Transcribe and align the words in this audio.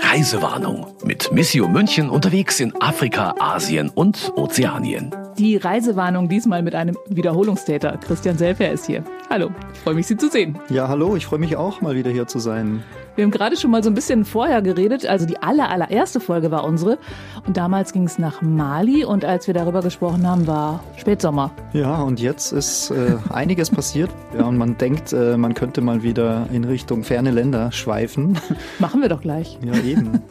Reisewarnung 0.00 0.86
mit 1.04 1.30
Missio 1.32 1.68
München 1.68 2.08
unterwegs 2.08 2.60
in 2.60 2.72
Afrika, 2.80 3.34
Asien 3.38 3.90
und 3.90 4.32
Ozeanien. 4.36 5.25
Die 5.38 5.56
Reisewarnung 5.56 6.30
diesmal 6.30 6.62
mit 6.62 6.74
einem 6.74 6.96
Wiederholungstäter. 7.08 7.98
Christian 7.98 8.38
Selfer 8.38 8.70
ist 8.70 8.86
hier. 8.86 9.04
Hallo, 9.28 9.50
freue 9.84 9.94
mich, 9.94 10.06
Sie 10.06 10.16
zu 10.16 10.30
sehen. 10.30 10.58
Ja, 10.70 10.88
hallo, 10.88 11.14
ich 11.14 11.26
freue 11.26 11.38
mich 11.38 11.56
auch, 11.56 11.82
mal 11.82 11.94
wieder 11.94 12.10
hier 12.10 12.26
zu 12.26 12.38
sein. 12.38 12.82
Wir 13.16 13.24
haben 13.24 13.30
gerade 13.30 13.56
schon 13.56 13.70
mal 13.70 13.82
so 13.82 13.90
ein 13.90 13.94
bisschen 13.94 14.24
vorher 14.24 14.62
geredet. 14.62 15.06
Also 15.06 15.26
die 15.26 15.42
aller, 15.42 15.70
allererste 15.70 16.20
Folge 16.20 16.50
war 16.50 16.64
unsere. 16.64 16.98
Und 17.46 17.56
damals 17.56 17.92
ging 17.92 18.04
es 18.04 18.18
nach 18.18 18.40
Mali. 18.40 19.04
Und 19.04 19.24
als 19.24 19.46
wir 19.46 19.54
darüber 19.54 19.82
gesprochen 19.82 20.26
haben, 20.26 20.46
war 20.46 20.82
Spätsommer. 20.96 21.50
Ja, 21.72 22.02
und 22.02 22.20
jetzt 22.20 22.52
ist 22.52 22.90
äh, 22.90 23.16
einiges 23.30 23.70
passiert. 23.70 24.10
Ja, 24.38 24.44
und 24.44 24.58
man 24.58 24.76
denkt, 24.76 25.12
äh, 25.14 25.36
man 25.36 25.54
könnte 25.54 25.80
mal 25.80 26.02
wieder 26.02 26.46
in 26.52 26.64
Richtung 26.64 27.04
ferne 27.04 27.30
Länder 27.30 27.72
schweifen. 27.72 28.38
Machen 28.78 29.00
wir 29.00 29.08
doch 29.08 29.20
gleich. 29.20 29.58
Ja, 29.62 29.74
eben. 29.82 30.22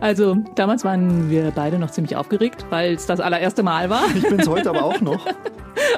Also 0.00 0.36
damals 0.54 0.84
waren 0.84 1.30
wir 1.30 1.50
beide 1.52 1.80
noch 1.80 1.90
ziemlich 1.90 2.14
aufgeregt, 2.14 2.64
weil 2.70 2.94
es 2.94 3.06
das 3.06 3.18
allererste 3.18 3.64
Mal 3.64 3.90
war. 3.90 4.04
Ich 4.28 4.36
bin 4.36 4.40
es 4.40 4.48
heute 4.48 4.70
aber 4.70 4.84
auch 4.84 5.00
noch. 5.00 5.26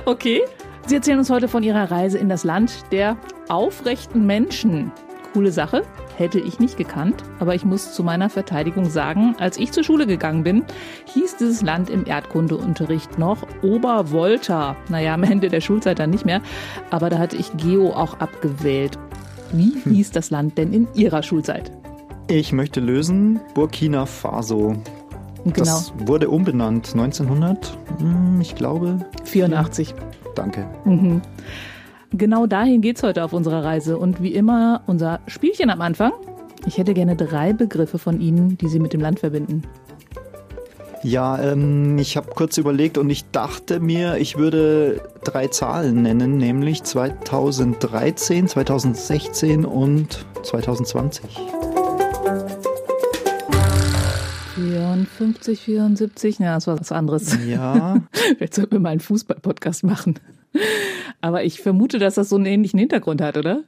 Okay. 0.05 0.43
Sie 0.87 0.95
erzählen 0.95 1.19
uns 1.19 1.31
heute 1.31 1.49
von 1.49 1.63
Ihrer 1.63 1.91
Reise 1.91 2.19
in 2.19 2.29
das 2.29 2.45
Land 2.45 2.85
der 2.93 3.17
aufrechten 3.49 4.27
Menschen. 4.27 4.93
Coole 5.33 5.53
Sache 5.53 5.83
hätte 6.17 6.39
ich 6.39 6.61
nicht 6.61 6.77
gekannt, 6.77 7.25
aber 7.39 7.55
ich 7.55 7.65
muss 7.65 7.95
zu 7.95 8.05
meiner 8.05 8.29
Verteidigung 8.29 8.91
sagen, 8.91 9.37
als 9.39 9.57
ich 9.57 9.73
zur 9.73 9.85
Schule 9.85 10.07
gegangen 10.07 10.45
bin, 10.45 10.65
hieß 11.15 11.37
dieses 11.39 11.63
Land 11.63 11.89
im 11.89 12.07
Erdkundeunterricht 12.07 13.19
noch 13.19 13.47
Obervolta. 13.63 14.77
Naja, 14.89 15.15
am 15.15 15.23
Ende 15.23 15.49
der 15.49 15.61
Schulzeit 15.61 15.99
dann 15.99 16.11
nicht 16.11 16.27
mehr, 16.27 16.43
aber 16.91 17.09
da 17.09 17.19
hatte 17.19 17.37
ich 17.37 17.57
Geo 17.57 17.91
auch 17.91 18.21
abgewählt. 18.21 18.99
Wie 19.53 19.75
hm. 19.83 19.93
hieß 19.93 20.13
das 20.13 20.31
Land 20.31 20.59
denn 20.59 20.73
in 20.73 20.89
Ihrer 20.95 21.23
Schulzeit? 21.23 21.73
Ich 22.29 22.53
möchte 22.53 22.81
lösen 22.81 23.41
Burkina 23.55 24.07
Faso. 24.07 24.77
Genau. 25.45 25.55
Das 25.65 25.93
wurde 25.99 26.29
umbenannt 26.29 26.91
1900, 26.93 27.77
hm, 27.99 28.41
ich 28.41 28.55
glaube. 28.55 28.99
84. 29.25 29.95
Danke. 30.35 30.67
Mhm. 30.85 31.23
Genau 32.13 32.47
dahin 32.47 32.81
geht's 32.81 33.03
heute 33.03 33.25
auf 33.25 33.33
unserer 33.33 33.65
Reise. 33.65 33.97
Und 33.99 34.23
wie 34.23 34.35
immer 34.35 34.83
unser 34.87 35.21
Spielchen 35.27 35.71
am 35.71 35.81
Anfang. 35.81 36.13
Ich 36.67 36.77
hätte 36.77 36.93
gerne 36.93 37.17
drei 37.17 37.53
Begriffe 37.53 37.99
von 37.99 38.21
Ihnen, 38.21 38.59
die 38.59 38.69
Sie 38.69 38.81
mit 38.81 38.93
dem 38.93 39.01
Land 39.01 39.21
verbinden. 39.21 39.63
Ja, 41.03 41.41
ähm, 41.41 41.97
ich 41.97 42.19
habe 42.19 42.31
kurz 42.35 42.59
überlegt 42.59 42.99
und 42.99 43.09
ich 43.09 43.31
dachte 43.31 43.81
mir, 43.81 44.19
ich 44.19 44.37
würde 44.37 45.01
drei 45.25 45.47
Zahlen 45.47 46.03
nennen, 46.03 46.37
nämlich 46.37 46.83
2013, 46.83 48.49
2016 48.49 49.65
und 49.65 50.27
2020. 50.43 51.25
54, 54.61 55.61
74, 55.61 56.39
ja, 56.39 56.55
das 56.55 56.67
war 56.67 56.79
was 56.79 56.93
anderes. 56.93 57.39
Ja. 57.47 58.03
Jetzt 58.41 58.57
sollten 58.57 58.73
wir 58.73 58.81
mal 58.81 58.91
einen 58.91 59.01
Fußball-Podcast 59.01 59.85
machen. 59.85 60.19
Aber 61.21 61.45
ich 61.45 61.61
vermute, 61.61 61.99
dass 61.99 62.15
das 62.15 62.29
so 62.29 62.37
einen 62.37 62.47
ähnlichen 62.47 62.79
Hintergrund 62.79 63.21
hat, 63.21 63.37
oder? 63.37 63.65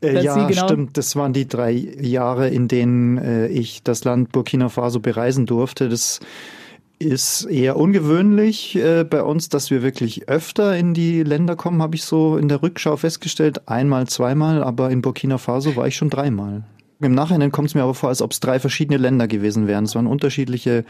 Äh, 0.00 0.24
ja, 0.24 0.46
genau 0.46 0.66
stimmt. 0.66 0.96
Das 0.96 1.16
waren 1.16 1.32
die 1.32 1.46
drei 1.46 1.72
Jahre, 1.72 2.48
in 2.48 2.68
denen 2.68 3.18
äh, 3.18 3.48
ich 3.48 3.82
das 3.82 4.04
Land 4.04 4.32
Burkina 4.32 4.68
Faso 4.68 5.00
bereisen 5.00 5.46
durfte. 5.46 5.88
Das 5.88 6.20
ist 6.98 7.44
eher 7.44 7.76
ungewöhnlich 7.76 8.76
äh, 8.76 9.04
bei 9.04 9.22
uns, 9.22 9.48
dass 9.48 9.70
wir 9.70 9.82
wirklich 9.82 10.28
öfter 10.28 10.76
in 10.76 10.94
die 10.94 11.22
Länder 11.22 11.56
kommen, 11.56 11.82
habe 11.82 11.96
ich 11.96 12.04
so 12.04 12.36
in 12.36 12.48
der 12.48 12.62
Rückschau 12.62 12.96
festgestellt. 12.96 13.68
Einmal, 13.68 14.06
zweimal, 14.06 14.62
aber 14.62 14.90
in 14.90 15.02
Burkina 15.02 15.38
Faso 15.38 15.76
war 15.76 15.86
ich 15.86 15.96
schon 15.96 16.10
dreimal. 16.10 16.64
Im 17.02 17.14
Nachhinein 17.14 17.50
kommt 17.50 17.68
es 17.68 17.74
mir 17.74 17.82
aber 17.82 17.94
vor, 17.94 18.10
als 18.10 18.22
ob 18.22 18.30
es 18.30 18.38
drei 18.38 18.60
verschiedene 18.60 18.96
Länder 18.96 19.26
gewesen 19.26 19.66
wären. 19.66 19.84
Es 19.84 19.94
waren 19.96 20.06
unterschiedliche 20.06 20.84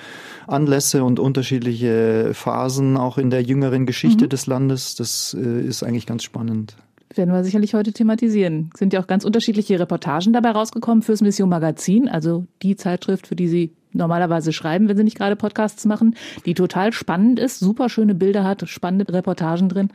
Anlässe 0.46 1.04
und 1.04 1.18
unterschiedliche 1.18 2.32
Phasen 2.34 2.98
auch 2.98 3.16
in 3.16 3.30
der 3.30 3.42
jüngeren 3.42 3.86
Geschichte 3.86 4.24
mhm. 4.24 4.28
des 4.28 4.46
Landes. 4.46 4.94
Das 4.94 5.34
äh, 5.38 5.62
ist 5.62 5.82
eigentlich 5.82 6.06
ganz 6.06 6.22
spannend. 6.22 6.76
Werden 7.14 7.32
wir 7.32 7.44
sicherlich 7.44 7.74
heute 7.74 7.92
thematisieren. 7.92 8.70
Sind 8.76 8.92
ja 8.92 9.00
auch 9.00 9.06
ganz 9.06 9.24
unterschiedliche 9.24 9.80
Reportagen 9.80 10.32
dabei 10.32 10.50
rausgekommen 10.50 11.02
fürs 11.02 11.22
Mission 11.22 11.48
Magazin, 11.48 12.08
also 12.08 12.46
die 12.62 12.76
Zeitschrift, 12.76 13.26
für 13.26 13.36
die 13.36 13.48
Sie 13.48 13.72
normalerweise 13.92 14.52
schreiben, 14.52 14.88
wenn 14.88 14.96
Sie 14.96 15.04
nicht 15.04 15.18
gerade 15.18 15.36
Podcasts 15.36 15.84
machen, 15.86 16.14
die 16.46 16.54
total 16.54 16.92
spannend 16.92 17.38
ist, 17.38 17.58
super 17.60 17.88
schöne 17.88 18.14
Bilder 18.14 18.44
hat, 18.44 18.68
spannende 18.68 19.12
Reportagen 19.12 19.68
drin. 19.68 19.90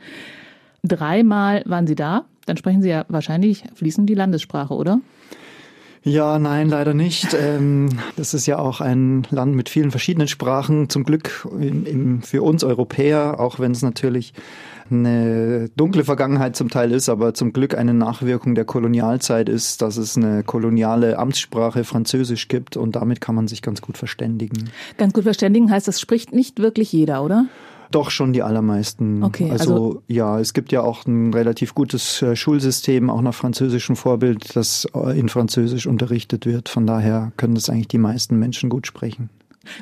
Dreimal 0.82 1.62
waren 1.66 1.86
Sie 1.86 1.96
da. 1.96 2.24
Dann 2.46 2.56
sprechen 2.56 2.82
Sie 2.82 2.88
ja 2.88 3.04
wahrscheinlich 3.08 3.64
fließend 3.74 4.08
die 4.08 4.14
Landessprache, 4.14 4.74
oder? 4.74 5.00
Ja, 6.02 6.38
nein, 6.38 6.68
leider 6.68 6.94
nicht. 6.94 7.34
Ähm, 7.34 7.88
das 8.16 8.34
ist 8.34 8.46
ja 8.46 8.58
auch 8.58 8.80
ein 8.80 9.26
Land 9.30 9.54
mit 9.54 9.68
vielen 9.68 9.90
verschiedenen 9.90 10.28
Sprachen. 10.28 10.88
Zum 10.88 11.04
Glück 11.04 11.46
für 12.22 12.42
uns 12.42 12.64
Europäer, 12.64 13.40
auch 13.40 13.58
wenn 13.58 13.72
es 13.72 13.82
natürlich 13.82 14.32
eine 14.90 15.68
dunkle 15.76 16.04
Vergangenheit 16.04 16.56
zum 16.56 16.70
Teil 16.70 16.92
ist, 16.92 17.08
aber 17.08 17.34
zum 17.34 17.52
Glück 17.52 17.76
eine 17.76 17.94
Nachwirkung 17.94 18.54
der 18.54 18.64
Kolonialzeit 18.64 19.48
ist, 19.48 19.82
dass 19.82 19.96
es 19.96 20.16
eine 20.16 20.42
koloniale 20.44 21.18
Amtssprache 21.18 21.84
Französisch 21.84 22.48
gibt 22.48 22.76
und 22.76 22.96
damit 22.96 23.20
kann 23.20 23.34
man 23.34 23.48
sich 23.48 23.62
ganz 23.62 23.82
gut 23.82 23.98
verständigen. 23.98 24.70
Ganz 24.96 25.12
gut 25.12 25.24
verständigen 25.24 25.70
heißt, 25.70 25.88
das 25.88 26.00
spricht 26.00 26.32
nicht 26.32 26.58
wirklich 26.60 26.92
jeder, 26.92 27.22
oder? 27.22 27.46
Doch 27.90 28.10
schon 28.10 28.32
die 28.32 28.42
allermeisten. 28.42 29.22
Okay, 29.22 29.50
also, 29.50 29.72
also 29.72 30.02
ja, 30.08 30.38
es 30.40 30.52
gibt 30.52 30.72
ja 30.72 30.82
auch 30.82 31.06
ein 31.06 31.32
relativ 31.32 31.74
gutes 31.74 32.20
äh, 32.22 32.36
Schulsystem, 32.36 33.08
auch 33.10 33.22
nach 33.22 33.34
französischem 33.34 33.96
Vorbild, 33.96 34.54
das 34.54 34.86
äh, 34.94 35.18
in 35.18 35.28
Französisch 35.28 35.86
unterrichtet 35.86 36.44
wird. 36.44 36.68
Von 36.68 36.86
daher 36.86 37.32
können 37.36 37.54
das 37.54 37.70
eigentlich 37.70 37.88
die 37.88 37.98
meisten 37.98 38.38
Menschen 38.38 38.68
gut 38.68 38.86
sprechen. 38.86 39.30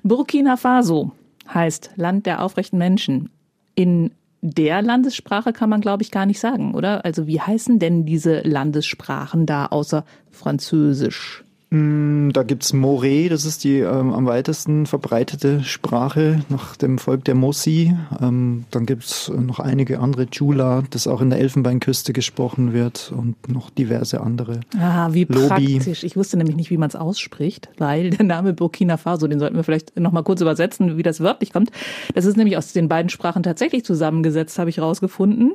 Burkina 0.03 0.56
Faso 0.56 1.12
heißt 1.53 1.91
Land 1.97 2.27
der 2.27 2.43
aufrechten 2.43 2.78
Menschen. 2.78 3.31
In 3.75 4.12
der 4.43 4.83
Landessprache 4.83 5.53
kann 5.53 5.71
man, 5.71 5.81
glaube 5.81 6.03
ich, 6.03 6.11
gar 6.11 6.27
nicht 6.27 6.39
sagen, 6.39 6.75
oder? 6.75 7.05
Also 7.05 7.27
wie 7.27 7.41
heißen 7.41 7.78
denn 7.78 8.06
diese 8.06 8.41
Landessprachen 8.43 9.47
da 9.47 9.66
außer 9.66 10.05
Französisch? 10.31 11.45
Mm, 11.76 12.31
da 12.32 12.42
gibt's 12.42 12.72
Moré, 12.72 13.28
das 13.28 13.44
ist 13.44 13.64
die 13.64 13.78
ähm, 13.78 14.12
am 14.12 14.26
weitesten 14.26 14.87
verbreitete 14.87 15.62
Sprache 15.64 16.41
nach 16.48 16.76
dem 16.76 16.98
Volk 16.98 17.25
der 17.25 17.34
Mossi. 17.34 17.94
Ähm, 18.20 18.64
dann 18.70 18.87
gibt's 18.87 19.28
noch 19.28 19.60
einige 19.60 20.00
andere, 20.00 20.26
Jula, 20.31 20.82
das 20.91 21.06
auch 21.06 21.20
in 21.20 21.31
der 21.31 21.38
Elfenbeinküste 21.38 22.12
gesprochen 22.12 22.72
wird 22.72 23.12
und 23.16 23.48
noch 23.48 23.70
diverse 23.70 24.20
andere. 24.20 24.60
Ah, 24.78 25.09
wie 25.12 25.25
Lobi. 25.25 25.78
praktisch. 25.78 26.04
Ich 26.04 26.16
wusste 26.16 26.36
nämlich 26.36 26.56
nicht, 26.56 26.70
wie 26.70 26.78
man 26.78 26.88
es 26.88 26.97
ausspricht, 26.97 27.69
weil 27.78 28.10
der 28.10 28.25
Name 28.25 28.53
Burkina 28.53 28.97
Faso, 28.97 29.26
den 29.26 29.38
sollten 29.38 29.56
wir 29.56 29.65
vielleicht 29.65 29.98
noch 29.98 30.12
mal 30.12 30.22
kurz 30.22 30.41
übersetzen, 30.41 30.97
wie 30.97 31.03
das 31.03 31.20
wörtlich 31.20 31.53
kommt. 31.53 31.70
Das 32.15 32.25
ist 32.25 32.36
nämlich 32.36 32.56
aus 32.56 32.72
den 32.72 32.88
beiden 32.88 33.09
Sprachen 33.09 33.42
tatsächlich 33.42 33.84
zusammengesetzt, 33.84 34.59
habe 34.59 34.70
ich 34.70 34.81
rausgefunden. 34.81 35.54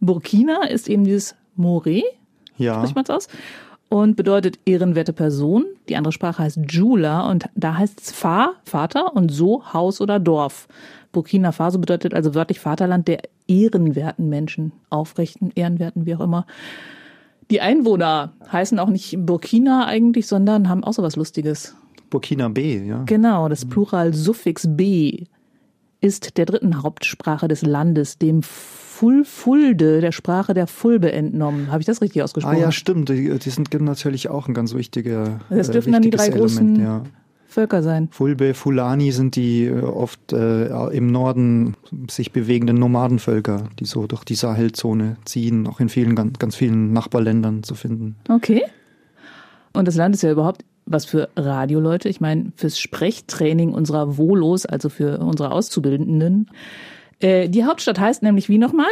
Burkina 0.00 0.64
ist 0.64 0.88
eben 0.88 1.04
dieses 1.04 1.34
Moré. 1.58 2.02
Ja. 2.58 2.76
Spricht 2.76 2.94
man 2.94 3.04
es 3.04 3.10
aus? 3.10 3.28
Und 3.92 4.16
bedeutet 4.16 4.58
ehrenwerte 4.64 5.12
Person. 5.12 5.66
Die 5.90 5.96
andere 5.96 6.12
Sprache 6.12 6.42
heißt 6.42 6.60
Jula 6.66 7.30
und 7.30 7.50
da 7.54 7.76
heißt 7.76 8.00
es 8.00 8.10
Fa, 8.10 8.54
Vater 8.64 9.14
und 9.14 9.30
so 9.30 9.70
Haus 9.74 10.00
oder 10.00 10.18
Dorf. 10.18 10.66
Burkina 11.12 11.52
Faso 11.52 11.78
bedeutet 11.78 12.14
also 12.14 12.34
wörtlich 12.34 12.58
Vaterland 12.58 13.06
der 13.06 13.20
ehrenwerten 13.48 14.30
Menschen, 14.30 14.72
aufrechten, 14.88 15.52
ehrenwerten, 15.54 16.06
wie 16.06 16.14
auch 16.14 16.20
immer. 16.20 16.46
Die 17.50 17.60
Einwohner 17.60 18.32
heißen 18.50 18.78
auch 18.78 18.88
nicht 18.88 19.14
Burkina 19.26 19.84
eigentlich, 19.84 20.26
sondern 20.26 20.70
haben 20.70 20.84
auch 20.84 20.94
so 20.94 21.02
was 21.02 21.16
Lustiges. 21.16 21.76
Burkina 22.08 22.48
B, 22.48 22.86
ja. 22.86 23.02
Genau, 23.04 23.50
das 23.50 23.66
Plural-Suffix 23.66 24.68
B 24.70 25.26
ist 26.02 26.36
der 26.36 26.44
dritten 26.44 26.82
Hauptsprache 26.82 27.48
des 27.48 27.62
Landes, 27.62 28.18
dem 28.18 28.42
Fulfulde, 28.42 30.00
der 30.00 30.12
Sprache 30.12 30.52
der 30.52 30.66
Fulbe 30.66 31.10
entnommen. 31.12 31.70
Habe 31.70 31.80
ich 31.80 31.86
das 31.86 32.02
richtig 32.02 32.22
ausgesprochen? 32.22 32.56
Ah 32.56 32.60
ja, 32.60 32.72
stimmt. 32.72 33.08
Die, 33.08 33.38
die 33.38 33.50
sind 33.50 33.72
natürlich 33.80 34.28
auch 34.28 34.48
ein 34.48 34.54
ganz 34.54 34.74
wichtiger. 34.74 35.40
Das 35.48 35.70
dürfen 35.70 35.88
äh, 35.88 35.92
dann 35.92 36.02
die 36.02 36.10
drei 36.10 36.26
Element, 36.26 36.40
großen 36.40 36.80
ja. 36.80 37.02
Völker 37.46 37.82
sein. 37.82 38.08
Fulbe, 38.10 38.54
Fulani 38.54 39.12
sind 39.12 39.36
die 39.36 39.64
äh, 39.64 39.80
oft 39.80 40.32
äh, 40.32 40.66
im 40.88 41.08
Norden 41.08 41.76
sich 42.08 42.32
bewegenden 42.32 42.76
Nomadenvölker, 42.76 43.68
die 43.78 43.84
so 43.84 44.06
durch 44.06 44.24
die 44.24 44.34
Sahelzone 44.34 45.16
ziehen, 45.24 45.66
auch 45.66 45.80
in 45.80 45.88
vielen, 45.88 46.14
ganz, 46.14 46.38
ganz 46.38 46.56
vielen 46.56 46.92
Nachbarländern 46.92 47.62
zu 47.62 47.74
finden. 47.74 48.16
Okay. 48.28 48.62
Und 49.72 49.88
das 49.88 49.96
Land 49.96 50.14
ist 50.14 50.22
ja 50.22 50.30
überhaupt 50.30 50.64
was 50.86 51.04
für 51.04 51.28
Radioleute. 51.36 52.08
Ich 52.08 52.20
meine, 52.20 52.52
fürs 52.56 52.78
Sprechtraining 52.78 53.72
unserer 53.72 54.16
Volos, 54.16 54.66
also 54.66 54.88
für 54.88 55.18
unsere 55.18 55.52
Auszubildenden. 55.52 56.50
Äh, 57.20 57.48
die 57.48 57.64
Hauptstadt 57.64 58.00
heißt 58.00 58.22
nämlich 58.22 58.48
wie 58.48 58.58
nochmal? 58.58 58.90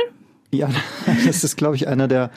Ja, 0.53 0.71
das 1.27 1.45
ist, 1.45 1.57
glaube 1.57 1.77
ich, 1.77 1.89
einer 1.89 2.09
der 2.09 2.31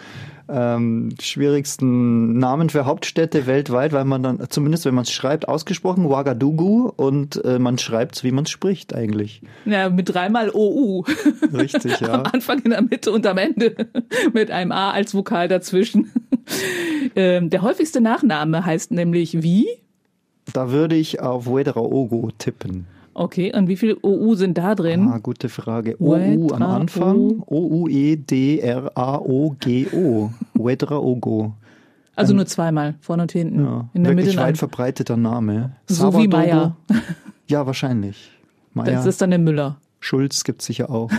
ähm, 0.49 1.15
schwierigsten 1.21 2.37
Namen 2.37 2.69
für 2.69 2.85
Hauptstädte 2.85 3.47
weltweit, 3.47 3.93
weil 3.93 4.05
man 4.05 4.23
dann, 4.23 4.49
zumindest 4.49 4.85
wenn 4.85 4.95
man 4.95 5.03
es 5.03 5.11
schreibt, 5.11 5.47
ausgesprochen 5.47 6.05
Ouagadougou 6.05 6.91
und 6.95 7.43
äh, 7.43 7.59
man 7.59 7.77
schreibt 7.77 8.15
es, 8.15 8.23
wie 8.23 8.31
man 8.31 8.45
es 8.45 8.49
spricht 8.49 8.93
eigentlich. 8.93 9.41
Ja, 9.65 9.89
mit 9.89 10.13
dreimal 10.13 10.49
OU. 10.53 11.03
Richtig, 11.53 11.99
ja. 12.01 12.13
am 12.13 12.23
Anfang, 12.23 12.59
in 12.59 12.71
der 12.71 12.81
Mitte 12.81 13.11
und 13.11 13.25
am 13.25 13.37
Ende 13.37 13.75
mit 14.33 14.51
einem 14.51 14.71
A 14.71 14.91
als 14.91 15.13
Vokal 15.13 15.47
dazwischen. 15.47 16.11
ähm, 17.15 17.49
der 17.49 17.61
häufigste 17.61 18.01
Nachname 18.01 18.65
heißt 18.65 18.91
nämlich 18.91 19.41
wie? 19.41 19.67
Da 20.51 20.71
würde 20.71 20.95
ich 20.95 21.21
auf 21.21 21.47
Wedraogo 21.47 22.29
tippen. 22.37 22.87
Okay, 23.15 23.53
und 23.55 23.67
wie 23.67 23.77
viele 23.77 23.97
OU 24.01 24.35
sind 24.35 24.57
da 24.57 24.73
drin? 24.75 25.07
Ah, 25.07 25.19
gute 25.19 25.49
Frage. 25.49 25.95
OU 25.99 26.53
am 26.53 26.63
Anfang. 26.63 27.43
O-U-E-D-R-A-O-G-O. 27.45 28.31
Wedraogo. 30.55 31.53
Also 32.15 32.33
nur 32.33 32.45
zweimal, 32.45 32.95
vorne 33.01 33.23
und 33.23 33.31
hinten. 33.31 33.65
Ja, 33.65 33.89
in 33.93 34.03
der 34.03 34.11
wirklich 34.15 34.35
Mitte 34.35 34.45
weit 34.45 34.57
verbreiteter 34.57 35.17
Name. 35.17 35.71
So 35.87 36.13
wie 36.15 36.27
Meier. 36.27 36.75
Ja, 37.47 37.65
wahrscheinlich. 37.65 38.31
Meier. 38.73 38.93
Das 38.93 39.05
ist 39.05 39.21
dann 39.21 39.31
der 39.31 39.39
Müller. 39.39 39.77
Schulz 39.99 40.43
gibt 40.43 40.61
es 40.61 40.67
sicher 40.67 40.89
auch. 40.89 41.11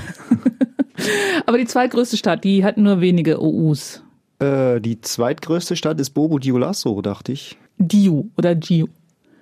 Aber 1.47 1.59
die 1.59 1.67
zweitgrößte 1.67 2.17
Stadt, 2.17 2.45
die 2.45 2.65
hat 2.65 2.77
nur 2.77 3.01
wenige 3.01 3.43
OUs. 3.43 4.03
Äh, 4.39 4.81
die 4.81 5.01
zweitgrößte 5.01 5.77
Stadt 5.77 6.01
ist 6.01 6.11
Bobo 6.11 6.39
Dioulasso, 6.39 7.03
dachte 7.03 7.33
ich. 7.33 7.57
Diu 7.79 8.27
oder 8.37 8.55
Giu. 8.55 8.87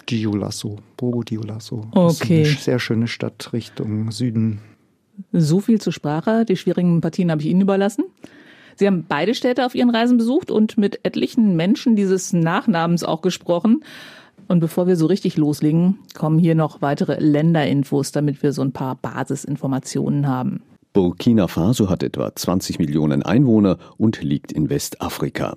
Giulasso, 0.07 0.77
Bobo 0.97 1.23
Dioulasso. 1.23 1.87
Okay. 1.93 2.45
eine 2.45 2.55
sehr 2.55 2.79
schöne 2.79 3.09
Stadt 3.09 3.53
Richtung 3.53 4.11
Süden. 4.11 4.61
So 5.33 5.61
viel 5.61 5.81
zur 5.81 5.93
Sprache. 5.93 6.45
Die 6.45 6.57
schwierigen 6.57 7.01
Partien 7.01 7.31
habe 7.31 7.43
ich 7.43 7.49
Ihnen 7.49 7.61
überlassen. 7.61 8.05
Sie 8.77 8.87
haben 8.87 9.05
beide 9.07 9.35
Städte 9.35 9.67
auf 9.67 9.75
Ihren 9.75 9.91
Reisen 9.91 10.17
besucht 10.17 10.51
und 10.51 10.79
mit 10.79 11.01
etlichen 11.05 11.57
Menschen 11.57 11.97
dieses 11.97 12.33
Nachnamens 12.33 13.05
auch 13.05 13.21
gesprochen. 13.21 13.85
Und 14.49 14.61
bevor 14.61 14.87
wir 14.87 14.97
so 14.97 15.07
richtig 15.07 15.37
loslegen, 15.37 15.99
kommen 16.15 16.39
hier 16.39 16.55
noch 16.55 16.83
weitere 16.83 17.17
Länderinfos, 17.19 18.13
damit 18.13 18.43
wir 18.43 18.53
so 18.53 18.63
ein 18.63 18.73
paar 18.73 18.97
Basisinformationen 18.97 20.27
haben. 20.27 20.63
Burkina 20.93 21.49
Faso 21.49 21.89
hat 21.89 22.03
etwa 22.03 22.35
20 22.35 22.79
Millionen 22.79 23.23
Einwohner 23.23 23.79
und 23.97 24.23
liegt 24.23 24.53
in 24.53 24.69
Westafrika. 24.69 25.57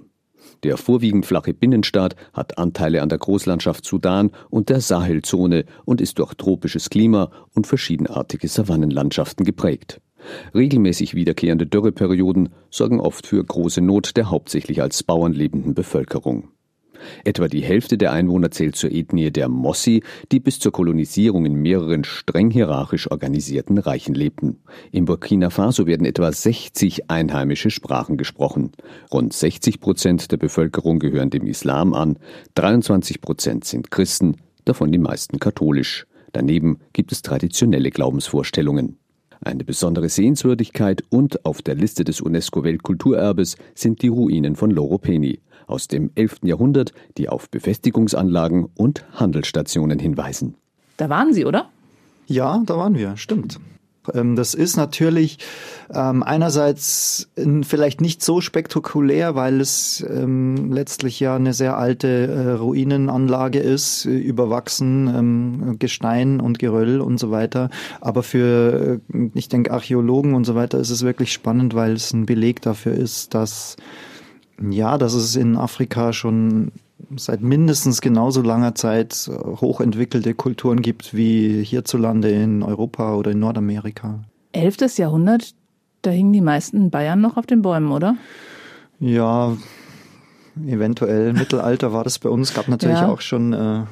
Der 0.64 0.78
vorwiegend 0.78 1.26
flache 1.26 1.54
Binnenstaat 1.54 2.16
hat 2.34 2.58
Anteile 2.58 3.02
an 3.02 3.10
der 3.10 3.18
Großlandschaft 3.18 3.86
Sudan 3.86 4.32
und 4.50 4.70
der 4.70 4.82
Sahelzone 4.82 5.66
und 5.86 6.02
ist 6.02 6.20
durch 6.20 6.34
tropisches 6.34 6.90
Klima 6.90 7.32
und 7.54 7.68
verschiedenartige 7.68 8.48
Savannenlandschaften 8.48 9.46
geprägt. 9.46 10.02
Regelmäßig 10.54 11.14
wiederkehrende 11.14 11.68
Dürreperioden 11.68 12.50
sorgen 12.70 13.00
oft 13.00 13.28
für 13.28 13.44
große 13.44 13.82
Not 13.82 14.18
der 14.18 14.30
hauptsächlich 14.30 14.82
als 14.82 15.04
Bauern 15.04 15.34
lebenden 15.34 15.76
Bevölkerung. 15.76 16.50
Etwa 17.24 17.48
die 17.48 17.62
Hälfte 17.62 17.98
der 17.98 18.12
Einwohner 18.12 18.52
zählt 18.52 18.76
zur 18.76 18.92
Ethnie 18.92 19.32
der 19.32 19.50
Mossi, 19.50 20.04
die 20.32 20.40
bis 20.40 20.60
zur 20.60 20.72
Kolonisierung 20.72 21.46
in 21.46 21.56
mehreren 21.56 22.04
streng 22.04 22.50
hierarchisch 22.50 23.10
organisierten 23.10 23.78
Reichen 23.78 24.16
lebten. 24.16 24.58
In 24.92 25.06
Burkina 25.06 25.50
Faso 25.50 25.88
werden 25.88 26.06
etwa 26.06 26.32
60 26.32 27.10
einheimische 27.10 27.70
Sprachen 27.70 28.18
gesprochen. 28.18 28.72
Rund 29.12 29.34
60 29.34 29.80
Prozent 29.80 30.32
der 30.32 30.38
Bevölkerung 30.38 31.00
gehören 31.00 31.30
dem 31.30 31.48
Islam 31.48 31.94
an, 31.94 32.18
23 32.56 33.22
Prozent 33.22 33.66
sind 33.66 33.92
Christen, 33.92 34.38
davon 34.66 34.92
die 34.92 34.98
meisten 34.98 35.40
katholisch. 35.40 36.06
Daneben 36.32 36.80
gibt 36.92 37.12
es 37.12 37.22
traditionelle 37.22 37.92
Glaubensvorstellungen. 37.92 38.98
Eine 39.46 39.64
besondere 39.64 40.10
Sehenswürdigkeit 40.10 41.04
und 41.12 41.46
auf 41.46 41.62
der 41.62 41.76
Liste 41.76 42.04
des 42.04 42.20
UNESCO-Weltkulturerbes 42.20 43.58
sind 43.76 44.02
die 44.02 44.08
Ruinen 44.08 44.56
von 44.56 44.72
Loro 44.72 44.98
Peni 44.98 45.40
aus 45.68 45.88
dem 45.88 46.10
11. 46.16 46.40
Jahrhundert, 46.42 46.94
die 47.20 47.30
auf 47.30 47.52
Befestigungsanlagen 47.52 48.68
und 48.76 49.06
Handelsstationen 49.14 50.00
hinweisen. 50.00 50.56
Da 50.98 51.10
waren 51.10 51.32
Sie, 51.32 51.46
oder? 51.46 51.70
Ja, 52.26 52.64
da 52.66 52.76
waren 52.76 52.96
wir, 52.96 53.18
stimmt. 53.18 53.60
Ähm, 54.14 54.36
das 54.36 54.54
ist 54.54 54.78
natürlich 54.78 55.40
ähm, 55.94 56.24
einerseits 56.24 57.30
vielleicht 57.64 58.02
nicht 58.02 58.24
so 58.24 58.42
spektakulär, 58.42 59.36
weil 59.36 59.62
es 59.62 60.06
ähm, 60.10 60.72
letztlich 60.72 61.20
ja 61.20 61.36
eine 61.36 61.54
sehr 61.54 61.78
alte 61.78 62.08
äh, 62.08 62.52
Ruinenanlage 62.52 63.60
ist, 63.60 64.06
äh, 64.06 64.18
überwachsen, 64.18 65.78
Gestein 65.80 66.40
und 66.40 66.60
Geröll 66.60 67.02
und 67.02 67.20
so 67.20 67.32
weiter. 67.32 67.70
Aber 68.02 68.24
für, 68.24 69.00
äh, 69.14 69.30
ich 69.34 69.50
denke, 69.50 69.72
Archäologen 69.72 70.34
und 70.34 70.46
so 70.46 70.56
weiter 70.56 70.80
ist 70.80 70.90
es 70.90 71.04
wirklich 71.04 71.32
spannend, 71.34 71.74
weil 71.74 71.94
es 71.94 72.14
ein 72.14 72.26
Beleg 72.26 72.62
dafür 72.62 72.94
ist, 72.94 73.34
dass 73.34 73.78
ja, 74.62 74.98
dass 74.98 75.14
es 75.14 75.36
in 75.36 75.58
Afrika 75.58 76.14
schon 76.14 76.72
seit 77.18 77.42
mindestens 77.42 78.02
genauso 78.02 78.42
langer 78.42 78.76
Zeit 78.76 79.30
hochentwickelte 79.30 80.34
Kulturen 80.34 80.82
gibt 80.82 81.14
wie 81.14 81.64
hierzulande 81.64 82.30
in 82.30 82.64
Europa 82.64 83.16
oder 83.16 83.32
in 83.32 83.40
Nordamerika. 83.40 84.22
Elftes 84.52 84.98
Jahrhundert, 84.98 85.54
da 86.02 86.12
hingen 86.12 86.34
die 86.34 86.42
meisten 86.42 86.90
Bayern 86.90 87.22
noch 87.22 87.38
auf 87.38 87.46
den 87.46 87.62
Bäumen, 87.62 87.92
oder? 87.92 88.16
Ja, 89.00 89.58
eventuell. 90.66 91.34
Mittelalter 91.34 91.94
war 91.94 92.04
das 92.04 92.20
bei 92.20 92.30
uns. 92.30 92.54
Gab 92.54 92.68
natürlich 92.68 93.00
ja. 93.00 93.08
auch 93.08 93.22
schon 93.22 93.54
äh, 93.54 93.84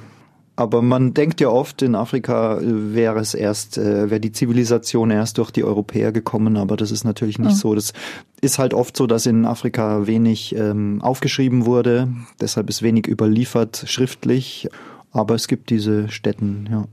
aber 0.56 0.82
man 0.82 1.14
denkt 1.14 1.42
ja 1.42 1.50
oft, 1.50 1.82
in 1.82 1.96
Afrika 1.96 2.60
äh, 2.60 2.94
wäre 2.94 3.20
es 3.20 3.34
erst, 3.34 3.78
äh, 3.78 4.10
wäre 4.10 4.20
die 4.20 4.32
Zivilisation 4.32 5.10
erst 5.10 5.38
durch 5.38 5.52
die 5.52 5.64
Europäer 5.64 6.12
gekommen, 6.12 6.58
aber 6.58 6.78
das 6.78 6.92
ist 6.92 7.04
natürlich 7.04 7.40
nicht 7.40 7.54
oh. 7.54 7.56
so. 7.56 7.76
Das 7.76 7.94
ist 8.42 8.60
halt 8.60 8.74
oft 8.74 8.96
so, 8.96 9.08
dass 9.08 9.26
in 9.26 9.46
Afrika 9.46 10.06
wenig 10.06 10.56
ähm, 10.56 11.02
aufgeschrieben 11.02 11.66
wurde, 11.66 12.08
deshalb 12.40 12.70
ist 12.70 12.84
wenig 12.84 13.08
überliefert 13.08 13.84
schriftlich, 13.88 14.68
aber 15.12 15.36
es 15.36 15.48
gibt 15.48 15.70
diese 15.70 16.10
Städten, 16.10 16.68
ja. 16.70 16.86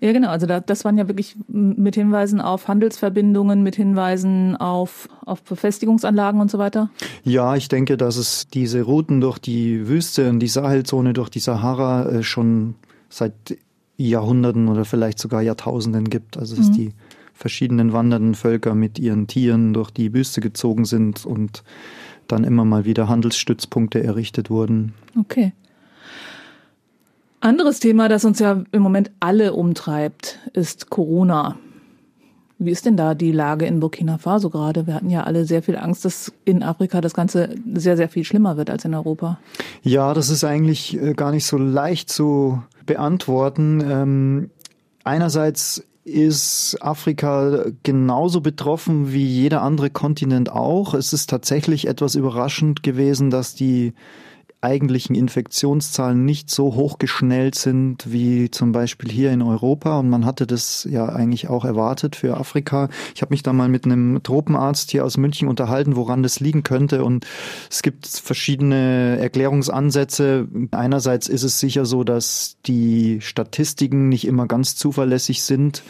Ja, 0.00 0.12
genau. 0.12 0.28
Also 0.28 0.46
da, 0.46 0.60
das 0.60 0.84
waren 0.84 0.98
ja 0.98 1.08
wirklich 1.08 1.36
mit 1.48 1.94
Hinweisen 1.94 2.40
auf 2.40 2.68
Handelsverbindungen, 2.68 3.62
mit 3.62 3.76
Hinweisen 3.76 4.56
auf, 4.56 5.08
auf 5.24 5.42
Befestigungsanlagen 5.42 6.40
und 6.40 6.50
so 6.50 6.58
weiter. 6.58 6.90
Ja, 7.24 7.56
ich 7.56 7.68
denke, 7.68 7.96
dass 7.96 8.16
es 8.16 8.48
diese 8.48 8.82
Routen 8.82 9.20
durch 9.20 9.38
die 9.38 9.88
Wüste 9.88 10.30
und 10.30 10.40
die 10.40 10.48
Sahelzone, 10.48 11.12
durch 11.12 11.28
die 11.28 11.40
Sahara 11.40 12.08
äh, 12.08 12.22
schon 12.22 12.74
seit 13.08 13.34
Jahrhunderten 13.96 14.68
oder 14.68 14.84
vielleicht 14.84 15.18
sogar 15.18 15.42
Jahrtausenden 15.42 16.08
gibt. 16.08 16.36
Also 16.36 16.56
dass 16.56 16.68
mhm. 16.68 16.74
die 16.74 16.92
verschiedenen 17.34 17.92
wandernden 17.92 18.34
Völker 18.34 18.74
mit 18.74 18.98
ihren 18.98 19.26
Tieren 19.26 19.72
durch 19.72 19.90
die 19.90 20.12
Wüste 20.12 20.40
gezogen 20.40 20.84
sind 20.84 21.24
und 21.24 21.62
dann 22.26 22.44
immer 22.44 22.64
mal 22.64 22.84
wieder 22.84 23.08
Handelsstützpunkte 23.08 24.02
errichtet 24.02 24.50
wurden. 24.50 24.92
Okay. 25.18 25.52
Anderes 27.40 27.78
Thema, 27.78 28.08
das 28.08 28.24
uns 28.24 28.40
ja 28.40 28.64
im 28.72 28.82
Moment 28.82 29.10
alle 29.20 29.52
umtreibt, 29.52 30.40
ist 30.54 30.90
Corona. 30.90 31.56
Wie 32.60 32.72
ist 32.72 32.86
denn 32.86 32.96
da 32.96 33.14
die 33.14 33.30
Lage 33.30 33.66
in 33.66 33.78
Burkina 33.78 34.18
Faso 34.18 34.50
gerade? 34.50 34.88
Wir 34.88 34.94
hatten 34.94 35.10
ja 35.10 35.22
alle 35.22 35.44
sehr 35.44 35.62
viel 35.62 35.76
Angst, 35.76 36.04
dass 36.04 36.32
in 36.44 36.64
Afrika 36.64 37.00
das 37.00 37.14
Ganze 37.14 37.54
sehr, 37.74 37.96
sehr 37.96 38.08
viel 38.08 38.24
schlimmer 38.24 38.56
wird 38.56 38.68
als 38.68 38.84
in 38.84 38.94
Europa. 38.94 39.38
Ja, 39.82 40.12
das 40.12 40.28
ist 40.28 40.42
eigentlich 40.42 41.00
äh, 41.00 41.14
gar 41.14 41.30
nicht 41.30 41.46
so 41.46 41.56
leicht 41.56 42.10
zu 42.10 42.60
beantworten. 42.84 43.80
Ähm, 43.88 44.50
einerseits 45.04 45.84
ist 46.02 46.78
Afrika 46.80 47.66
genauso 47.84 48.40
betroffen 48.40 49.12
wie 49.12 49.24
jeder 49.24 49.62
andere 49.62 49.90
Kontinent 49.90 50.50
auch. 50.50 50.94
Es 50.94 51.12
ist 51.12 51.30
tatsächlich 51.30 51.86
etwas 51.86 52.16
überraschend 52.16 52.82
gewesen, 52.82 53.30
dass 53.30 53.54
die 53.54 53.92
eigentlichen 54.60 55.14
Infektionszahlen 55.14 56.24
nicht 56.24 56.50
so 56.50 56.74
hochgeschnellt 56.74 57.54
sind 57.54 58.10
wie 58.12 58.50
zum 58.50 58.72
Beispiel 58.72 59.10
hier 59.10 59.30
in 59.30 59.42
Europa. 59.42 59.98
Und 59.98 60.10
man 60.10 60.26
hatte 60.26 60.46
das 60.46 60.86
ja 60.90 61.06
eigentlich 61.06 61.48
auch 61.48 61.64
erwartet 61.64 62.16
für 62.16 62.36
Afrika. 62.36 62.88
Ich 63.14 63.22
habe 63.22 63.32
mich 63.32 63.42
da 63.42 63.52
mal 63.52 63.68
mit 63.68 63.84
einem 63.84 64.20
Tropenarzt 64.22 64.90
hier 64.90 65.04
aus 65.04 65.16
München 65.16 65.48
unterhalten, 65.48 65.94
woran 65.94 66.22
das 66.22 66.40
liegen 66.40 66.64
könnte. 66.64 67.04
Und 67.04 67.26
es 67.70 67.82
gibt 67.82 68.06
verschiedene 68.06 69.18
Erklärungsansätze. 69.20 70.48
Einerseits 70.72 71.28
ist 71.28 71.44
es 71.44 71.60
sicher 71.60 71.86
so, 71.86 72.02
dass 72.02 72.56
die 72.66 73.20
Statistiken 73.20 74.08
nicht 74.08 74.26
immer 74.26 74.46
ganz 74.46 74.74
zuverlässig 74.74 75.42
sind 75.42 75.82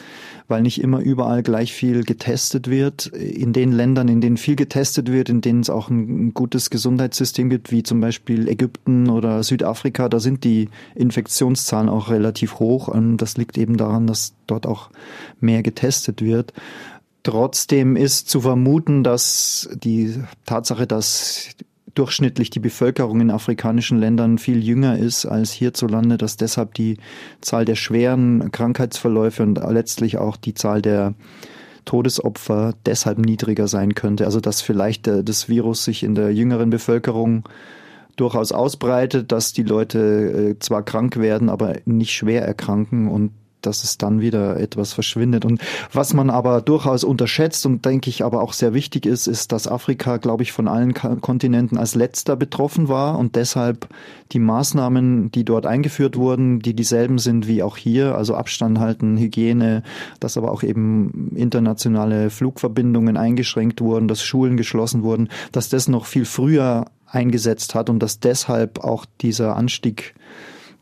weil 0.48 0.62
nicht 0.62 0.80
immer 0.82 1.00
überall 1.00 1.42
gleich 1.42 1.72
viel 1.72 2.02
getestet 2.02 2.68
wird. 2.68 3.06
In 3.06 3.52
den 3.52 3.70
Ländern, 3.70 4.08
in 4.08 4.20
denen 4.20 4.38
viel 4.38 4.56
getestet 4.56 5.12
wird, 5.12 5.28
in 5.28 5.42
denen 5.42 5.60
es 5.60 5.70
auch 5.70 5.90
ein 5.90 6.32
gutes 6.34 6.70
Gesundheitssystem 6.70 7.50
gibt, 7.50 7.70
wie 7.70 7.82
zum 7.82 8.00
Beispiel 8.00 8.48
Ägypten 8.48 9.10
oder 9.10 9.42
Südafrika, 9.42 10.08
da 10.08 10.18
sind 10.20 10.44
die 10.44 10.70
Infektionszahlen 10.94 11.88
auch 11.88 12.10
relativ 12.10 12.58
hoch. 12.58 12.88
Und 12.88 13.18
das 13.18 13.36
liegt 13.36 13.58
eben 13.58 13.76
daran, 13.76 14.06
dass 14.06 14.34
dort 14.46 14.66
auch 14.66 14.90
mehr 15.38 15.62
getestet 15.62 16.22
wird. 16.22 16.54
Trotzdem 17.22 17.94
ist 17.96 18.30
zu 18.30 18.40
vermuten, 18.40 19.04
dass 19.04 19.68
die 19.74 20.14
Tatsache, 20.46 20.86
dass 20.86 21.50
durchschnittlich 21.94 22.50
die 22.50 22.60
Bevölkerung 22.60 23.20
in 23.20 23.30
afrikanischen 23.30 23.98
Ländern 23.98 24.38
viel 24.38 24.62
jünger 24.62 24.98
ist 24.98 25.26
als 25.26 25.52
hierzulande, 25.52 26.18
dass 26.18 26.36
deshalb 26.36 26.74
die 26.74 26.98
Zahl 27.40 27.64
der 27.64 27.76
schweren 27.76 28.50
Krankheitsverläufe 28.52 29.42
und 29.42 29.60
letztlich 29.70 30.18
auch 30.18 30.36
die 30.36 30.54
Zahl 30.54 30.82
der 30.82 31.14
Todesopfer 31.84 32.74
deshalb 32.84 33.18
niedriger 33.18 33.66
sein 33.66 33.94
könnte. 33.94 34.26
Also 34.26 34.40
dass 34.40 34.60
vielleicht 34.60 35.06
äh, 35.06 35.24
das 35.24 35.48
Virus 35.48 35.84
sich 35.84 36.02
in 36.02 36.14
der 36.14 36.32
jüngeren 36.34 36.70
Bevölkerung 36.70 37.48
durchaus 38.16 38.52
ausbreitet, 38.52 39.32
dass 39.32 39.52
die 39.52 39.62
Leute 39.62 39.98
äh, 39.98 40.58
zwar 40.58 40.82
krank 40.82 41.16
werden, 41.18 41.48
aber 41.48 41.76
nicht 41.86 42.12
schwer 42.12 42.44
erkranken 42.44 43.08
und 43.08 43.30
dass 43.62 43.84
es 43.84 43.98
dann 43.98 44.20
wieder 44.20 44.58
etwas 44.58 44.92
verschwindet. 44.92 45.44
Und 45.44 45.60
was 45.92 46.14
man 46.14 46.30
aber 46.30 46.60
durchaus 46.60 47.04
unterschätzt 47.04 47.66
und 47.66 47.84
denke 47.84 48.10
ich 48.10 48.24
aber 48.24 48.42
auch 48.42 48.52
sehr 48.52 48.74
wichtig 48.74 49.06
ist, 49.06 49.26
ist, 49.26 49.52
dass 49.52 49.68
Afrika, 49.68 50.16
glaube 50.16 50.42
ich, 50.42 50.52
von 50.52 50.68
allen 50.68 50.94
Kontinenten 50.94 51.78
als 51.78 51.94
letzter 51.94 52.36
betroffen 52.36 52.88
war 52.88 53.18
und 53.18 53.36
deshalb 53.36 53.88
die 54.32 54.38
Maßnahmen, 54.38 55.30
die 55.30 55.44
dort 55.44 55.66
eingeführt 55.66 56.16
wurden, 56.16 56.60
die 56.60 56.74
dieselben 56.74 57.18
sind 57.18 57.46
wie 57.46 57.62
auch 57.62 57.76
hier, 57.76 58.14
also 58.14 58.34
Abstand 58.34 58.78
halten, 58.78 59.16
Hygiene, 59.16 59.82
dass 60.20 60.36
aber 60.36 60.52
auch 60.52 60.62
eben 60.62 61.32
internationale 61.34 62.30
Flugverbindungen 62.30 63.16
eingeschränkt 63.16 63.80
wurden, 63.80 64.08
dass 64.08 64.22
Schulen 64.22 64.56
geschlossen 64.56 65.02
wurden, 65.02 65.28
dass 65.52 65.68
das 65.68 65.88
noch 65.88 66.06
viel 66.06 66.24
früher 66.24 66.86
eingesetzt 67.06 67.74
hat 67.74 67.88
und 67.90 68.00
dass 68.00 68.20
deshalb 68.20 68.84
auch 68.84 69.06
dieser 69.20 69.56
Anstieg 69.56 70.14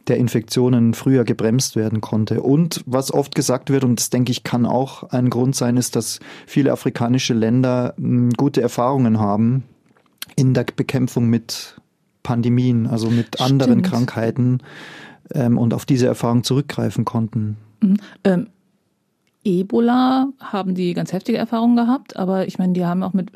der 0.09 0.19
Infektionen 0.19 0.95
früher 0.95 1.25
gebremst 1.25 1.77
werden 1.77 2.01
konnte. 2.01 2.43
Und 2.43 2.83
was 2.87 3.13
oft 3.13 3.35
gesagt 3.35 3.71
wird, 3.71 3.85
und 3.85 3.99
das 3.99 4.11
denke 4.11 4.31
ich 4.31 4.45
kann 4.45 4.67
auch 4.67 5.05
ein 5.11 5.31
Grund 5.31 5.57
sein, 5.57 5.77
ist, 5.77 5.97
dass 5.97 6.21
viele 6.47 6.73
afrikanische 6.73 7.35
Länder 7.35 7.95
hm, 7.97 8.31
gute 8.33 8.63
Erfahrungen 8.63 9.19
haben 9.19 9.65
in 10.37 10.55
der 10.55 10.65
Bekämpfung 10.65 11.29
mit 11.29 11.81
Pandemien, 12.23 12.87
also 12.87 13.09
mit 13.11 13.35
Stimmt. 13.35 13.41
anderen 13.41 13.83
Krankheiten 13.83 14.59
ähm, 15.33 15.59
und 15.59 15.75
auf 15.75 15.85
diese 15.85 16.07
Erfahrung 16.07 16.45
zurückgreifen 16.45 17.05
konnten. 17.05 17.57
Mhm. 17.81 17.97
Ähm, 18.25 18.47
Ebola 19.45 20.29
haben 20.41 20.75
die 20.75 20.93
ganz 20.93 21.13
heftige 21.13 21.39
Erfahrungen 21.39 21.77
gehabt, 21.77 22.17
aber 22.17 22.49
ich 22.49 22.59
meine, 22.59 22.73
die 22.73 22.85
haben 22.85 23.03
auch 23.05 23.13
mit 23.13 23.31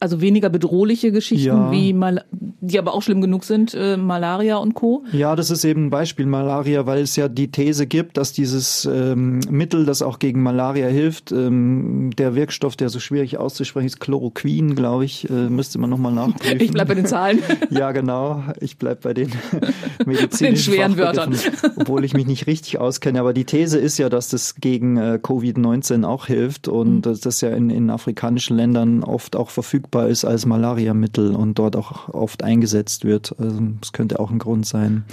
also 0.00 0.20
weniger 0.20 0.48
bedrohliche 0.48 1.12
Geschichten 1.12 1.46
ja. 1.46 1.72
wie 1.72 1.92
Mal 1.92 2.24
die 2.60 2.78
aber 2.78 2.94
auch 2.94 3.02
schlimm 3.02 3.20
genug 3.20 3.44
sind, 3.44 3.74
äh, 3.74 3.96
Malaria 3.96 4.56
und 4.56 4.74
Co. 4.74 5.04
Ja, 5.12 5.36
das 5.36 5.50
ist 5.50 5.64
eben 5.64 5.86
ein 5.86 5.90
Beispiel 5.90 6.26
Malaria, 6.26 6.86
weil 6.86 7.02
es 7.02 7.14
ja 7.16 7.28
die 7.28 7.50
These 7.50 7.86
gibt, 7.86 8.16
dass 8.16 8.32
dieses 8.32 8.84
ähm, 8.84 9.40
Mittel, 9.48 9.86
das 9.86 10.02
auch 10.02 10.18
gegen 10.18 10.42
Malaria 10.42 10.88
hilft, 10.88 11.30
ähm, 11.30 12.10
der 12.18 12.34
Wirkstoff, 12.34 12.76
der 12.76 12.88
so 12.88 12.98
schwierig 12.98 13.38
auszusprechen 13.38 13.86
ist, 13.86 14.00
Chloroquin, 14.00 14.74
glaube 14.74 15.04
ich, 15.04 15.28
äh, 15.30 15.48
müsste 15.48 15.78
man 15.78 15.90
nochmal 15.90 16.12
nachprüfen. 16.12 16.60
Ich 16.60 16.72
bleib 16.72 16.88
bei 16.88 16.94
den 16.94 17.06
Zahlen. 17.06 17.40
ja, 17.70 17.92
genau. 17.92 18.42
Ich 18.60 18.76
bleib 18.76 19.02
bei 19.02 19.14
den 19.14 19.30
medizinischen 20.06 20.44
den 20.44 20.56
schweren 20.56 20.96
Wörtern. 20.96 21.36
Obwohl 21.76 22.04
ich 22.04 22.14
mich 22.14 22.26
nicht 22.26 22.46
richtig 22.46 22.78
auskenne. 22.78 23.20
Aber 23.20 23.32
die 23.32 23.44
These 23.44 23.78
ist 23.78 23.98
ja, 23.98 24.08
dass 24.08 24.28
das 24.28 24.56
gegen 24.56 24.96
äh, 24.96 25.18
Covid-19 25.22 26.04
auch 26.04 26.26
hilft 26.26 26.68
und 26.68 26.96
mhm. 26.96 27.02
dass 27.02 27.20
das 27.20 27.40
ja 27.40 27.50
in, 27.50 27.70
in 27.70 27.90
afrikanischen 27.90 28.56
Ländern 28.56 29.04
oft 29.04 29.36
auch 29.36 29.50
verfügbar 29.50 29.87
ist 29.94 30.24
als 30.24 30.46
Malariamittel 30.46 31.34
und 31.34 31.58
dort 31.58 31.76
auch 31.76 32.08
oft 32.08 32.42
eingesetzt 32.44 33.04
wird. 33.04 33.34
Also 33.38 33.60
das 33.80 33.92
könnte 33.92 34.20
auch 34.20 34.30
ein 34.30 34.38
Grund 34.38 34.66
sein. 34.66 35.04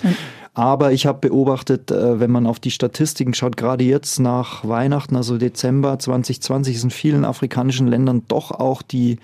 Aber 0.53 0.94
ich 0.94 1.05
habe 1.05 1.27
beobachtet, 1.27 1.91
äh, 1.91 2.20
wenn 2.20 2.32
man 2.32 2.48
auf 2.48 2.60
die 2.60 2.72
Statistiken 2.72 3.34
schaut, 3.34 3.58
gerade 3.58 3.84
jetzt 3.84 4.20
nach 4.20 4.65
Weihnachten, 4.65 5.17
also 5.17 5.38
Dezember 5.38 6.00
2020, 6.00 6.75
ist 6.75 6.84
in 6.86 6.91
vielen 6.91 7.25
afrikanischen 7.25 7.88
Ländern 7.88 8.24
doch 8.29 8.51
auch 8.51 8.82
die 8.82 9.17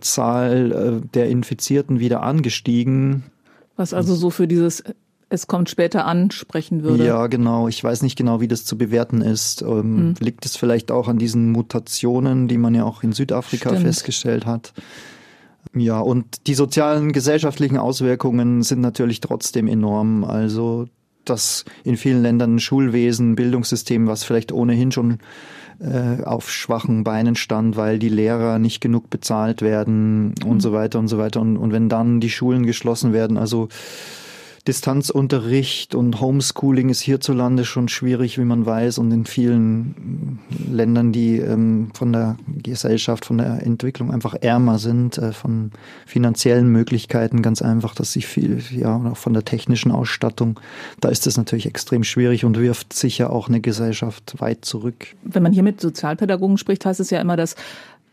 Zahl 0.00 0.72
äh, 0.72 1.08
der 1.14 1.28
Infizierten 1.28 2.00
wieder 2.00 2.22
angestiegen. 2.22 3.24
Was 3.76 3.94
also 3.94 4.14
so 4.14 4.30
für 4.30 4.48
dieses 4.48 4.82
es 5.36 5.46
kommt 5.46 5.70
später 5.70 6.06
an, 6.06 6.30
sprechen 6.30 6.82
würde. 6.82 7.06
Ja, 7.06 7.26
genau. 7.28 7.68
Ich 7.68 7.82
weiß 7.82 8.02
nicht 8.02 8.16
genau, 8.16 8.40
wie 8.40 8.48
das 8.48 8.64
zu 8.64 8.76
bewerten 8.76 9.20
ist. 9.20 9.62
Ähm, 9.62 9.68
hm. 9.68 10.14
Liegt 10.18 10.44
es 10.46 10.56
vielleicht 10.56 10.90
auch 10.90 11.08
an 11.08 11.18
diesen 11.18 11.52
Mutationen, 11.52 12.48
die 12.48 12.58
man 12.58 12.74
ja 12.74 12.84
auch 12.84 13.02
in 13.02 13.12
Südafrika 13.12 13.68
Stimmt. 13.68 13.84
festgestellt 13.84 14.46
hat? 14.46 14.72
Ja, 15.74 16.00
und 16.00 16.46
die 16.46 16.54
sozialen, 16.54 17.12
gesellschaftlichen 17.12 17.76
Auswirkungen 17.76 18.62
sind 18.62 18.80
natürlich 18.80 19.20
trotzdem 19.20 19.68
enorm. 19.68 20.24
Also, 20.24 20.86
dass 21.24 21.64
in 21.84 21.96
vielen 21.96 22.22
Ländern 22.22 22.56
ein 22.56 22.60
Schulwesen, 22.60 23.36
Bildungssystem, 23.36 24.06
was 24.06 24.24
vielleicht 24.24 24.52
ohnehin 24.52 24.90
schon 24.90 25.18
äh, 25.80 26.22
auf 26.24 26.50
schwachen 26.50 27.04
Beinen 27.04 27.36
stand, 27.36 27.76
weil 27.76 27.98
die 27.98 28.08
Lehrer 28.08 28.58
nicht 28.58 28.80
genug 28.80 29.10
bezahlt 29.10 29.60
werden 29.60 30.34
und 30.44 30.54
mhm. 30.54 30.60
so 30.60 30.72
weiter 30.72 30.98
und 30.98 31.08
so 31.08 31.18
weiter. 31.18 31.42
Und, 31.42 31.58
und 31.58 31.72
wenn 31.72 31.90
dann 31.90 32.20
die 32.20 32.30
Schulen 32.30 32.64
geschlossen 32.64 33.12
werden, 33.12 33.36
also 33.36 33.68
Distanzunterricht 34.66 35.94
und 35.94 36.20
Homeschooling 36.20 36.88
ist 36.88 37.00
hierzulande 37.00 37.64
schon 37.64 37.88
schwierig, 37.88 38.38
wie 38.38 38.44
man 38.44 38.66
weiß, 38.66 38.98
und 38.98 39.12
in 39.12 39.24
vielen 39.24 40.40
Ländern, 40.70 41.12
die 41.12 41.38
ähm, 41.38 41.90
von 41.94 42.12
der 42.12 42.36
Gesellschaft, 42.62 43.24
von 43.24 43.38
der 43.38 43.62
Entwicklung 43.64 44.10
einfach 44.10 44.34
ärmer 44.34 44.78
sind, 44.78 45.18
äh, 45.18 45.32
von 45.32 45.70
finanziellen 46.04 46.68
Möglichkeiten 46.68 47.42
ganz 47.42 47.62
einfach, 47.62 47.94
dass 47.94 48.12
sie 48.12 48.22
viel, 48.22 48.60
ja, 48.70 48.96
auch 48.96 49.16
von 49.16 49.34
der 49.34 49.44
technischen 49.44 49.92
Ausstattung, 49.92 50.58
da 51.00 51.10
ist 51.10 51.26
es 51.26 51.36
natürlich 51.36 51.66
extrem 51.66 52.02
schwierig 52.02 52.44
und 52.44 52.58
wirft 52.58 52.92
sicher 52.92 53.30
auch 53.30 53.48
eine 53.48 53.60
Gesellschaft 53.60 54.34
weit 54.38 54.64
zurück. 54.64 55.14
Wenn 55.22 55.42
man 55.44 55.52
hier 55.52 55.62
mit 55.62 55.80
Sozialpädagogen 55.80 56.58
spricht, 56.58 56.84
heißt 56.84 57.00
es 57.00 57.10
ja 57.10 57.20
immer, 57.20 57.36
dass 57.36 57.54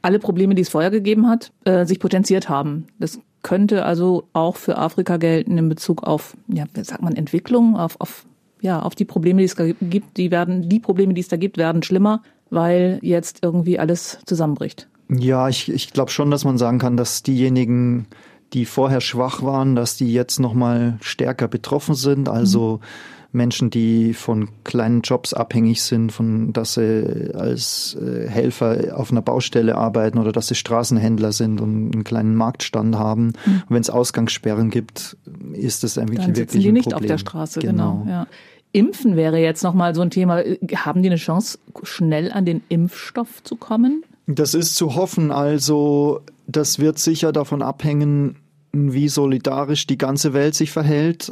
alle 0.03 0.19
Probleme, 0.19 0.53
die 0.53 0.62
es 0.62 0.69
vorher 0.69 0.91
gegeben 0.91 1.27
hat, 1.27 1.51
äh, 1.63 1.86
sich 1.86 2.00
potenziert 2.00 2.50
haben. 2.50 2.88
Das 3.00 3.19
könnte 3.44 3.86
also 3.86 4.24
auch 4.34 4.56
für 4.56 4.78
Afrika 4.78 5.18
gelten 5.18 5.58
in 5.58 5.70
Bezug 5.70 6.04
auf, 6.04 6.36
ja, 6.48 6.66
wie 6.74 6.84
sagt 6.84 7.02
man, 7.02 7.16
Entwicklung, 7.16 7.78
auf, 7.78 8.00
auf, 8.00 8.26
ja, 8.62 8.82
auf 8.82 8.96
die 8.96 9.06
Probleme, 9.06 9.40
die 9.40 9.46
es 9.46 9.56
da 9.56 9.66
gibt. 9.72 10.18
Die 10.18 10.32
werden, 10.32 10.70
die 10.70 10.80
Probleme, 10.80 11.14
die 11.14 11.22
es 11.22 11.28
da 11.28 11.38
gibt, 11.38 11.58
werden 11.58 11.84
schlimmer, 11.84 12.24
weil 12.50 13.00
jetzt 13.02 13.40
irgendwie 13.44 13.78
alles 13.78 14.20
zusammenbricht. 14.26 14.88
Ja, 15.10 15.50
ich, 15.50 15.70
ich 15.70 15.94
glaube 15.94 16.12
schon, 16.12 16.32
dass 16.32 16.46
man 16.46 16.58
sagen 16.58 16.80
kann, 16.80 16.98
dass 16.98 17.22
diejenigen, 17.22 18.08
die 18.54 18.66
vorher 18.66 19.02
schwach 19.02 19.44
waren, 19.44 19.76
dass 19.76 19.98
die 19.98 20.12
jetzt 20.14 20.40
nochmal 20.40 20.98
stärker 21.02 21.48
betroffen 21.48 21.96
sind. 21.96 22.30
Also 22.30 22.80
mhm 22.82 23.12
Menschen, 23.34 23.72
die 23.72 24.13
von 24.13 24.48
kleinen 24.63 25.02
Jobs 25.02 25.34
abhängig 25.34 25.82
sind, 25.82 26.12
von 26.12 26.54
dass 26.54 26.75
sie 26.75 27.32
als 27.34 27.98
äh, 28.00 28.30
Helfer 28.30 28.96
auf 28.96 29.12
einer 29.12 29.24
Baustelle 29.24 29.75
arbeiten 29.75 30.20
oder 30.20 30.32
dass 30.32 30.48
sie 30.48 30.56
Straßenhändler 30.56 31.32
sind 31.32 31.60
und 31.60 31.94
einen 31.94 32.04
kleinen 32.04 32.36
Marktstand 32.36 32.96
haben. 32.96 33.34
Mhm. 33.46 33.63
Und 33.68 33.70
wenn 33.70 33.82
es 33.82 33.90
Ausgangssperren 33.90 34.70
gibt, 34.70 35.18
ist 35.54 35.84
das 35.84 35.98
eigentlich 35.98 36.20
Dann 36.20 36.36
wirklich 36.36 36.62
die 36.62 36.70
ein 36.70 36.74
nicht 36.75 36.84
Problem. 36.84 37.04
auf 37.04 37.08
der 37.08 37.18
Straße, 37.18 37.60
genau. 37.60 38.02
genau 38.04 38.12
ja. 38.12 38.28
Impfen 38.72 39.16
wäre 39.16 39.40
jetzt 39.40 39.63
nochmal 39.63 39.96
so 39.96 40.02
ein 40.02 40.10
Thema. 40.10 40.44
Haben 40.75 41.02
die 41.02 41.10
eine 41.10 41.18
Chance, 41.18 41.60
schnell 41.84 42.32
an 42.32 42.46
den 42.46 42.62
Impfstoff 42.70 43.44
zu 43.44 43.56
kommen? 43.56 44.04
Das 44.28 44.54
ist 44.54 44.75
zu 44.75 44.96
hoffen. 44.96 45.32
Also, 45.32 46.22
das 46.48 46.80
wird 46.80 46.98
sicher 46.98 47.32
davon 47.32 47.62
abhängen, 47.62 48.38
wie 48.72 49.10
solidarisch 49.10 49.86
die 49.86 49.98
ganze 49.98 50.34
Welt 50.34 50.56
sich 50.56 50.72
verhält 50.72 51.32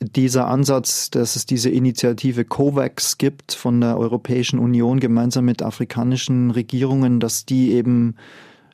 dieser 0.00 0.46
Ansatz, 0.46 1.10
dass 1.10 1.36
es 1.36 1.44
diese 1.46 1.70
Initiative 1.70 2.44
COVAX 2.44 3.18
gibt 3.18 3.52
von 3.52 3.80
der 3.80 3.98
Europäischen 3.98 4.58
Union 4.58 5.00
gemeinsam 5.00 5.44
mit 5.44 5.62
afrikanischen 5.62 6.50
Regierungen, 6.50 7.18
dass 7.20 7.44
die 7.44 7.72
eben 7.72 8.14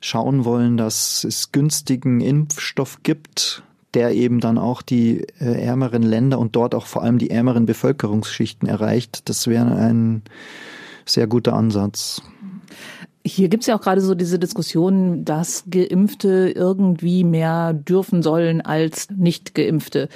schauen 0.01 0.45
wollen, 0.45 0.77
dass 0.77 1.23
es 1.23 1.51
günstigen 1.51 2.21
Impfstoff 2.21 2.99
gibt, 3.01 3.63
der 3.95 4.13
eben 4.13 4.39
dann 4.39 4.57
auch 4.57 4.81
die 4.81 5.25
äh, 5.39 5.63
ärmeren 5.63 6.03
Länder 6.03 6.37
und 6.37 6.55
dort 6.55 6.75
auch 6.75 6.85
vor 6.85 7.01
allem 7.01 7.17
die 7.17 7.31
ärmeren 7.31 7.65
Bevölkerungsschichten 7.65 8.67
erreicht. 8.67 9.27
Das 9.27 9.47
wäre 9.47 9.75
ein 9.75 10.21
sehr 11.05 11.27
guter 11.27 11.53
Ansatz. 11.53 12.21
Hier 13.25 13.49
gibt's 13.49 13.65
ja 13.65 13.75
auch 13.75 13.81
gerade 13.81 14.01
so 14.01 14.13
diese 14.13 14.37
Diskussion, 14.37 15.25
dass 15.25 15.63
Geimpfte 15.71 16.53
irgendwie 16.55 17.23
mehr 17.23 17.73
dürfen 17.73 18.21
sollen 18.21 18.61
als 18.61 19.07
Nicht-Geimpfte. 19.09 20.09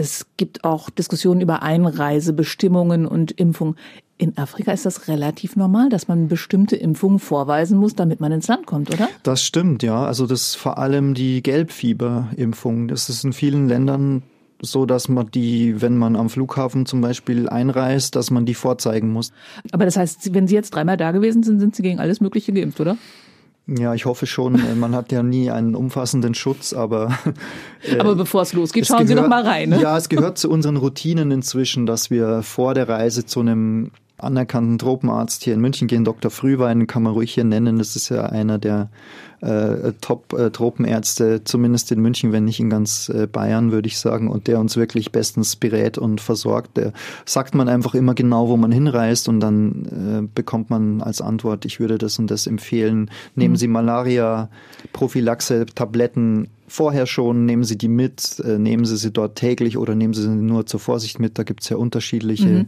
Es 0.00 0.24
gibt 0.38 0.64
auch 0.64 0.88
Diskussionen 0.88 1.42
über 1.42 1.62
Einreisebestimmungen 1.62 3.04
und 3.04 3.32
Impfung. 3.32 3.76
In 4.16 4.38
Afrika 4.38 4.72
ist 4.72 4.86
das 4.86 5.08
relativ 5.08 5.56
normal, 5.56 5.90
dass 5.90 6.08
man 6.08 6.26
bestimmte 6.26 6.74
Impfungen 6.74 7.18
vorweisen 7.18 7.76
muss, 7.76 7.96
damit 7.96 8.18
man 8.18 8.32
ins 8.32 8.48
Land 8.48 8.64
kommt, 8.64 8.90
oder? 8.90 9.10
Das 9.24 9.44
stimmt, 9.44 9.82
ja. 9.82 10.06
Also 10.06 10.26
das 10.26 10.40
ist 10.40 10.54
vor 10.54 10.78
allem 10.78 11.12
die 11.12 11.42
Gelbfieberimpfung. 11.42 12.88
Das 12.88 13.10
ist 13.10 13.24
in 13.24 13.34
vielen 13.34 13.68
Ländern 13.68 14.22
so, 14.62 14.86
dass 14.86 15.10
man 15.10 15.30
die, 15.30 15.82
wenn 15.82 15.98
man 15.98 16.16
am 16.16 16.30
Flughafen 16.30 16.86
zum 16.86 17.02
Beispiel 17.02 17.50
einreist, 17.50 18.16
dass 18.16 18.30
man 18.30 18.46
die 18.46 18.54
vorzeigen 18.54 19.12
muss. 19.12 19.32
Aber 19.70 19.84
das 19.84 19.98
heißt, 19.98 20.32
wenn 20.32 20.48
Sie 20.48 20.54
jetzt 20.54 20.70
dreimal 20.70 20.96
da 20.96 21.10
gewesen 21.12 21.42
sind, 21.42 21.60
sind 21.60 21.76
Sie 21.76 21.82
gegen 21.82 22.00
alles 22.00 22.22
Mögliche 22.22 22.54
geimpft, 22.54 22.80
oder? 22.80 22.96
Ja, 23.78 23.94
ich 23.94 24.04
hoffe 24.04 24.26
schon. 24.26 24.56
Äh, 24.56 24.74
man 24.74 24.94
hat 24.94 25.12
ja 25.12 25.22
nie 25.22 25.50
einen 25.50 25.74
umfassenden 25.74 26.34
Schutz, 26.34 26.72
aber. 26.72 27.16
Äh, 27.82 27.98
aber 27.98 28.14
bevor 28.14 28.42
es 28.42 28.52
losgeht, 28.52 28.86
schauen 28.86 29.06
Sie 29.06 29.14
doch 29.14 29.26
mal 29.26 29.42
rein. 29.42 29.70
Ne? 29.70 29.80
Ja, 29.80 29.96
es 29.96 30.10
gehört 30.10 30.36
zu 30.36 30.50
unseren 30.50 30.76
Routinen 30.76 31.30
inzwischen, 31.30 31.86
dass 31.86 32.10
wir 32.10 32.42
vor 32.42 32.74
der 32.74 32.90
Reise 32.90 33.24
zu 33.24 33.40
einem 33.40 33.90
anerkannten 34.18 34.76
Tropenarzt 34.76 35.44
hier 35.44 35.54
in 35.54 35.60
München 35.60 35.88
gehen, 35.88 36.04
Dr. 36.04 36.30
Frühwein, 36.30 36.86
kann 36.86 37.02
man 37.02 37.14
ruhig 37.14 37.32
hier 37.32 37.44
nennen. 37.44 37.78
Das 37.78 37.96
ist 37.96 38.10
ja 38.10 38.26
einer 38.26 38.58
der 38.58 38.90
äh, 39.40 39.92
Top-Tropenärzte, 40.00 41.42
zumindest 41.44 41.92
in 41.92 42.00
München, 42.00 42.32
wenn 42.32 42.44
nicht 42.44 42.58
in 42.60 42.70
ganz 42.70 43.08
äh, 43.08 43.26
Bayern, 43.26 43.72
würde 43.72 43.88
ich 43.88 43.98
sagen, 43.98 44.28
und 44.28 44.46
der 44.46 44.60
uns 44.60 44.76
wirklich 44.76 45.10
bestens 45.12 45.56
berät 45.56 45.96
und 45.98 46.20
versorgt. 46.20 46.76
Der 46.76 46.92
sagt 47.24 47.54
man 47.54 47.68
einfach 47.68 47.94
immer 47.94 48.14
genau, 48.14 48.48
wo 48.48 48.56
man 48.56 48.72
hinreist 48.72 49.28
und 49.28 49.40
dann 49.40 49.86
äh, 49.86 50.22
bekommt 50.34 50.70
man 50.70 51.02
als 51.02 51.20
Antwort, 51.20 51.64
ich 51.64 51.80
würde 51.80 51.98
das 51.98 52.18
und 52.18 52.30
das 52.30 52.46
empfehlen. 52.46 53.10
Nehmen 53.34 53.52
mhm. 53.52 53.58
Sie 53.58 53.68
Malaria-Prophylaxe-Tabletten 53.68 56.48
vorher 56.68 57.06
schon, 57.06 57.46
nehmen 57.46 57.64
Sie 57.64 57.78
die 57.78 57.88
mit, 57.88 58.40
äh, 58.44 58.58
nehmen 58.58 58.84
Sie 58.84 58.96
sie 58.96 59.10
dort 59.10 59.36
täglich 59.36 59.78
oder 59.78 59.94
nehmen 59.94 60.14
Sie 60.14 60.22
sie 60.22 60.28
nur 60.28 60.66
zur 60.66 60.80
Vorsicht 60.80 61.18
mit. 61.18 61.38
Da 61.38 61.42
gibt 61.42 61.62
es 61.62 61.68
ja 61.68 61.76
unterschiedliche 61.76 62.48
mhm 62.48 62.66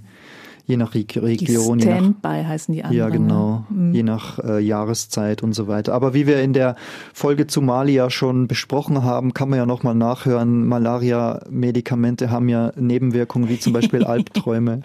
Je 0.65 0.77
nach 0.77 0.95
Region. 0.95 1.79
Die 1.79 1.85
Standby 1.85 2.45
heißen 2.47 2.73
die 2.73 2.85
anderen. 2.85 2.99
Ja, 2.99 3.09
genau. 3.09 3.67
Mhm. 3.69 3.95
Je 3.95 4.03
nach 4.03 4.39
äh, 4.39 4.61
Jahreszeit 4.61 5.43
und 5.43 5.55
so 5.55 5.67
weiter. 5.67 5.93
Aber 5.93 6.15
wie 6.15 6.27
wir 6.27 6.41
in 6.41 6.53
der 6.53 6.77
Folge 7.13 7.47
zu 7.47 7.61
Mali 7.61 7.95
ja 7.95 8.11
schon 8.11 8.47
besprochen 8.47 9.03
haben, 9.03 9.35
kann 9.35 9.49
man 9.49 9.59
ja 9.59 9.67
nochmal 9.67 9.95
nachhören. 9.95 10.67
Malaria-Medikamente 10.67 12.31
haben 12.31 12.49
ja 12.49 12.73
Nebenwirkungen 12.77 13.49
wie 13.49 13.59
zum 13.59 13.73
Beispiel 13.73 14.05
Albträume. 14.13 14.83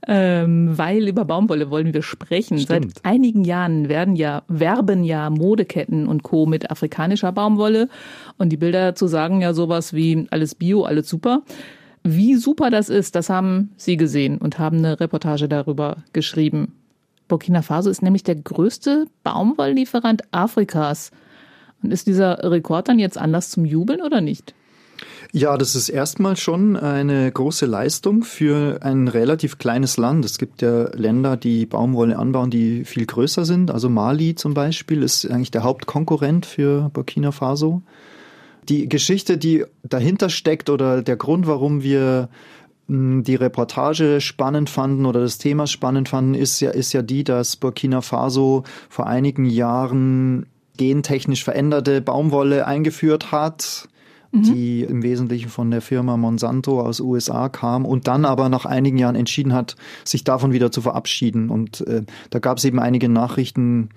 Ähm, 0.08 0.76
weil 0.76 1.08
über 1.08 1.26
Baumwolle 1.26 1.70
wollen 1.70 1.94
wir 1.94 2.02
sprechen. 2.02 2.58
Stimmt. 2.58 2.96
Seit 2.96 3.06
einigen 3.06 3.44
Jahren 3.44 3.88
werden 3.88 4.16
ja, 4.16 4.42
werben 4.48 5.04
ja 5.04 5.30
Modeketten 5.30 6.08
und 6.08 6.24
Co. 6.24 6.48
mit 6.48 6.72
afrikanischer 6.72 7.32
Baumwolle 7.32 7.88
und 8.40 8.50
die 8.50 8.58
Bilder 8.58 8.82
dazu 8.82 9.06
sagen 9.06 9.42
ja 9.42 9.54
sowas 9.54 9.94
wie 9.94 10.26
alles 10.32 10.56
Bio, 10.56 10.86
alles 10.86 11.08
super. 11.08 11.44
Wie 12.04 12.34
super 12.34 12.72
das 12.72 12.90
ist, 12.90 13.14
das 13.14 13.30
haben 13.30 13.70
Sie 13.78 13.96
gesehen 13.96 14.40
und 14.40 14.58
haben 14.58 14.80
eine 14.80 15.00
Reportage 15.00 15.48
darüber 15.48 15.98
geschrieben. 16.14 16.74
Burkina 17.28 17.62
Faso 17.62 17.92
ist 17.92 18.02
nämlich 18.02 18.24
der 18.24 18.38
größte 18.38 19.06
Baumwolllieferant 19.24 20.24
Afrikas. 20.32 21.12
Und 21.82 21.92
ist 21.92 22.08
dieser 22.08 22.52
Rekord 22.52 22.88
dann 22.88 23.00
jetzt 23.00 23.18
anders 23.18 23.50
zum 23.50 23.66
Jubeln 23.66 24.02
oder 24.02 24.22
nicht? 24.22 24.54
Ja, 25.32 25.58
das 25.58 25.76
ist 25.76 25.90
erstmal 25.90 26.38
schon 26.38 26.76
eine 26.76 27.32
große 27.32 27.68
Leistung 27.68 28.24
für 28.24 28.80
ein 28.82 29.08
relativ 29.08 29.60
kleines 29.60 29.98
Land. 29.98 30.26
Es 30.26 30.40
gibt 30.40 30.64
ja 30.64 30.90
Länder, 30.96 31.38
die 31.38 31.68
Baumwolle 31.68 32.18
anbauen, 32.18 32.50
die 32.50 32.84
viel 32.84 33.06
größer 33.06 33.46
sind. 33.46 33.70
Also 33.70 33.90
Mali 33.90 34.34
zum 34.34 34.56
Beispiel 34.56 35.04
ist 35.04 35.30
eigentlich 35.30 35.52
der 35.52 35.64
Hauptkonkurrent 35.64 36.48
für 36.48 36.90
Burkina 36.94 37.32
Faso. 37.32 37.84
Die 38.70 38.90
Geschichte, 38.90 39.38
die 39.38 39.66
dahinter 39.84 40.30
steckt 40.30 40.70
oder 40.70 41.04
der 41.04 41.16
Grund, 41.16 41.46
warum 41.46 41.84
wir 41.84 42.30
hm, 42.88 43.24
die 43.24 43.36
Reportage 43.36 44.22
spannend 44.22 44.70
fanden 44.72 45.06
oder 45.06 45.22
das 45.22 45.38
Thema 45.38 45.68
spannend 45.68 46.10
fanden, 46.10 46.34
ist 46.34 46.60
ja, 46.60 46.72
ist 46.72 46.92
ja 46.92 47.04
die, 47.04 47.24
dass 47.24 47.56
Burkina 47.56 48.02
Faso 48.02 48.64
vor 48.90 49.06
einigen 49.06 49.46
Jahren 49.46 50.48
gentechnisch 50.80 51.44
veränderte 51.44 52.02
Baumwolle 52.02 52.66
eingeführt 52.66 53.32
hat, 53.32 53.90
mhm. 54.32 54.44
die 54.44 54.82
im 54.82 55.04
Wesentlichen 55.04 55.50
von 55.50 55.70
der 55.70 55.82
Firma 55.82 56.18
Monsanto 56.18 56.82
aus 56.82 57.02
USA 57.02 57.50
kam 57.50 57.86
und 57.86 58.08
dann 58.08 58.26
aber 58.26 58.50
nach 58.50 58.66
einigen 58.66 58.98
Jahren 58.98 59.16
entschieden 59.16 59.54
hat, 59.54 59.76
sich 60.06 60.24
davon 60.24 60.54
wieder 60.54 60.72
zu 60.72 60.82
verabschieden. 60.82 61.50
Und 61.50 61.82
äh, 61.82 62.04
da 62.30 62.40
gab 62.40 62.58
es 62.58 62.66
eben 62.66 62.80
einige 62.80 63.10
Nachrichten, 63.10 63.90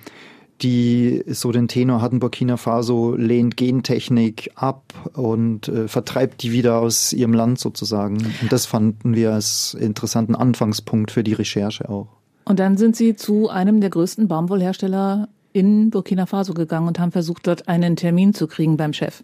die 0.60 1.22
so 1.28 1.52
den 1.52 1.68
Tenor 1.68 2.02
hatten, 2.02 2.18
Burkina 2.18 2.56
Faso 2.56 3.14
lehnt 3.14 3.56
Gentechnik 3.56 4.50
ab 4.56 4.92
und 5.14 5.68
äh, 5.68 5.86
vertreibt 5.86 6.42
die 6.42 6.52
wieder 6.52 6.78
aus 6.78 7.12
ihrem 7.12 7.32
Land 7.32 7.60
sozusagen. 7.60 8.18
Und 8.42 8.50
das 8.50 8.66
fanden 8.66 9.14
wir 9.14 9.32
als 9.32 9.74
interessanten 9.74 10.34
Anfangspunkt 10.34 11.12
für 11.12 11.22
die 11.22 11.32
Recherche 11.32 11.88
auch. 11.88 12.08
Und 12.44 12.58
dann 12.58 12.76
sind 12.76 12.96
Sie 12.96 13.14
zu 13.14 13.48
einem 13.48 13.80
der 13.80 13.90
größten 13.90 14.26
Baumwollhersteller 14.26 15.28
in 15.52 15.90
Burkina 15.90 16.26
Faso 16.26 16.54
gegangen 16.54 16.88
und 16.88 16.98
haben 16.98 17.12
versucht, 17.12 17.46
dort 17.46 17.68
einen 17.68 17.96
Termin 17.96 18.34
zu 18.34 18.46
kriegen 18.46 18.76
beim 18.76 18.92
Chef. 18.92 19.22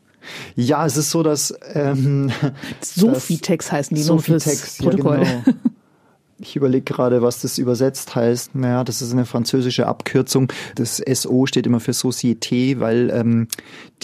Ja, 0.56 0.84
es 0.84 0.96
ist 0.96 1.10
so, 1.10 1.22
dass 1.22 1.54
ähm, 1.74 2.30
Sofitex 2.80 3.72
heißen 3.72 3.94
die 3.94 4.02
Sofitex, 4.02 4.46
nur 4.46 4.54
fürs 4.54 4.78
Protokoll. 4.78 5.22
Ja, 5.22 5.40
genau. 5.44 5.58
Ich 6.40 6.54
überlege 6.54 6.84
gerade, 6.84 7.20
was 7.20 7.42
das 7.42 7.58
übersetzt 7.58 8.14
heißt. 8.14 8.54
Naja, 8.54 8.84
das 8.84 9.02
ist 9.02 9.12
eine 9.12 9.24
französische 9.24 9.88
Abkürzung. 9.88 10.52
Das 10.76 10.98
SO 10.98 11.46
steht 11.46 11.66
immer 11.66 11.80
für 11.80 11.90
Société, 11.90 12.78
weil 12.78 13.10
ähm, 13.10 13.48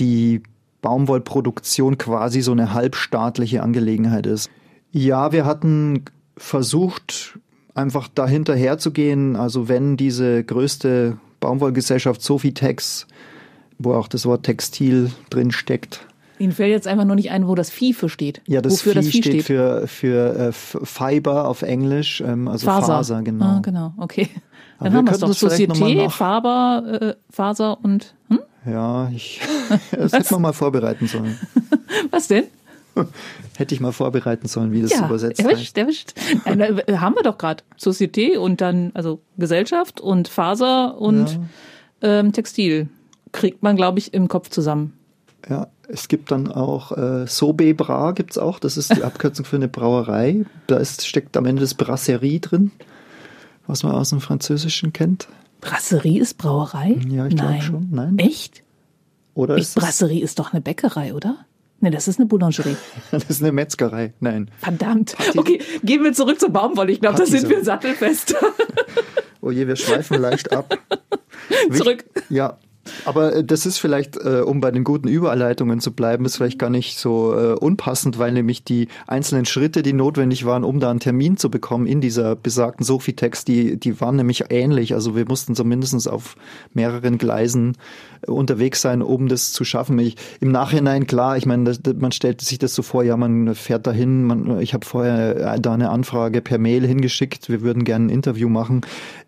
die 0.00 0.42
Baumwollproduktion 0.82 1.96
quasi 1.96 2.40
so 2.40 2.50
eine 2.50 2.74
halbstaatliche 2.74 3.62
Angelegenheit 3.62 4.26
ist. 4.26 4.50
Ja, 4.90 5.30
wir 5.30 5.44
hatten 5.44 6.06
versucht, 6.36 7.38
einfach 7.74 8.08
dahinter 8.08 8.56
herzugehen. 8.56 9.36
Also 9.36 9.68
wenn 9.68 9.96
diese 9.96 10.42
größte 10.42 11.18
Baumwollgesellschaft 11.44 12.22
Sofitex, 12.22 13.06
wo 13.78 13.92
auch 13.92 14.08
das 14.08 14.24
Wort 14.24 14.44
Textil 14.44 15.10
drin 15.28 15.50
steckt. 15.50 16.06
Ihnen 16.38 16.52
fällt 16.52 16.70
jetzt 16.70 16.88
einfach 16.88 17.04
nur 17.04 17.16
nicht 17.16 17.30
ein, 17.30 17.46
wo 17.46 17.54
das 17.54 17.70
Vieh 17.70 17.92
für 17.92 18.08
steht. 18.08 18.40
Ja, 18.46 18.62
das, 18.62 18.72
Wofür 18.72 18.92
Vieh, 18.92 18.98
das 18.98 19.06
Vieh 19.08 19.22
steht, 19.22 19.32
steht, 19.32 19.44
für, 19.44 19.86
für 19.86 20.36
äh, 20.36 20.52
Fiber 20.52 21.46
auf 21.46 21.60
Englisch, 21.62 22.22
ähm, 22.26 22.48
also 22.48 22.64
Faser, 22.64 22.94
Faser 22.94 23.22
genau. 23.22 23.44
Ah, 23.44 23.60
genau, 23.62 23.92
okay. 23.98 24.28
Dann 24.78 24.88
Aber 24.88 24.96
haben 24.96 25.06
wir 25.06 25.12
es 25.12 25.20
doch. 25.20 25.50
Société, 25.50 26.08
Faber, 26.08 27.00
äh, 27.00 27.14
Faser 27.30 27.78
und... 27.82 28.14
Hm? 28.28 28.40
Ja, 28.66 29.10
ich, 29.14 29.40
das 29.92 30.12
hätte 30.14 30.32
man 30.32 30.42
mal 30.42 30.52
vorbereiten 30.54 31.06
sollen. 31.06 31.38
Was 32.10 32.28
denn? 32.28 32.44
Hätte 33.56 33.74
ich 33.74 33.80
mal 33.80 33.92
vorbereiten 33.92 34.48
sollen, 34.48 34.72
wie 34.72 34.82
das 34.82 34.92
ja, 34.92 35.06
übersetzt 35.06 35.40
erwischt, 35.40 35.76
heißt. 35.76 35.78
Erwischt. 35.78 36.14
Äh, 36.44 36.96
haben 36.96 37.14
wir 37.14 37.22
doch 37.22 37.38
gerade. 37.38 37.62
Société 37.78 38.38
und 38.38 38.60
dann, 38.60 38.90
also 38.94 39.20
Gesellschaft 39.36 40.00
und 40.00 40.28
Faser 40.28 40.98
und 40.98 41.30
ja. 41.30 42.20
ähm, 42.20 42.32
Textil. 42.32 42.88
Kriegt 43.32 43.62
man, 43.62 43.76
glaube 43.76 43.98
ich, 43.98 44.14
im 44.14 44.28
Kopf 44.28 44.48
zusammen. 44.50 44.92
Ja, 45.48 45.68
es 45.88 46.08
gibt 46.08 46.30
dann 46.30 46.50
auch 46.50 46.92
äh, 46.92 47.26
Sobebra 47.26 48.12
gibt's 48.12 48.38
auch. 48.38 48.58
Das 48.58 48.76
ist 48.76 48.96
die 48.96 49.02
Abkürzung 49.04 49.44
für 49.44 49.56
eine 49.56 49.68
Brauerei. 49.68 50.44
Da 50.66 50.76
ist, 50.76 51.06
steckt 51.06 51.36
am 51.36 51.46
Ende 51.46 51.60
das 51.60 51.74
Brasserie 51.74 52.40
drin, 52.40 52.70
was 53.66 53.82
man 53.82 53.92
aus 53.92 54.10
dem 54.10 54.20
Französischen 54.20 54.92
kennt. 54.92 55.28
Brasserie 55.60 56.20
ist 56.20 56.38
Brauerei? 56.38 56.98
Ja, 57.08 57.26
ich 57.26 57.36
glaube 57.36 57.62
schon. 57.62 57.88
Nein. 57.90 58.18
Echt? 58.18 58.62
Oder 59.34 59.56
ist 59.56 59.74
Brasserie 59.74 60.22
ist 60.22 60.38
doch 60.38 60.52
eine 60.52 60.60
Bäckerei, 60.60 61.14
oder? 61.14 61.44
Nee, 61.84 61.90
das 61.90 62.08
ist 62.08 62.18
eine 62.18 62.24
Boulangerie. 62.24 62.78
das 63.10 63.24
ist 63.24 63.42
eine 63.42 63.52
Metzgerei. 63.52 64.14
Nein. 64.18 64.50
Verdammt. 64.56 65.14
Party 65.18 65.38
okay, 65.38 65.60
gehen 65.82 66.02
wir 66.02 66.14
zurück 66.14 66.40
zur 66.40 66.48
Baumwolle. 66.48 66.90
Ich 66.92 67.00
glaube, 67.02 67.18
da 67.18 67.26
sind 67.26 67.46
wir 67.50 67.62
sattelfest. 67.62 68.34
oh 69.42 69.50
je, 69.50 69.68
wir 69.68 69.76
schweifen 69.76 70.18
leicht 70.18 70.50
ab. 70.50 70.78
Zurück. 71.70 72.06
Ja, 72.30 72.56
aber 73.04 73.36
äh, 73.36 73.44
das 73.44 73.66
ist 73.66 73.78
vielleicht, 73.78 74.16
äh, 74.16 74.42
um 74.44 74.60
bei 74.60 74.70
den 74.70 74.84
guten 74.84 75.08
Überleitungen 75.08 75.80
zu 75.80 75.92
bleiben, 75.92 76.24
ist 76.24 76.36
vielleicht 76.36 76.58
gar 76.58 76.70
nicht 76.70 76.98
so 76.98 77.34
äh, 77.34 77.52
unpassend, 77.52 78.18
weil 78.18 78.32
nämlich 78.32 78.64
die 78.64 78.88
einzelnen 79.06 79.44
Schritte, 79.44 79.82
die 79.82 79.92
notwendig 79.92 80.44
waren, 80.44 80.64
um 80.64 80.80
da 80.80 80.90
einen 80.90 81.00
Termin 81.00 81.36
zu 81.36 81.50
bekommen 81.50 81.86
in 81.86 82.00
dieser 82.00 82.36
besagten 82.36 82.84
Sophie-Text, 82.84 83.48
die, 83.48 83.78
die 83.78 84.00
waren 84.00 84.16
nämlich 84.16 84.44
ähnlich. 84.50 84.94
Also 84.94 85.16
wir 85.16 85.26
mussten 85.26 85.54
zumindest 85.54 86.08
auf 86.08 86.36
mehreren 86.72 87.18
Gleisen 87.18 87.76
unterwegs 88.26 88.80
sein, 88.80 89.02
um 89.02 89.28
das 89.28 89.52
zu 89.52 89.64
schaffen. 89.64 89.98
Ich, 89.98 90.16
Im 90.40 90.50
Nachhinein, 90.50 91.06
klar, 91.06 91.36
ich 91.36 91.46
meine, 91.46 91.64
das, 91.64 91.80
man 91.96 92.12
stellt 92.12 92.40
sich 92.40 92.58
das 92.58 92.74
so 92.74 92.82
vor, 92.82 93.02
ja, 93.02 93.16
man 93.16 93.54
fährt 93.54 93.86
dahin, 93.86 94.24
man, 94.24 94.60
ich 94.60 94.74
habe 94.74 94.86
vorher 94.86 95.58
da 95.58 95.74
eine 95.74 95.90
Anfrage 95.90 96.40
per 96.40 96.58
Mail 96.58 96.86
hingeschickt, 96.86 97.48
wir 97.48 97.62
würden 97.62 97.84
gerne 97.84 98.06
ein 98.06 98.10
Interview 98.10 98.48
machen. 98.48 98.82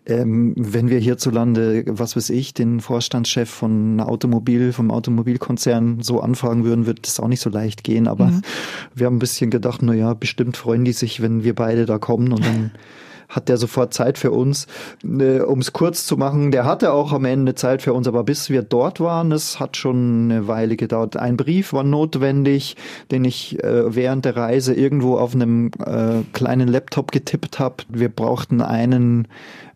Ähm, 0.05 0.53
wenn 0.55 0.89
wir 0.89 0.99
hierzulande, 0.99 1.83
was 1.87 2.15
weiß 2.15 2.29
ich, 2.29 2.53
den 2.53 2.79
Vorstandschef 2.79 3.49
von 3.49 3.66
Automobil, 3.99 4.73
vom 4.73 4.91
Automobilkonzern 4.91 6.01
so 6.01 6.21
anfragen 6.21 6.63
würden, 6.63 6.85
wird 6.85 7.05
das 7.07 7.19
auch 7.19 7.27
nicht 7.27 7.41
so 7.41 7.49
leicht 7.49 7.83
gehen. 7.83 8.07
Aber 8.07 8.27
mhm. 8.27 8.41
wir 8.95 9.05
haben 9.05 9.15
ein 9.17 9.19
bisschen 9.19 9.49
gedacht, 9.49 9.81
na 9.81 9.93
ja, 9.93 10.13
bestimmt 10.13 10.57
freuen 10.57 10.85
die 10.85 10.93
sich, 10.93 11.21
wenn 11.21 11.43
wir 11.43 11.55
beide 11.55 11.85
da 11.85 11.97
kommen 11.97 12.31
und 12.31 12.45
dann 12.45 12.71
hat 13.29 13.49
der 13.49 13.57
sofort 13.57 13.93
Zeit 13.93 14.17
für 14.17 14.31
uns. 14.31 14.67
Äh, 15.03 15.41
um 15.41 15.59
es 15.59 15.73
kurz 15.73 16.05
zu 16.05 16.17
machen, 16.17 16.51
der 16.51 16.65
hatte 16.65 16.93
auch 16.93 17.11
am 17.11 17.25
Ende 17.25 17.55
Zeit 17.55 17.81
für 17.81 17.93
uns, 17.93 18.07
aber 18.07 18.23
bis 18.23 18.49
wir 18.49 18.61
dort 18.61 18.99
waren, 18.99 19.29
das 19.29 19.59
hat 19.59 19.77
schon 19.77 20.31
eine 20.31 20.47
Weile 20.47 20.77
gedauert. 20.77 21.17
Ein 21.17 21.37
Brief 21.37 21.73
war 21.73 21.83
notwendig, 21.83 22.75
den 23.11 23.25
ich 23.25 23.61
äh, 23.63 23.93
während 23.95 24.25
der 24.25 24.35
Reise 24.35 24.73
irgendwo 24.73 25.17
auf 25.17 25.35
einem 25.35 25.71
äh, 25.85 26.23
kleinen 26.33 26.67
Laptop 26.67 27.11
getippt 27.11 27.59
habe. 27.59 27.83
Wir 27.89 28.09
brauchten 28.09 28.61
einen 28.61 29.27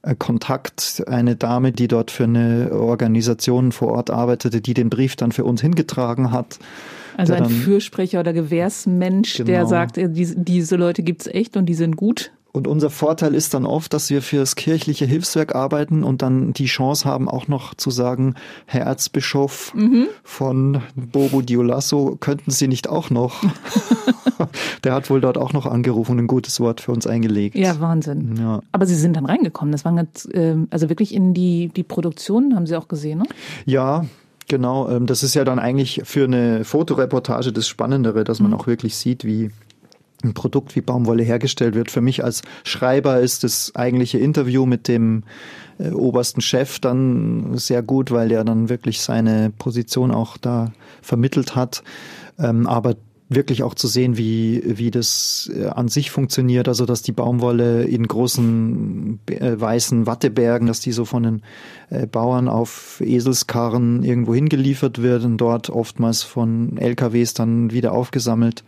äh, 0.03 0.15
Kontakt, 0.15 1.03
eine 1.07 1.35
Dame, 1.35 1.71
die 1.71 1.87
dort 1.87 2.11
für 2.11 2.23
eine 2.23 2.71
Organisation 2.71 3.71
vor 3.71 3.89
Ort 3.89 4.09
arbeitete, 4.09 4.61
die 4.61 4.73
den 4.73 4.89
Brief 4.89 5.15
dann 5.15 5.31
für 5.31 5.43
uns 5.43 5.61
hingetragen 5.61 6.31
hat. 6.31 6.59
Also 7.17 7.33
ein 7.33 7.49
Fürsprecher 7.49 8.21
oder 8.21 8.33
Gewährsmensch, 8.33 9.37
genau. 9.37 9.47
der 9.47 9.65
sagt, 9.67 9.97
äh, 9.97 10.09
diese, 10.09 10.39
diese 10.39 10.75
Leute 10.75 11.03
gibt's 11.03 11.27
echt 11.27 11.57
und 11.57 11.65
die 11.65 11.73
sind 11.73 11.97
gut. 11.97 12.31
Und 12.53 12.67
unser 12.67 12.89
Vorteil 12.89 13.33
ist 13.33 13.53
dann 13.53 13.65
oft, 13.65 13.93
dass 13.93 14.09
wir 14.09 14.21
für 14.21 14.37
das 14.37 14.55
kirchliche 14.55 15.05
Hilfswerk 15.05 15.55
arbeiten 15.55 16.03
und 16.03 16.21
dann 16.21 16.53
die 16.53 16.65
Chance 16.65 17.05
haben, 17.05 17.29
auch 17.29 17.47
noch 17.47 17.73
zu 17.75 17.91
sagen, 17.91 18.35
Herr 18.65 18.81
Erzbischof 18.81 19.73
mhm. 19.73 20.07
von 20.23 20.81
Bobo 20.95 21.41
Diolasso, 21.41 22.17
könnten 22.19 22.51
Sie 22.51 22.67
nicht 22.67 22.89
auch 22.89 23.09
noch? 23.09 23.41
Der 24.83 24.93
hat 24.93 25.09
wohl 25.09 25.21
dort 25.21 25.37
auch 25.37 25.53
noch 25.53 25.65
angerufen 25.65 26.13
und 26.13 26.19
ein 26.19 26.27
gutes 26.27 26.59
Wort 26.59 26.81
für 26.81 26.91
uns 26.91 27.07
eingelegt. 27.07 27.55
Ja, 27.55 27.79
Wahnsinn. 27.79 28.35
Ja. 28.37 28.61
Aber 28.71 28.85
Sie 28.85 28.95
sind 28.95 29.15
dann 29.15 29.25
reingekommen. 29.25 29.71
Das 29.71 29.85
war 29.85 29.93
ganz, 29.93 30.27
ähm, 30.33 30.67
also 30.71 30.89
wirklich 30.89 31.13
in 31.13 31.33
die, 31.33 31.69
die 31.69 31.83
Produktion, 31.83 32.55
haben 32.55 32.65
Sie 32.65 32.75
auch 32.75 32.87
gesehen, 32.87 33.19
ne? 33.19 33.25
Ja, 33.65 34.05
Genau, 34.47 34.89
ähm, 34.89 35.05
das 35.05 35.23
ist 35.23 35.33
ja 35.33 35.45
dann 35.45 35.59
eigentlich 35.59 36.01
für 36.03 36.25
eine 36.25 36.65
Fotoreportage 36.65 37.53
das 37.53 37.69
Spannendere, 37.69 38.25
dass 38.25 38.41
man 38.41 38.51
mhm. 38.51 38.57
auch 38.57 38.67
wirklich 38.67 38.97
sieht, 38.97 39.23
wie 39.23 39.51
ein 40.23 40.33
Produkt 40.33 40.75
wie 40.75 40.81
Baumwolle 40.81 41.23
hergestellt 41.23 41.75
wird. 41.75 41.91
Für 41.91 42.01
mich 42.01 42.23
als 42.23 42.41
Schreiber 42.63 43.19
ist 43.19 43.43
das 43.43 43.73
eigentliche 43.75 44.17
Interview 44.17 44.65
mit 44.65 44.87
dem 44.87 45.23
äh, 45.79 45.91
obersten 45.91 46.41
Chef 46.41 46.79
dann 46.79 47.57
sehr 47.57 47.81
gut, 47.81 48.11
weil 48.11 48.29
der 48.29 48.43
dann 48.43 48.69
wirklich 48.69 49.01
seine 49.01 49.51
Position 49.57 50.11
auch 50.11 50.37
da 50.37 50.71
vermittelt 51.01 51.55
hat. 51.55 51.83
Ähm, 52.39 52.67
aber 52.67 52.95
wirklich 53.33 53.63
auch 53.63 53.73
zu 53.73 53.87
sehen, 53.87 54.17
wie, 54.17 54.61
wie 54.65 54.91
das 54.91 55.49
äh, 55.55 55.67
an 55.67 55.87
sich 55.87 56.11
funktioniert, 56.11 56.67
also 56.67 56.85
dass 56.85 57.01
die 57.01 57.13
Baumwolle 57.13 57.83
in 57.83 58.05
großen 58.05 59.19
äh, 59.27 59.59
weißen 59.59 60.05
Wattebergen, 60.05 60.67
dass 60.67 60.81
die 60.81 60.91
so 60.91 61.05
von 61.05 61.23
den 61.23 61.41
äh, 61.89 62.07
Bauern 62.07 62.49
auf 62.49 63.01
Eselskarren 63.03 64.03
irgendwo 64.03 64.35
hingeliefert 64.35 65.01
wird 65.01 65.23
und 65.23 65.37
dort 65.37 65.69
oftmals 65.69 66.23
von 66.23 66.77
LKWs 66.77 67.33
dann 67.33 67.71
wieder 67.71 67.93
aufgesammelt 67.93 68.65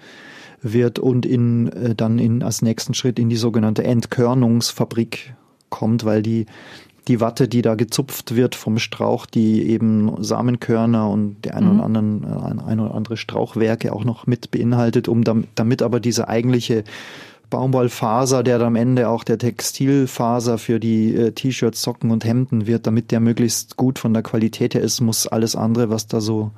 wird 0.63 0.97
und 0.97 1.25
in, 1.25 1.67
äh, 1.71 1.95
dann 1.95 2.17
in, 2.19 2.41
als 2.41 2.61
nächsten 2.61 2.93
Schritt 2.93 3.19
in 3.19 3.29
die 3.29 3.35
sogenannte 3.35 3.83
Entkörnungsfabrik 3.83 5.35
kommt, 5.69 6.05
weil 6.05 6.23
die, 6.23 6.45
die 7.07 7.19
Watte, 7.19 7.47
die 7.47 7.61
da 7.61 7.75
gezupft 7.75 8.35
wird 8.35 8.55
vom 8.55 8.79
Strauch, 8.79 9.25
die 9.25 9.67
eben 9.69 10.23
Samenkörner 10.23 11.09
und 11.09 11.37
die 11.43 11.51
ein, 11.51 11.65
mhm. 11.65 11.71
oder 11.71 11.83
anderen, 11.83 12.23
äh, 12.23 12.61
ein 12.63 12.79
oder 12.79 12.95
andere 12.95 13.17
Strauchwerke 13.17 13.93
auch 13.93 14.05
noch 14.05 14.25
mit 14.25 14.51
beinhaltet, 14.51 15.07
um 15.07 15.23
damit, 15.23 15.49
damit 15.55 15.81
aber 15.81 15.99
diese 15.99 16.27
eigentliche 16.27 16.83
Baumwollfaser, 17.49 18.41
der 18.41 18.57
dann 18.57 18.69
am 18.69 18.75
Ende 18.75 19.09
auch 19.09 19.23
der 19.23 19.37
Textilfaser 19.37 20.57
für 20.57 20.79
die 20.79 21.13
äh, 21.13 21.31
T-Shirts, 21.33 21.83
Socken 21.83 22.09
und 22.09 22.25
Hemden 22.25 22.65
wird, 22.65 22.87
damit 22.87 23.11
der 23.11 23.19
möglichst 23.19 23.77
gut 23.77 23.99
von 23.99 24.13
der 24.13 24.23
Qualität 24.23 24.73
her 24.73 24.81
ist, 24.81 25.01
muss 25.01 25.27
alles 25.27 25.55
andere, 25.55 25.89
was 25.89 26.07
da 26.07 26.19
so 26.19 26.51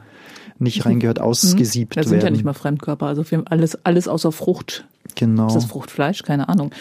nicht 0.57 0.85
reingehört, 0.85 1.19
mhm. 1.19 1.25
ausgesiebt 1.25 1.95
werden. 1.95 2.03
Das 2.03 2.09
sind 2.09 2.23
ja 2.23 2.29
nicht 2.29 2.43
mal 2.43 2.53
Fremdkörper, 2.53 3.07
also 3.07 3.29
wir 3.29 3.37
haben 3.37 3.47
alles, 3.47 3.83
alles 3.85 4.07
außer 4.07 4.31
Frucht. 4.31 4.85
Genau. 5.15 5.47
Ist 5.47 5.55
das 5.55 5.65
Fruchtfleisch? 5.65 6.23
Keine 6.23 6.49
Ahnung. 6.49 6.71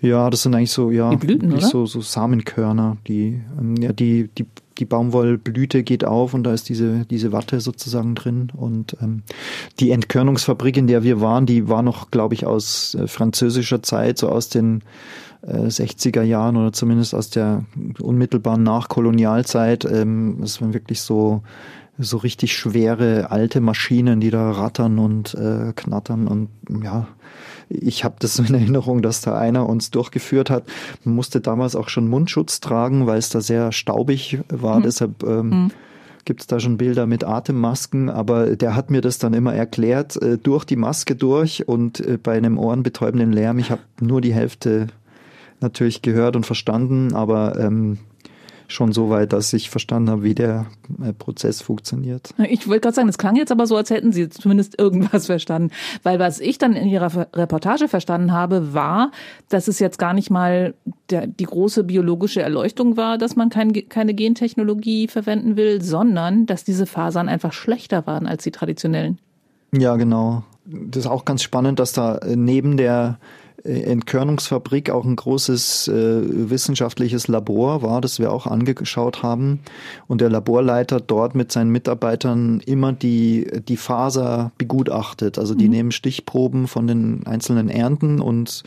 Ja, 0.00 0.30
das 0.30 0.42
sind 0.42 0.54
eigentlich 0.54 0.70
so, 0.70 0.90
ja, 0.90 1.10
die 1.10 1.16
Blüten, 1.16 1.52
oder? 1.52 1.66
so, 1.66 1.86
so 1.86 2.00
Samenkörner, 2.00 2.98
die, 3.08 3.40
ähm, 3.58 3.76
ja, 3.76 3.92
die, 3.92 4.28
die, 4.38 4.46
die 4.78 4.84
Baumwollblüte 4.84 5.82
geht 5.82 6.04
auf 6.04 6.34
und 6.34 6.44
da 6.44 6.52
ist 6.52 6.68
diese, 6.68 7.04
diese 7.06 7.32
Watte 7.32 7.60
sozusagen 7.60 8.14
drin. 8.14 8.52
Und 8.56 8.96
ähm, 9.02 9.22
die 9.80 9.90
Entkörnungsfabrik, 9.90 10.76
in 10.76 10.86
der 10.86 11.02
wir 11.02 11.20
waren, 11.20 11.46
die 11.46 11.68
war 11.68 11.82
noch, 11.82 12.12
glaube 12.12 12.34
ich, 12.34 12.46
aus 12.46 12.94
äh, 12.94 13.08
französischer 13.08 13.82
Zeit, 13.82 14.18
so 14.18 14.28
aus 14.28 14.48
den 14.48 14.82
äh, 15.42 15.66
60er 15.66 16.22
Jahren 16.22 16.56
oder 16.56 16.72
zumindest 16.72 17.12
aus 17.12 17.30
der 17.30 17.64
unmittelbaren 18.00 18.62
Nachkolonialzeit. 18.62 19.84
Ähm, 19.84 20.42
es 20.44 20.60
waren 20.60 20.74
wirklich 20.74 21.00
so 21.00 21.42
so 21.98 22.16
richtig 22.18 22.56
schwere 22.56 23.30
alte 23.30 23.60
Maschinen, 23.60 24.20
die 24.20 24.30
da 24.30 24.52
rattern 24.52 24.98
und 24.98 25.34
äh, 25.34 25.72
knattern 25.74 26.28
und 26.28 26.48
ja, 26.82 27.08
ich 27.68 28.04
habe 28.04 28.16
das 28.18 28.34
so 28.34 28.42
in 28.42 28.54
Erinnerung, 28.54 29.02
dass 29.02 29.20
da 29.20 29.38
einer 29.38 29.68
uns 29.68 29.90
durchgeführt 29.90 30.50
hat. 30.50 30.64
Man 31.04 31.14
musste 31.14 31.40
damals 31.40 31.76
auch 31.76 31.88
schon 31.88 32.08
Mundschutz 32.08 32.60
tragen, 32.60 33.06
weil 33.06 33.18
es 33.18 33.28
da 33.28 33.40
sehr 33.40 33.72
staubig 33.72 34.38
war. 34.48 34.78
Mhm. 34.78 34.82
Deshalb 34.82 35.22
ähm, 35.22 35.48
mhm. 35.48 35.70
gibt 36.24 36.40
es 36.40 36.46
da 36.46 36.60
schon 36.60 36.78
Bilder 36.78 37.06
mit 37.06 37.24
Atemmasken. 37.24 38.08
Aber 38.08 38.56
der 38.56 38.74
hat 38.74 38.90
mir 38.90 39.00
das 39.00 39.18
dann 39.18 39.34
immer 39.34 39.54
erklärt, 39.54 40.20
äh, 40.22 40.38
durch 40.38 40.64
die 40.64 40.76
Maske 40.76 41.14
durch 41.14 41.68
und 41.68 42.00
äh, 42.00 42.18
bei 42.22 42.36
einem 42.36 42.58
ohrenbetäubenden 42.58 43.32
Lärm. 43.32 43.58
Ich 43.58 43.70
habe 43.70 43.82
nur 44.00 44.20
die 44.20 44.34
Hälfte 44.34 44.86
natürlich 45.60 46.02
gehört 46.02 46.36
und 46.36 46.46
verstanden, 46.46 47.14
aber 47.14 47.58
ähm, 47.58 47.98
schon 48.68 48.92
so 48.92 49.08
weit, 49.08 49.32
dass 49.32 49.52
ich 49.52 49.70
verstanden 49.70 50.10
habe, 50.10 50.22
wie 50.22 50.34
der 50.34 50.66
äh, 51.02 51.12
Prozess 51.12 51.62
funktioniert. 51.62 52.34
Ich 52.48 52.68
wollte 52.68 52.82
gerade 52.82 52.94
sagen, 52.94 53.08
es 53.08 53.18
klang 53.18 53.34
jetzt 53.34 53.50
aber 53.50 53.66
so, 53.66 53.76
als 53.76 53.90
hätten 53.90 54.12
Sie 54.12 54.28
zumindest 54.28 54.78
irgendwas 54.78 55.26
verstanden. 55.26 55.70
Weil 56.02 56.18
was 56.18 56.38
ich 56.38 56.58
dann 56.58 56.74
in 56.74 56.88
Ihrer 56.88 57.28
Reportage 57.34 57.88
verstanden 57.88 58.32
habe, 58.32 58.74
war, 58.74 59.10
dass 59.48 59.68
es 59.68 59.78
jetzt 59.78 59.98
gar 59.98 60.12
nicht 60.12 60.30
mal 60.30 60.74
der, 61.10 61.26
die 61.26 61.44
große 61.44 61.84
biologische 61.84 62.42
Erleuchtung 62.42 62.96
war, 62.96 63.16
dass 63.18 63.36
man 63.36 63.48
kein, 63.48 63.72
keine 63.88 64.14
Gentechnologie 64.14 65.08
verwenden 65.08 65.56
will, 65.56 65.80
sondern 65.82 66.46
dass 66.46 66.62
diese 66.62 66.86
Fasern 66.86 67.28
einfach 67.28 67.54
schlechter 67.54 68.06
waren 68.06 68.26
als 68.26 68.44
die 68.44 68.50
traditionellen. 68.50 69.18
Ja, 69.72 69.96
genau. 69.96 70.44
Das 70.66 71.04
ist 71.04 71.10
auch 71.10 71.24
ganz 71.24 71.42
spannend, 71.42 71.78
dass 71.78 71.92
da 71.92 72.20
neben 72.26 72.76
der 72.76 73.18
äh, 73.18 73.47
Entkörnungsfabrik 73.64 74.90
auch 74.90 75.04
ein 75.04 75.16
großes 75.16 75.88
äh, 75.88 76.50
wissenschaftliches 76.50 77.28
Labor 77.28 77.82
war, 77.82 78.00
das 78.00 78.18
wir 78.18 78.32
auch 78.32 78.46
angeschaut 78.46 79.22
haben. 79.22 79.60
Und 80.06 80.20
der 80.20 80.30
Laborleiter 80.30 81.00
dort 81.00 81.34
mit 81.34 81.50
seinen 81.50 81.70
Mitarbeitern 81.70 82.60
immer 82.60 82.92
die, 82.92 83.50
die 83.66 83.76
Faser 83.76 84.52
begutachtet. 84.58 85.38
Also 85.38 85.54
die 85.54 85.64
mhm. 85.64 85.70
nehmen 85.70 85.92
Stichproben 85.92 86.68
von 86.68 86.86
den 86.86 87.26
einzelnen 87.26 87.68
Ernten 87.68 88.20
und 88.20 88.62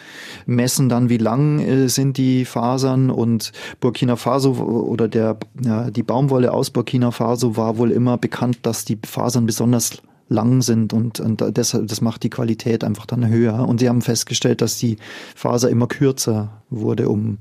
messen 0.46 0.90
dann, 0.90 1.10
wie 1.10 1.18
lang 1.18 1.60
äh, 1.60 1.88
sind 1.88 2.18
die 2.18 2.46
Fasern. 2.46 3.10
Und 3.10 3.52
Burkina 3.80 4.16
Faso 4.18 4.52
oder 4.52 5.08
der, 5.08 5.38
ja, 5.64 5.90
die 5.90 6.04
Baumwolle 6.04 6.54
aus 6.54 6.70
Burkina 6.70 7.12
Faso 7.12 7.56
war 7.56 7.78
wohl 7.78 7.92
immer 7.92 8.18
bekannt, 8.18 8.60
dass 8.64 8.86
die 8.86 9.00
Fasern 9.06 9.46
besonders 9.46 10.02
lang 10.32 10.62
sind 10.62 10.94
und, 10.94 11.20
und 11.20 11.44
das, 11.54 11.78
das 11.80 12.02
macht 12.02 12.24
die 12.24 12.30
Qualität 12.30 12.84
einfach 12.84 13.06
dann 13.06 13.28
höher. 13.28 13.68
Und 13.68 13.80
sie 13.80 13.90
haben 13.90 14.02
festgestellt, 14.02 14.62
dass 14.62 14.78
die 14.78 14.98
Faser 15.36 15.70
immer 15.70 15.88
kürzer 15.88 16.62
wurde, 16.70 17.10
um, 17.10 17.38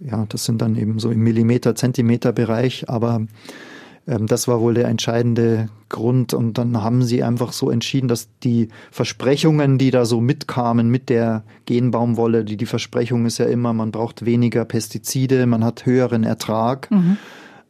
ja, 0.00 0.24
das 0.28 0.44
sind 0.44 0.62
dann 0.62 0.74
eben 0.76 0.98
so 0.98 1.10
im 1.10 1.20
Millimeter, 1.20 1.74
Zentimeter 1.74 2.32
Bereich, 2.32 2.88
aber 2.88 3.26
ähm, 4.08 4.26
das 4.26 4.48
war 4.48 4.60
wohl 4.60 4.74
der 4.74 4.88
entscheidende 4.88 5.68
Grund. 5.88 6.34
Und 6.34 6.58
dann 6.58 6.82
haben 6.82 7.02
sie 7.02 7.22
einfach 7.22 7.52
so 7.52 7.70
entschieden, 7.70 8.08
dass 8.08 8.28
die 8.42 8.68
Versprechungen, 8.90 9.78
die 9.78 9.90
da 9.90 10.04
so 10.04 10.20
mitkamen 10.20 10.88
mit 10.88 11.08
der 11.08 11.44
Genbaumwolle, 11.66 12.44
die, 12.44 12.56
die 12.56 12.66
Versprechung 12.66 13.26
ist 13.26 13.38
ja 13.38 13.46
immer, 13.46 13.72
man 13.72 13.92
braucht 13.92 14.24
weniger 14.24 14.64
Pestizide, 14.64 15.46
man 15.46 15.62
hat 15.64 15.86
höheren 15.86 16.24
Ertrag. 16.24 16.90
Mhm 16.90 17.18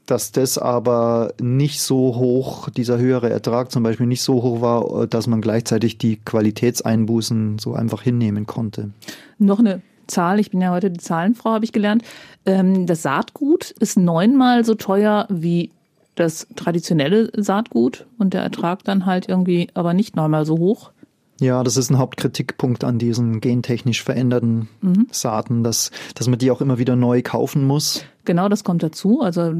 dass 0.07 0.33
das 0.33 0.59
aber 0.59 1.33
nicht 1.41 1.81
so 1.81 2.17
hoch, 2.17 2.69
dieser 2.71 2.99
höhere 2.99 3.31
Ertrag 3.31 3.71
zum 3.71 3.83
Beispiel 3.83 4.07
nicht 4.07 4.23
so 4.23 4.43
hoch 4.43 4.61
war, 4.61 5.07
dass 5.07 5.27
man 5.27 5.41
gleichzeitig 5.41 5.99
die 5.99 6.17
Qualitätseinbußen 6.17 7.59
so 7.59 7.75
einfach 7.75 8.03
hinnehmen 8.03 8.47
konnte. 8.47 8.91
Noch 9.38 9.59
eine 9.59 9.83
Zahl, 10.07 10.41
ich 10.41 10.51
bin 10.51 10.61
ja 10.61 10.71
heute 10.71 10.91
die 10.91 11.01
Zahlenfrau, 11.01 11.51
habe 11.51 11.65
ich 11.65 11.73
gelernt. 11.73 12.03
Ähm, 12.45 12.87
das 12.87 13.03
Saatgut 13.03 13.71
ist 13.71 13.97
neunmal 13.97 14.65
so 14.65 14.75
teuer 14.75 15.27
wie 15.31 15.71
das 16.15 16.47
traditionelle 16.57 17.31
Saatgut 17.37 18.07
und 18.19 18.35
der 18.35 18.43
Ertrag 18.43 18.85
dann 18.85 19.07
halt 19.07 19.29
irgendwie 19.29 19.69
aber 19.75 19.95
nicht 19.95 20.17
neunmal 20.17 20.45
so 20.45 20.59
hoch. 20.59 20.91
Ja, 21.40 21.64
das 21.64 21.77
ist 21.77 21.90
ein 21.90 21.99
Hauptkritikpunkt 21.99 22.85
an 22.85 22.99
diesen 22.99 23.40
gentechnisch 23.40 24.03
veränderten 24.03 24.68
mhm. 24.81 25.09
Saaten, 25.11 25.64
dass, 25.64 25.90
dass 26.14 26.29
man 26.29 26.38
die 26.38 26.51
auch 26.51 26.61
immer 26.61 26.79
wieder 26.79 26.95
neu 26.95 27.23
kaufen 27.23 27.66
muss. 27.66 28.05
Genau, 28.25 28.49
das 28.49 28.64
kommt 28.64 28.83
dazu. 28.83 29.23
Also 29.23 29.53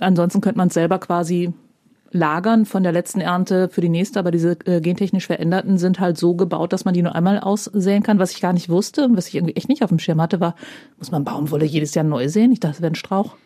ansonsten 0.00 0.40
könnte 0.40 0.58
man 0.58 0.68
es 0.68 0.74
selber 0.74 0.98
quasi 0.98 1.52
lagern 2.10 2.66
von 2.66 2.82
der 2.82 2.92
letzten 2.92 3.20
Ernte 3.20 3.68
für 3.70 3.80
die 3.80 3.88
nächste, 3.88 4.18
aber 4.18 4.30
diese 4.30 4.58
äh, 4.66 4.80
gentechnisch 4.80 5.26
veränderten 5.26 5.78
sind 5.78 5.98
halt 5.98 6.18
so 6.18 6.34
gebaut, 6.34 6.72
dass 6.72 6.84
man 6.84 6.94
die 6.94 7.02
nur 7.02 7.14
einmal 7.14 7.40
aussäen 7.40 8.02
kann. 8.02 8.18
Was 8.18 8.32
ich 8.32 8.40
gar 8.40 8.52
nicht 8.52 8.68
wusste 8.68 9.04
und 9.06 9.16
was 9.16 9.28
ich 9.28 9.34
irgendwie 9.34 9.56
echt 9.56 9.68
nicht 9.68 9.82
auf 9.82 9.88
dem 9.88 9.98
Schirm 9.98 10.20
hatte, 10.20 10.40
war, 10.40 10.54
muss 10.98 11.10
man 11.10 11.24
Baumwolle 11.24 11.64
jedes 11.64 11.94
Jahr 11.94 12.04
neu 12.04 12.28
säen? 12.28 12.52
Ich 12.52 12.60
dachte, 12.60 12.74
das 12.74 12.82
wäre 12.82 12.92
ein 12.92 12.96
Strauch. 12.96 13.36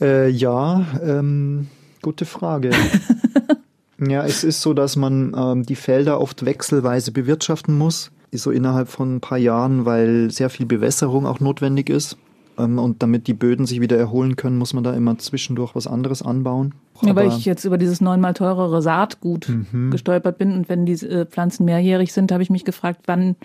Äh, 0.00 0.28
ja, 0.28 0.84
ähm, 1.02 1.68
gute 2.02 2.26
Frage. 2.26 2.70
Ja, 4.08 4.24
es 4.24 4.44
ist 4.44 4.62
so, 4.62 4.74
dass 4.74 4.96
man 4.96 5.34
ähm, 5.36 5.62
die 5.64 5.76
Felder 5.76 6.20
oft 6.20 6.44
wechselweise 6.44 7.12
bewirtschaften 7.12 7.76
muss, 7.76 8.10
so 8.32 8.50
innerhalb 8.50 8.88
von 8.88 9.16
ein 9.16 9.20
paar 9.20 9.38
Jahren, 9.38 9.84
weil 9.84 10.30
sehr 10.30 10.50
viel 10.50 10.66
Bewässerung 10.66 11.26
auch 11.26 11.40
notwendig 11.40 11.88
ist. 11.90 12.16
Ähm, 12.58 12.78
und 12.78 13.02
damit 13.02 13.26
die 13.26 13.34
Böden 13.34 13.66
sich 13.66 13.80
wieder 13.80 13.96
erholen 13.96 14.36
können, 14.36 14.58
muss 14.58 14.74
man 14.74 14.84
da 14.84 14.92
immer 14.94 15.18
zwischendurch 15.18 15.74
was 15.74 15.86
anderes 15.86 16.22
anbauen. 16.22 16.74
Ja, 17.02 17.16
weil 17.16 17.28
ich 17.28 17.44
jetzt 17.44 17.64
über 17.64 17.78
dieses 17.78 18.00
neunmal 18.00 18.34
teurere 18.34 18.80
Saatgut 18.82 19.48
mhm. 19.48 19.90
gestolpert 19.90 20.38
bin 20.38 20.52
und 20.52 20.68
wenn 20.68 20.86
diese 20.86 21.08
äh, 21.08 21.26
Pflanzen 21.26 21.64
mehrjährig 21.64 22.12
sind, 22.12 22.30
habe 22.30 22.42
ich 22.42 22.50
mich 22.50 22.64
gefragt, 22.64 23.02
wann 23.06 23.36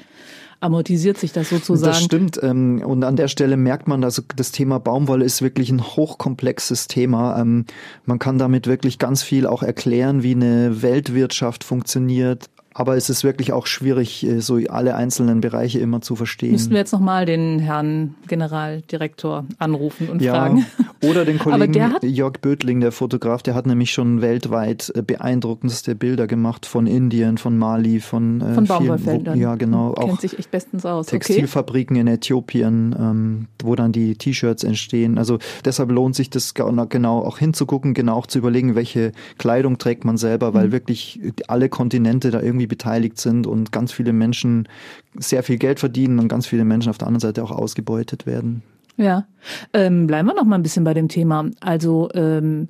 amortisiert 0.60 1.18
sich 1.18 1.32
das 1.32 1.50
sozusagen. 1.50 1.92
Das 1.92 2.04
stimmt. 2.04 2.40
Ähm, 2.42 2.82
und 2.86 3.04
an 3.04 3.16
der 3.16 3.28
Stelle 3.28 3.58
merkt 3.58 3.88
man, 3.88 4.02
dass 4.02 4.24
das 4.36 4.52
Thema 4.52 4.80
Baumwolle 4.80 5.26
ist 5.26 5.42
wirklich 5.42 5.70
ein 5.70 5.84
hochkomplexes 5.84 6.88
Thema. 6.88 7.40
Ähm, 7.40 7.66
man 8.06 8.20
kann 8.20 8.38
damit 8.38 8.68
wirklich 8.68 9.00
ganz 9.00 9.24
viel 9.24 9.46
auch 9.46 9.64
erklären, 9.64 10.24
wie 10.24 10.34
eine 10.34 10.82
Weltwirtschaft 10.82 11.64
funktioniert, 11.64 12.50
aber 12.78 12.96
es 12.96 13.10
ist 13.10 13.24
wirklich 13.24 13.54
auch 13.54 13.66
schwierig, 13.66 14.24
äh, 14.24 14.40
so 14.40 14.58
alle 14.70 14.96
einzelnen 14.96 15.42
Bereiche 15.42 15.80
immer 15.80 16.00
zu 16.02 16.16
verstehen. 16.16 16.52
Müssten 16.52 16.72
wir 16.72 16.78
jetzt 16.78 16.92
nochmal 16.92 17.26
den 17.26 17.58
Herrn 17.58 18.14
Generaldirektor 18.28 19.46
anrufen 19.58 20.10
und 20.10 20.22
ja, 20.22 20.34
fragen. 20.34 20.64
Oder 21.04 21.26
den 21.26 21.40
Kollegen 21.40 21.96
Jörg 22.04 22.34
Bötling, 22.40 22.80
der 22.80 22.92
Fotograf, 22.92 23.42
der 23.42 23.56
hat 23.56 23.66
nämlich 23.66 23.92
schon 23.92 24.22
weltweit 24.22 24.92
äh, 24.94 25.02
beeindruckendste 25.02 25.96
Bilder 25.96 26.28
gemacht 26.28 26.68
von 26.68 26.86
Indien, 26.86 27.40
von 27.40 27.58
Mali, 27.58 28.00
von 28.00 28.42
äh, 28.42 28.54
Von 28.54 28.66
Baumwollfeldern. 28.66 29.40
Ja, 29.40 29.56
genau. 29.56 29.94
Kennt 29.94 30.12
auch 30.12 30.20
sich 30.20 30.38
echt 30.38 30.52
bestens 30.52 30.86
aus. 30.86 31.08
Textilfabriken 31.08 31.96
okay. 31.96 32.02
in 32.02 32.08
Äthiopien, 32.08 32.96
ähm, 33.00 33.48
wo 33.64 33.74
dann 33.74 33.92
die 33.92 34.16
T-Shirts 34.16 34.64
entstehen. 34.64 35.18
Also 35.18 35.40
deshalb 35.66 35.90
lohnt 35.90 36.16
sich 36.16 36.30
das 36.30 36.54
genau 36.54 37.24
auch 37.24 37.40
hinzugucken, 37.40 37.96
genau 37.96 38.18
auch 38.18 38.28
zu 38.28 38.38
überlegen, 38.38 38.76
welche 38.76 39.14
Kleidung 39.40 39.80
trägt 39.80 40.06
man 40.06 40.18
selber, 40.18 40.54
weil 40.54 40.68
mhm. 40.68 40.72
wirklich 40.74 41.20
alle 41.48 41.70
Kontinente 41.70 42.30
da 42.30 42.40
irgendwie 42.40 42.67
beteiligt 42.68 43.20
sind 43.20 43.48
und 43.48 43.72
ganz 43.72 43.92
viele 43.92 44.14
Menschen 44.14 44.68
sehr 45.16 45.44
viel 45.44 45.58
Geld 45.58 45.80
verdienen 45.80 46.20
und 46.20 46.28
ganz 46.28 46.48
viele 46.48 46.66
Menschen 46.66 46.90
auf 46.90 46.98
der 46.98 47.08
anderen 47.08 47.22
Seite 47.22 47.44
auch 47.44 47.52
ausgebeutet 47.52 48.26
werden. 48.26 48.64
Ja, 48.98 49.28
ähm, 49.74 50.08
bleiben 50.08 50.28
wir 50.28 50.34
noch 50.34 50.46
mal 50.46 50.56
ein 50.56 50.64
bisschen 50.64 50.84
bei 50.84 50.94
dem 50.94 51.08
Thema. 51.08 51.50
Also 51.60 52.10
ähm, 52.14 52.70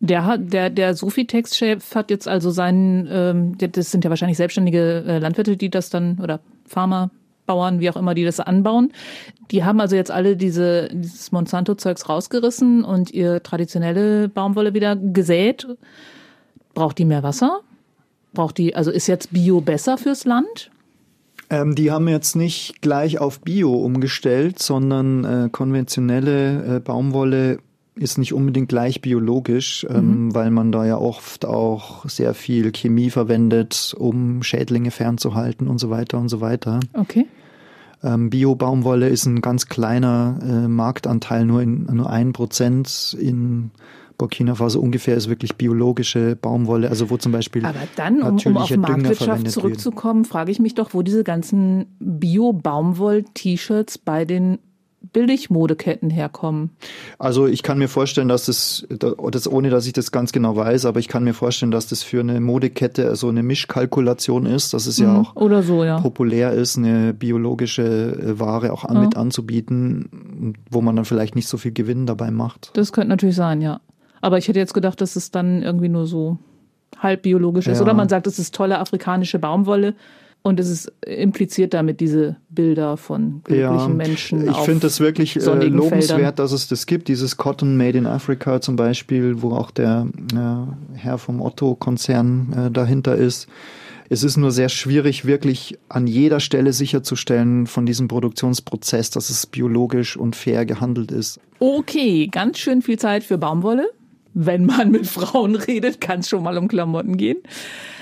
der 0.00 0.26
hat, 0.26 0.52
der, 0.52 0.70
der 0.70 0.94
Sofitex-Chef 0.94 1.94
hat 1.94 2.10
jetzt 2.10 2.28
also 2.28 2.50
seinen, 2.50 3.08
ähm, 3.10 3.58
das 3.58 3.90
sind 3.90 4.04
ja 4.04 4.10
wahrscheinlich 4.10 4.36
selbstständige 4.36 5.04
äh, 5.06 5.18
Landwirte, 5.18 5.56
die 5.56 5.70
das 5.70 5.90
dann, 5.90 6.18
oder 6.20 6.40
Farmer, 6.66 7.10
Bauern, 7.46 7.80
wie 7.80 7.90
auch 7.90 7.96
immer, 7.96 8.14
die 8.14 8.24
das 8.24 8.40
anbauen. 8.40 8.92
Die 9.50 9.64
haben 9.64 9.80
also 9.80 9.96
jetzt 9.96 10.10
alle 10.10 10.36
diese, 10.36 10.88
dieses 10.92 11.30
Monsanto-Zeugs 11.32 12.08
rausgerissen 12.08 12.84
und 12.84 13.10
ihr 13.10 13.42
traditionelle 13.42 14.28
Baumwolle 14.28 14.72
wieder 14.72 14.96
gesät. 14.96 15.66
Braucht 16.72 16.98
die 16.98 17.04
mehr 17.04 17.22
Wasser? 17.22 17.60
Braucht 18.34 18.58
die, 18.58 18.74
also 18.74 18.90
ist 18.90 19.06
jetzt 19.06 19.32
Bio 19.32 19.60
besser 19.60 19.96
fürs 19.96 20.24
Land? 20.24 20.70
Ähm, 21.50 21.74
die 21.74 21.90
haben 21.90 22.08
jetzt 22.08 22.36
nicht 22.36 22.80
gleich 22.80 23.18
auf 23.18 23.40
Bio 23.40 23.72
umgestellt, 23.74 24.58
sondern 24.58 25.24
äh, 25.24 25.48
konventionelle 25.50 26.76
äh, 26.76 26.80
Baumwolle 26.80 27.58
ist 27.96 28.18
nicht 28.18 28.32
unbedingt 28.32 28.68
gleich 28.68 29.00
biologisch, 29.00 29.86
ähm, 29.88 30.26
mhm. 30.26 30.34
weil 30.34 30.50
man 30.50 30.72
da 30.72 30.84
ja 30.84 30.98
oft 30.98 31.44
auch 31.44 32.08
sehr 32.08 32.34
viel 32.34 32.72
Chemie 32.72 33.10
verwendet, 33.10 33.94
um 33.96 34.42
Schädlinge 34.42 34.90
fernzuhalten 34.90 35.68
und 35.68 35.78
so 35.78 35.90
weiter 35.90 36.18
und 36.18 36.28
so 36.28 36.40
weiter. 36.40 36.80
Okay. 36.92 37.26
Ähm, 38.02 38.30
Bio-Baumwolle 38.30 39.08
ist 39.08 39.26
ein 39.26 39.40
ganz 39.40 39.66
kleiner 39.66 40.38
äh, 40.42 40.68
Marktanteil, 40.68 41.44
nur 41.44 41.62
in 41.62 41.84
nur 41.84 42.10
ein 42.10 42.32
Prozent 42.32 43.16
in 43.18 43.70
Burkina 44.18 44.54
Faso 44.54 44.80
ungefähr 44.80 45.16
ist 45.16 45.28
wirklich 45.28 45.56
biologische 45.56 46.36
Baumwolle, 46.36 46.88
also 46.88 47.10
wo 47.10 47.16
zum 47.16 47.32
Beispiel. 47.32 47.64
Aber 47.64 47.78
dann, 47.96 48.22
um, 48.22 48.38
um 48.44 48.56
auf 48.56 48.76
Marktwirtschaft 48.76 49.50
zurückzukommen, 49.50 50.24
wird. 50.24 50.32
frage 50.32 50.52
ich 50.52 50.60
mich 50.60 50.74
doch, 50.74 50.94
wo 50.94 51.02
diese 51.02 51.24
ganzen 51.24 51.86
Bio-Baumwoll-T-Shirts 51.98 53.98
bei 53.98 54.24
den 54.24 54.58
Billigmodeketten 55.12 56.10
herkommen. 56.10 56.70
Also 57.18 57.46
ich 57.46 57.62
kann 57.62 57.78
mir 57.78 57.88
vorstellen, 57.88 58.28
dass 58.28 58.46
das, 58.46 58.86
das, 58.88 59.50
ohne 59.50 59.70
dass 59.70 59.86
ich 59.86 59.92
das 59.92 60.12
ganz 60.12 60.32
genau 60.32 60.56
weiß, 60.56 60.86
aber 60.86 61.00
ich 61.00 61.08
kann 61.08 61.24
mir 61.24 61.34
vorstellen, 61.34 61.70
dass 61.70 61.86
das 61.86 62.02
für 62.02 62.20
eine 62.20 62.40
Modekette 62.40 63.14
so 63.16 63.28
eine 63.28 63.42
Mischkalkulation 63.42 64.46
ist, 64.46 64.74
dass 64.74 64.86
es 64.86 64.98
mhm. 64.98 65.04
ja 65.04 65.20
auch 65.20 65.62
so, 65.62 65.84
ja. 65.84 66.00
populär 66.00 66.52
ist, 66.52 66.78
eine 66.78 67.14
biologische 67.14 67.84
äh, 67.84 68.40
Ware 68.40 68.72
auch 68.72 68.84
an, 68.84 68.96
ja. 68.96 69.02
mit 69.02 69.16
anzubieten, 69.16 70.54
wo 70.70 70.80
man 70.80 70.96
dann 70.96 71.04
vielleicht 71.04 71.36
nicht 71.36 71.48
so 71.48 71.58
viel 71.58 71.72
Gewinn 71.72 72.06
dabei 72.06 72.30
macht. 72.30 72.70
Das 72.74 72.92
könnte 72.92 73.10
natürlich 73.10 73.36
sein, 73.36 73.60
ja. 73.60 73.80
Aber 74.24 74.38
ich 74.38 74.48
hätte 74.48 74.58
jetzt 74.58 74.72
gedacht, 74.72 75.02
dass 75.02 75.16
es 75.16 75.32
dann 75.32 75.62
irgendwie 75.62 75.90
nur 75.90 76.06
so 76.06 76.38
halb 76.98 77.20
biologisch 77.20 77.66
ist. 77.66 77.76
Ja. 77.76 77.82
Oder 77.82 77.92
man 77.92 78.08
sagt, 78.08 78.26
es 78.26 78.38
ist 78.38 78.54
tolle 78.54 78.78
afrikanische 78.78 79.38
Baumwolle. 79.38 79.94
Und 80.40 80.58
es 80.58 80.70
ist 80.70 80.92
impliziert 81.06 81.74
damit 81.74 82.00
diese 82.00 82.36
Bilder 82.48 82.96
von 82.96 83.42
glücklichen 83.44 83.78
ja, 83.78 83.88
Menschen. 83.88 84.48
Ich 84.48 84.56
finde 84.56 84.86
es 84.86 84.98
wirklich 84.98 85.36
äh, 85.36 85.40
lobenswert, 85.40 86.04
Feldern. 86.04 86.34
dass 86.36 86.52
es 86.52 86.68
das 86.68 86.86
gibt, 86.86 87.08
dieses 87.08 87.36
Cotton 87.36 87.76
Made 87.76 87.98
in 87.98 88.06
Africa 88.06 88.62
zum 88.62 88.76
Beispiel, 88.76 89.42
wo 89.42 89.52
auch 89.52 89.70
der 89.70 90.06
äh, 90.32 90.96
Herr 90.96 91.18
vom 91.18 91.42
Otto-Konzern 91.42 92.54
äh, 92.68 92.70
dahinter 92.70 93.16
ist. 93.16 93.46
Es 94.08 94.24
ist 94.24 94.38
nur 94.38 94.52
sehr 94.52 94.70
schwierig, 94.70 95.26
wirklich 95.26 95.78
an 95.90 96.06
jeder 96.06 96.40
Stelle 96.40 96.72
sicherzustellen 96.72 97.66
von 97.66 97.84
diesem 97.84 98.08
Produktionsprozess, 98.08 99.10
dass 99.10 99.28
es 99.28 99.44
biologisch 99.44 100.16
und 100.16 100.34
fair 100.34 100.64
gehandelt 100.64 101.12
ist. 101.12 101.40
Okay, 101.58 102.26
ganz 102.28 102.56
schön 102.56 102.80
viel 102.80 102.98
Zeit 102.98 103.22
für 103.22 103.36
Baumwolle 103.36 103.90
wenn 104.34 104.66
man 104.66 104.90
mit 104.90 105.06
Frauen 105.06 105.54
redet, 105.56 106.00
kann 106.00 106.20
es 106.20 106.28
schon 106.28 106.42
mal 106.42 106.58
um 106.58 106.68
Klamotten 106.68 107.16
gehen. 107.16 107.38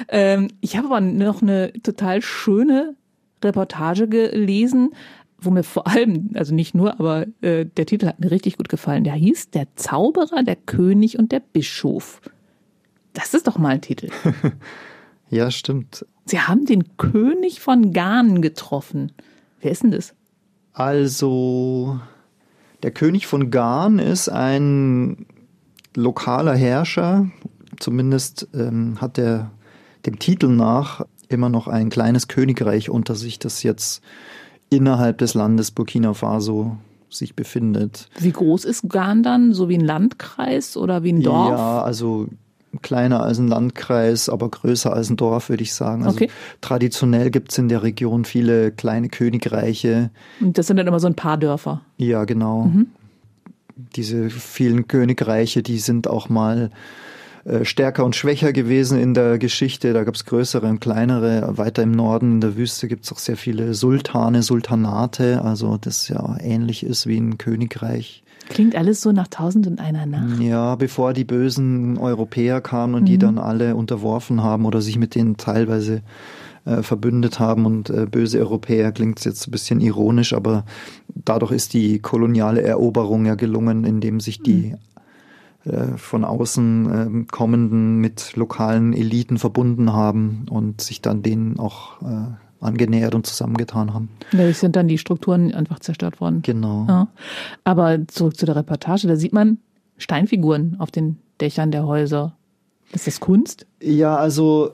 Ähm, 0.08 0.48
ich 0.60 0.76
habe 0.76 0.88
aber 0.88 1.00
noch 1.00 1.42
eine 1.42 1.72
total 1.82 2.22
schöne 2.22 2.96
Reportage 3.44 4.08
gelesen, 4.08 4.90
wo 5.38 5.50
mir 5.50 5.62
vor 5.62 5.86
allem, 5.86 6.30
also 6.34 6.54
nicht 6.54 6.74
nur, 6.74 6.98
aber 6.98 7.26
äh, 7.42 7.66
der 7.66 7.86
Titel 7.86 8.06
hat 8.06 8.20
mir 8.20 8.30
richtig 8.30 8.56
gut 8.56 8.68
gefallen. 8.68 9.04
Der 9.04 9.14
hieß 9.14 9.50
Der 9.50 9.66
Zauberer, 9.76 10.42
der 10.42 10.56
König 10.56 11.18
und 11.18 11.32
der 11.32 11.40
Bischof. 11.40 12.20
Das 13.12 13.34
ist 13.34 13.46
doch 13.46 13.58
mal 13.58 13.70
ein 13.70 13.80
Titel. 13.82 14.08
ja, 15.30 15.50
stimmt. 15.50 16.06
Sie 16.24 16.40
haben 16.40 16.64
den 16.64 16.96
König 16.96 17.60
von 17.60 17.92
Ghanen 17.92 18.40
getroffen. 18.40 19.12
Wer 19.60 19.72
ist 19.72 19.82
denn 19.82 19.90
das? 19.90 20.14
Also, 20.72 22.00
der 22.82 22.92
König 22.92 23.26
von 23.26 23.50
Ghan 23.50 23.98
ist 23.98 24.28
ein 24.28 25.26
lokaler 25.96 26.54
Herrscher, 26.54 27.26
zumindest 27.78 28.48
ähm, 28.54 29.00
hat 29.00 29.18
er 29.18 29.50
dem 30.06 30.18
Titel 30.18 30.48
nach 30.48 31.04
immer 31.28 31.48
noch 31.48 31.68
ein 31.68 31.90
kleines 31.90 32.28
Königreich 32.28 32.90
unter 32.90 33.14
sich, 33.14 33.38
das 33.38 33.62
jetzt 33.62 34.02
innerhalb 34.70 35.18
des 35.18 35.34
Landes 35.34 35.70
Burkina 35.70 36.14
Faso 36.14 36.76
sich 37.08 37.34
befindet. 37.34 38.08
Wie 38.18 38.32
groß 38.32 38.64
ist 38.64 38.88
Ghan 38.88 39.22
dann? 39.22 39.52
So 39.52 39.68
wie 39.68 39.76
ein 39.76 39.84
Landkreis 39.84 40.76
oder 40.76 41.02
wie 41.02 41.12
ein 41.12 41.22
Dorf? 41.22 41.50
Ja, 41.50 41.82
also 41.82 42.28
kleiner 42.80 43.22
als 43.22 43.38
ein 43.38 43.48
Landkreis, 43.48 44.30
aber 44.30 44.48
größer 44.48 44.92
als 44.92 45.10
ein 45.10 45.16
Dorf, 45.16 45.50
würde 45.50 45.62
ich 45.62 45.74
sagen. 45.74 46.04
Also 46.04 46.16
okay. 46.16 46.30
traditionell 46.62 47.30
gibt 47.30 47.52
es 47.52 47.58
in 47.58 47.68
der 47.68 47.82
Region 47.82 48.24
viele 48.24 48.72
kleine 48.72 49.10
Königreiche. 49.10 50.10
Und 50.40 50.56
das 50.56 50.68
sind 50.68 50.78
dann 50.78 50.86
immer 50.86 51.00
so 51.00 51.06
ein 51.06 51.14
paar 51.14 51.36
Dörfer. 51.36 51.82
Ja, 51.98 52.24
genau. 52.24 52.64
Mhm 52.64 52.86
diese 53.96 54.30
vielen 54.30 54.88
Königreiche, 54.88 55.62
die 55.62 55.78
sind 55.78 56.08
auch 56.08 56.28
mal 56.28 56.70
äh, 57.44 57.64
stärker 57.64 58.04
und 58.04 58.14
schwächer 58.14 58.52
gewesen 58.52 58.98
in 58.98 59.14
der 59.14 59.38
Geschichte. 59.38 59.92
Da 59.92 60.04
gab 60.04 60.14
es 60.14 60.24
größere 60.24 60.66
und 60.66 60.80
kleinere. 60.80 61.58
Weiter 61.58 61.82
im 61.82 61.90
Norden 61.90 62.32
in 62.32 62.40
der 62.40 62.56
Wüste 62.56 62.86
gibt 62.88 63.04
es 63.04 63.12
auch 63.12 63.18
sehr 63.18 63.36
viele 63.36 63.74
Sultane, 63.74 64.42
Sultanate, 64.42 65.42
also 65.42 65.76
das 65.76 66.08
ja 66.08 66.36
ähnlich 66.40 66.84
ist 66.84 67.06
wie 67.06 67.18
ein 67.18 67.38
Königreich. 67.38 68.22
Klingt 68.48 68.76
alles 68.76 69.00
so 69.00 69.12
nach 69.12 69.28
Tausend 69.28 69.66
und 69.66 69.80
einer 69.80 70.06
Nacht. 70.06 70.40
Ja, 70.40 70.74
bevor 70.76 71.12
die 71.14 71.24
bösen 71.24 71.96
Europäer 71.96 72.60
kamen 72.60 72.94
und 72.94 73.02
mhm. 73.02 73.06
die 73.06 73.18
dann 73.18 73.38
alle 73.38 73.76
unterworfen 73.76 74.42
haben 74.42 74.64
oder 74.64 74.80
sich 74.80 74.98
mit 74.98 75.14
denen 75.14 75.36
teilweise 75.36 76.02
äh, 76.64 76.82
verbündet 76.82 77.40
haben 77.40 77.66
und 77.66 77.90
äh, 77.90 78.06
böse 78.06 78.38
Europäer 78.38 78.92
klingt 78.92 79.24
jetzt 79.24 79.46
ein 79.46 79.50
bisschen 79.50 79.80
ironisch, 79.80 80.32
aber 80.32 80.64
dadurch 81.08 81.52
ist 81.52 81.74
die 81.74 81.98
koloniale 81.98 82.62
Eroberung 82.62 83.26
ja 83.26 83.34
gelungen, 83.34 83.84
indem 83.84 84.20
sich 84.20 84.42
die 84.42 84.74
äh, 85.64 85.96
von 85.96 86.24
außen 86.24 87.24
äh, 87.24 87.24
kommenden 87.30 87.98
mit 87.98 88.34
lokalen 88.36 88.92
Eliten 88.92 89.38
verbunden 89.38 89.92
haben 89.92 90.46
und 90.50 90.80
sich 90.80 91.02
dann 91.02 91.22
denen 91.22 91.58
auch 91.58 92.02
äh, 92.02 92.64
angenähert 92.64 93.14
und 93.14 93.26
zusammengetan 93.26 93.92
haben. 93.92 94.08
Dadurch 94.30 94.58
sind 94.58 94.76
dann 94.76 94.88
die 94.88 94.98
Strukturen 94.98 95.52
einfach 95.52 95.80
zerstört 95.80 96.20
worden. 96.20 96.42
Genau. 96.42 96.86
Ja. 96.88 97.08
Aber 97.64 98.06
zurück 98.08 98.36
zu 98.36 98.46
der 98.46 98.56
Reportage, 98.56 99.08
da 99.08 99.16
sieht 99.16 99.32
man 99.32 99.58
Steinfiguren 99.98 100.76
auf 100.78 100.90
den 100.90 101.18
Dächern 101.40 101.70
der 101.70 101.86
Häuser. 101.86 102.36
Ist 102.92 103.06
das 103.06 103.20
Kunst? 103.20 103.66
Ja, 103.80 104.16
also 104.16 104.72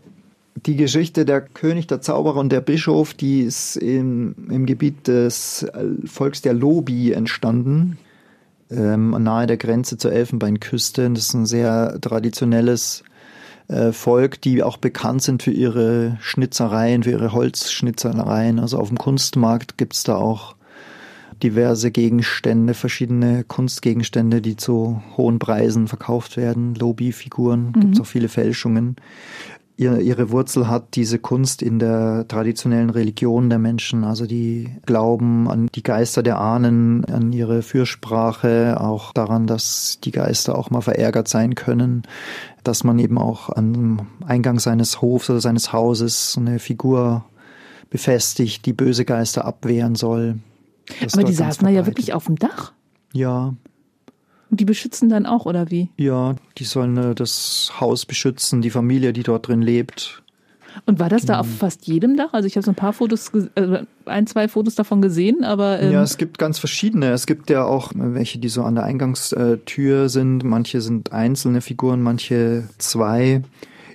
die 0.66 0.76
Geschichte 0.76 1.24
der 1.24 1.40
König, 1.40 1.86
der 1.86 2.00
Zauberer 2.00 2.36
und 2.38 2.50
der 2.50 2.60
Bischof, 2.60 3.14
die 3.14 3.40
ist 3.40 3.76
im, 3.76 4.34
im 4.50 4.66
Gebiet 4.66 5.06
des 5.06 5.66
Volks 6.04 6.42
der 6.42 6.54
Lobi 6.54 7.12
entstanden, 7.12 7.98
ähm, 8.70 9.10
nahe 9.10 9.46
der 9.46 9.56
Grenze 9.56 9.98
zur 9.98 10.12
Elfenbeinküste. 10.12 11.08
Das 11.10 11.24
ist 11.24 11.34
ein 11.34 11.46
sehr 11.46 11.98
traditionelles 12.00 13.02
äh, 13.68 13.92
Volk, 13.92 14.40
die 14.40 14.62
auch 14.62 14.76
bekannt 14.76 15.22
sind 15.22 15.42
für 15.42 15.50
ihre 15.50 16.18
Schnitzereien, 16.20 17.02
für 17.02 17.10
ihre 17.10 17.32
Holzschnitzereien. 17.32 18.58
Also 18.58 18.78
auf 18.78 18.88
dem 18.88 18.98
Kunstmarkt 18.98 19.78
gibt's 19.78 20.02
da 20.04 20.16
auch 20.16 20.56
diverse 21.42 21.92
Gegenstände, 21.92 22.74
verschiedene 22.74 23.44
Kunstgegenstände, 23.44 24.40
die 24.42 24.56
zu 24.56 25.02
hohen 25.16 25.38
Preisen 25.38 25.86
verkauft 25.86 26.36
werden. 26.36 26.74
Lobi-Figuren, 26.74 27.72
mhm. 27.74 27.80
gibt's 27.80 28.00
auch 28.00 28.06
viele 28.06 28.28
Fälschungen 28.28 28.96
ihre 29.78 30.30
Wurzel 30.30 30.66
hat 30.66 30.96
diese 30.96 31.20
Kunst 31.20 31.62
in 31.62 31.78
der 31.78 32.26
traditionellen 32.26 32.90
Religion 32.90 33.48
der 33.48 33.60
Menschen. 33.60 34.02
Also 34.02 34.26
die 34.26 34.70
glauben 34.86 35.48
an 35.48 35.68
die 35.72 35.84
Geister 35.84 36.24
der 36.24 36.40
Ahnen, 36.40 37.04
an 37.04 37.32
ihre 37.32 37.62
Fürsprache, 37.62 38.80
auch 38.80 39.12
daran, 39.12 39.46
dass 39.46 40.00
die 40.02 40.10
Geister 40.10 40.58
auch 40.58 40.70
mal 40.70 40.80
verärgert 40.80 41.28
sein 41.28 41.54
können, 41.54 42.02
dass 42.64 42.82
man 42.82 42.98
eben 42.98 43.18
auch 43.18 43.50
am 43.50 44.08
Eingang 44.26 44.58
seines 44.58 45.00
Hofs 45.00 45.30
oder 45.30 45.40
seines 45.40 45.72
Hauses 45.72 46.34
eine 46.36 46.58
Figur 46.58 47.24
befestigt, 47.88 48.66
die 48.66 48.72
böse 48.72 49.04
Geister 49.04 49.44
abwehren 49.44 49.94
soll. 49.94 50.40
Aber 51.12 51.22
die 51.22 51.32
saßen 51.32 51.64
da 51.64 51.70
ja 51.70 51.86
wirklich 51.86 52.12
auf 52.14 52.26
dem 52.26 52.36
Dach. 52.36 52.72
Ja, 53.12 53.54
die 54.50 54.64
beschützen 54.64 55.08
dann 55.08 55.26
auch, 55.26 55.46
oder 55.46 55.70
wie? 55.70 55.88
Ja, 55.96 56.36
die 56.58 56.64
sollen 56.64 56.96
äh, 56.96 57.14
das 57.14 57.72
Haus 57.80 58.06
beschützen, 58.06 58.62
die 58.62 58.70
Familie, 58.70 59.12
die 59.12 59.22
dort 59.22 59.48
drin 59.48 59.62
lebt. 59.62 60.22
Und 60.86 60.98
war 61.00 61.08
das 61.08 61.24
da 61.24 61.40
auf 61.40 61.48
fast 61.48 61.86
jedem 61.86 62.16
Dach? 62.16 62.32
Also 62.32 62.46
ich 62.46 62.56
habe 62.56 62.64
so 62.64 62.70
ein 62.70 62.76
paar 62.76 62.92
Fotos, 62.92 63.32
äh, 63.54 63.84
ein, 64.04 64.26
zwei 64.26 64.48
Fotos 64.48 64.74
davon 64.74 65.02
gesehen, 65.02 65.44
aber. 65.44 65.80
Ähm 65.80 65.92
ja, 65.92 66.02
es 66.02 66.18
gibt 66.18 66.38
ganz 66.38 66.58
verschiedene. 66.58 67.10
Es 67.10 67.26
gibt 67.26 67.50
ja 67.50 67.64
auch 67.64 67.92
welche, 67.94 68.38
die 68.38 68.48
so 68.48 68.62
an 68.62 68.76
der 68.76 68.84
Eingangstür 68.84 70.08
sind. 70.08 70.44
Manche 70.44 70.80
sind 70.80 71.12
einzelne 71.12 71.60
Figuren, 71.60 72.00
manche 72.02 72.68
zwei. 72.78 73.42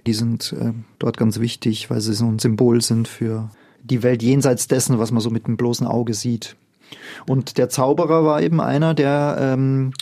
Die 0.06 0.14
sind 0.14 0.54
äh, 0.60 0.74
dort 1.00 1.18
ganz 1.18 1.40
wichtig, 1.40 1.90
weil 1.90 2.02
sie 2.02 2.14
so 2.14 2.26
ein 2.26 2.40
Symbol 2.40 2.82
sind 2.82 3.08
für 3.08 3.50
die 3.82 4.04
Welt 4.04 4.22
jenseits 4.24 4.68
dessen, 4.68 5.00
was 5.00 5.12
man 5.12 5.22
so 5.22 5.30
mit 5.30 5.48
dem 5.48 5.58
bloßen 5.58 5.88
Auge 5.88 6.14
sieht. 6.14 6.56
Und 7.28 7.58
der 7.58 7.70
Zauberer 7.70 8.26
war 8.26 8.42
eben 8.42 8.62
einer, 8.62 8.94
der 8.94 9.38
ähm, 9.40 9.94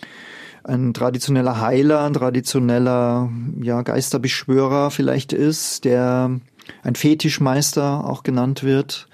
ein 0.64 0.94
traditioneller 0.94 1.62
Heiler, 1.62 2.04
ein 2.04 2.14
traditioneller 2.14 3.30
ja, 3.62 3.82
Geisterbeschwörer 3.82 4.92
vielleicht 4.92 5.34
ist, 5.34 5.86
der 5.86 6.40
ein 6.84 6.96
Fetischmeister 6.96 8.08
auch 8.08 8.24
genannt 8.24 8.64
wird, 8.64 9.08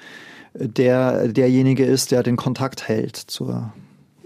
der 0.54 1.28
derjenige 1.30 1.86
ist, 1.86 2.12
der 2.12 2.24
den 2.24 2.36
Kontakt 2.36 2.88
hält 2.88 3.16
zur 3.16 3.74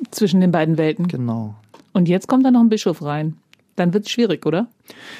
zwischen 0.09 0.41
den 0.41 0.51
beiden 0.51 0.77
Welten. 0.77 1.07
Genau. 1.07 1.55
Und 1.93 2.09
jetzt 2.09 2.27
kommt 2.27 2.45
da 2.45 2.51
noch 2.51 2.61
ein 2.61 2.69
Bischof 2.69 3.03
rein. 3.03 3.37
Dann 3.75 3.93
wird 3.93 4.05
es 4.05 4.11
schwierig, 4.11 4.45
oder? 4.45 4.67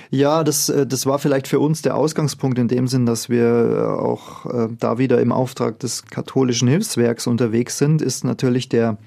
Ja, 0.10 0.44
das, 0.44 0.70
äh, 0.70 0.86
das 0.86 1.06
war 1.06 1.20
vielleicht 1.20 1.48
für 1.48 1.60
uns 1.60 1.82
der 1.82 1.96
Ausgangspunkt 1.96 2.60
in 2.60 2.68
dem 2.68 2.88
Sinn, 2.88 3.06
dass 3.06 3.30
wir 3.30 3.98
auch 4.00 4.46
äh, 4.46 4.68
da 4.78 4.98
wieder 4.98 5.22
im 5.22 5.32
Auftrag 5.32 5.80
des 5.80 6.06
katholischen 6.06 6.68
Hilfswerks 6.68 7.28
unterwegs 7.28 7.78
sind, 7.78 8.02
ist 8.02 8.24
natürlich 8.24 8.68
der 8.70 8.98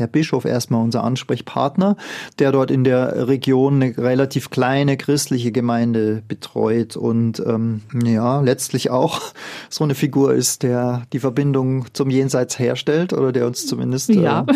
der 0.00 0.06
Bischof 0.06 0.44
erstmal 0.44 0.82
unser 0.82 1.04
Ansprechpartner, 1.04 1.96
der 2.38 2.52
dort 2.52 2.70
in 2.70 2.84
der 2.84 3.28
Region 3.28 3.82
eine 3.82 3.96
relativ 3.96 4.50
kleine 4.50 4.96
christliche 4.96 5.52
Gemeinde 5.52 6.22
betreut 6.26 6.96
und 6.96 7.40
ähm, 7.46 7.82
ja, 8.04 8.40
letztlich 8.40 8.90
auch 8.90 9.20
so 9.68 9.84
eine 9.84 9.94
Figur 9.94 10.34
ist, 10.34 10.62
der 10.62 11.02
die 11.12 11.20
Verbindung 11.20 11.86
zum 11.92 12.10
Jenseits 12.10 12.58
herstellt 12.58 13.12
oder 13.12 13.32
der 13.32 13.46
uns 13.46 13.66
zumindest 13.66 14.10
ja. 14.10 14.46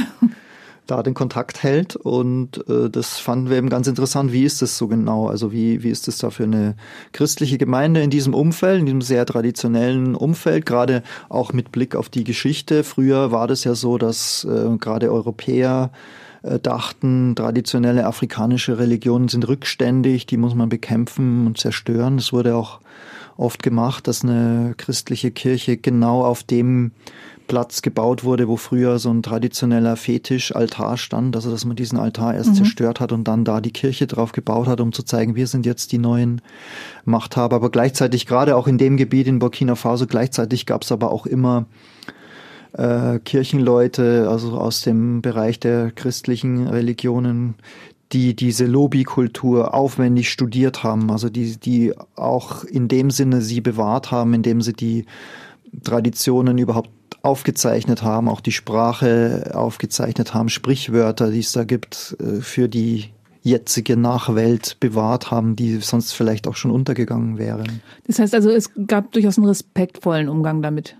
Da 0.86 1.02
den 1.02 1.14
Kontakt 1.14 1.62
hält. 1.62 1.96
Und 1.96 2.68
äh, 2.68 2.90
das 2.90 3.18
fanden 3.18 3.50
wir 3.50 3.56
eben 3.56 3.68
ganz 3.68 3.86
interessant. 3.86 4.32
Wie 4.32 4.44
ist 4.44 4.62
das 4.62 4.76
so 4.76 4.88
genau? 4.88 5.28
Also 5.28 5.52
wie, 5.52 5.82
wie 5.82 5.90
ist 5.90 6.08
das 6.08 6.18
da 6.18 6.30
für 6.30 6.44
eine 6.44 6.76
christliche 7.12 7.58
Gemeinde 7.58 8.02
in 8.02 8.10
diesem 8.10 8.34
Umfeld, 8.34 8.80
in 8.80 8.86
diesem 8.86 9.02
sehr 9.02 9.26
traditionellen 9.26 10.14
Umfeld, 10.14 10.66
gerade 10.66 11.02
auch 11.28 11.52
mit 11.52 11.72
Blick 11.72 11.96
auf 11.96 12.08
die 12.08 12.24
Geschichte. 12.24 12.84
Früher 12.84 13.30
war 13.30 13.46
das 13.46 13.64
ja 13.64 13.74
so, 13.74 13.98
dass 13.98 14.44
äh, 14.44 14.76
gerade 14.78 15.10
Europäer 15.10 15.90
äh, 16.42 16.58
dachten, 16.58 17.34
traditionelle 17.34 18.06
afrikanische 18.06 18.78
Religionen 18.78 19.28
sind 19.28 19.48
rückständig, 19.48 20.26
die 20.26 20.36
muss 20.36 20.54
man 20.54 20.68
bekämpfen 20.68 21.46
und 21.46 21.58
zerstören. 21.58 22.18
Das 22.18 22.32
wurde 22.32 22.54
auch 22.54 22.80
oft 23.36 23.62
gemacht, 23.62 24.06
dass 24.06 24.22
eine 24.22 24.74
christliche 24.76 25.30
Kirche 25.30 25.76
genau 25.76 26.22
auf 26.24 26.42
dem 26.42 26.92
Platz 27.46 27.82
gebaut 27.82 28.24
wurde, 28.24 28.48
wo 28.48 28.56
früher 28.56 28.98
so 28.98 29.10
ein 29.10 29.22
traditioneller 29.22 29.96
Fetischaltar 29.96 30.96
stand, 30.96 31.36
also 31.36 31.50
dass 31.50 31.64
man 31.64 31.76
diesen 31.76 31.98
Altar 31.98 32.34
erst 32.34 32.50
mhm. 32.50 32.54
zerstört 32.54 33.00
hat 33.00 33.12
und 33.12 33.24
dann 33.28 33.44
da 33.44 33.60
die 33.60 33.72
Kirche 33.72 34.06
drauf 34.06 34.32
gebaut 34.32 34.66
hat, 34.66 34.80
um 34.80 34.92
zu 34.92 35.02
zeigen, 35.02 35.34
wir 35.36 35.46
sind 35.46 35.66
jetzt 35.66 35.92
die 35.92 35.98
neuen 35.98 36.40
Machthaber. 37.04 37.56
Aber 37.56 37.70
gleichzeitig, 37.70 38.26
gerade 38.26 38.56
auch 38.56 38.66
in 38.66 38.78
dem 38.78 38.96
Gebiet 38.96 39.26
in 39.26 39.38
Burkina 39.38 39.74
Faso, 39.74 40.06
gleichzeitig 40.06 40.66
gab 40.66 40.82
es 40.82 40.92
aber 40.92 41.12
auch 41.12 41.26
immer 41.26 41.66
äh, 42.72 43.18
Kirchenleute, 43.20 44.28
also 44.28 44.58
aus 44.58 44.82
dem 44.82 45.22
Bereich 45.22 45.60
der 45.60 45.90
christlichen 45.90 46.66
Religionen, 46.66 47.54
die 48.12 48.34
diese 48.34 48.66
Lobbykultur 48.66 49.74
aufwendig 49.74 50.30
studiert 50.30 50.84
haben, 50.84 51.10
also 51.10 51.28
die, 51.28 51.58
die 51.58 51.92
auch 52.16 52.64
in 52.64 52.88
dem 52.88 53.10
Sinne 53.10 53.42
sie 53.42 53.60
bewahrt 53.60 54.10
haben, 54.10 54.34
indem 54.34 54.60
sie 54.60 54.72
die 54.72 55.06
Traditionen 55.82 56.58
überhaupt 56.58 56.90
aufgezeichnet 57.24 58.02
haben, 58.02 58.28
auch 58.28 58.40
die 58.40 58.52
Sprache 58.52 59.52
aufgezeichnet 59.54 60.34
haben, 60.34 60.48
Sprichwörter, 60.48 61.30
die 61.30 61.40
es 61.40 61.52
da 61.52 61.64
gibt, 61.64 62.16
äh, 62.20 62.40
für 62.40 62.68
die 62.68 63.10
jetzige 63.42 63.96
Nachwelt 63.96 64.78
bewahrt 64.80 65.30
haben, 65.30 65.56
die 65.56 65.76
sonst 65.76 66.12
vielleicht 66.12 66.46
auch 66.46 66.56
schon 66.56 66.70
untergegangen 66.70 67.38
wären. 67.38 67.82
Das 68.06 68.18
heißt 68.18 68.34
also, 68.34 68.50
es 68.50 68.70
gab 68.86 69.12
durchaus 69.12 69.38
einen 69.38 69.46
respektvollen 69.46 70.28
Umgang 70.28 70.62
damit. 70.62 70.96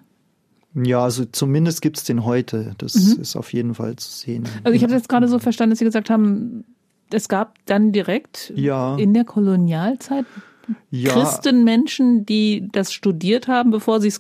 Ja, 0.75 1.05
also 1.05 1.25
zumindest 1.25 1.83
gibt 1.83 1.99
es 1.99 2.05
den 2.05 2.25
heute. 2.25 2.75
Das 2.79 2.95
mhm. 2.95 3.23
ist 3.23 3.37
auf 3.37 3.53
jeden 3.53 3.75
Fall 3.75 3.97
zu 3.97 4.11
sehen. 4.11 4.45
Also 4.65 4.75
ich 4.75 4.83
habe 4.83 4.93
jetzt 4.93 5.09
gerade 5.09 5.29
so 5.29 5.39
verstanden, 5.39 5.71
dass 5.71 5.79
Sie 5.79 5.85
gesagt 5.85 6.11
haben, 6.11 6.65
es 7.11 7.29
gab 7.29 7.55
dann 7.67 7.93
direkt 7.93 8.53
ja. 8.57 8.97
in 8.97 9.15
der 9.15 9.25
Kolonialzeit 9.25 10.27
ja. 10.91 11.13
Christenmenschen, 11.13 12.27
die 12.27 12.69
das 12.73 12.93
studiert 12.93 13.49
haben, 13.49 13.71
bevor 13.71 14.01
sie 14.01 14.09
es 14.09 14.19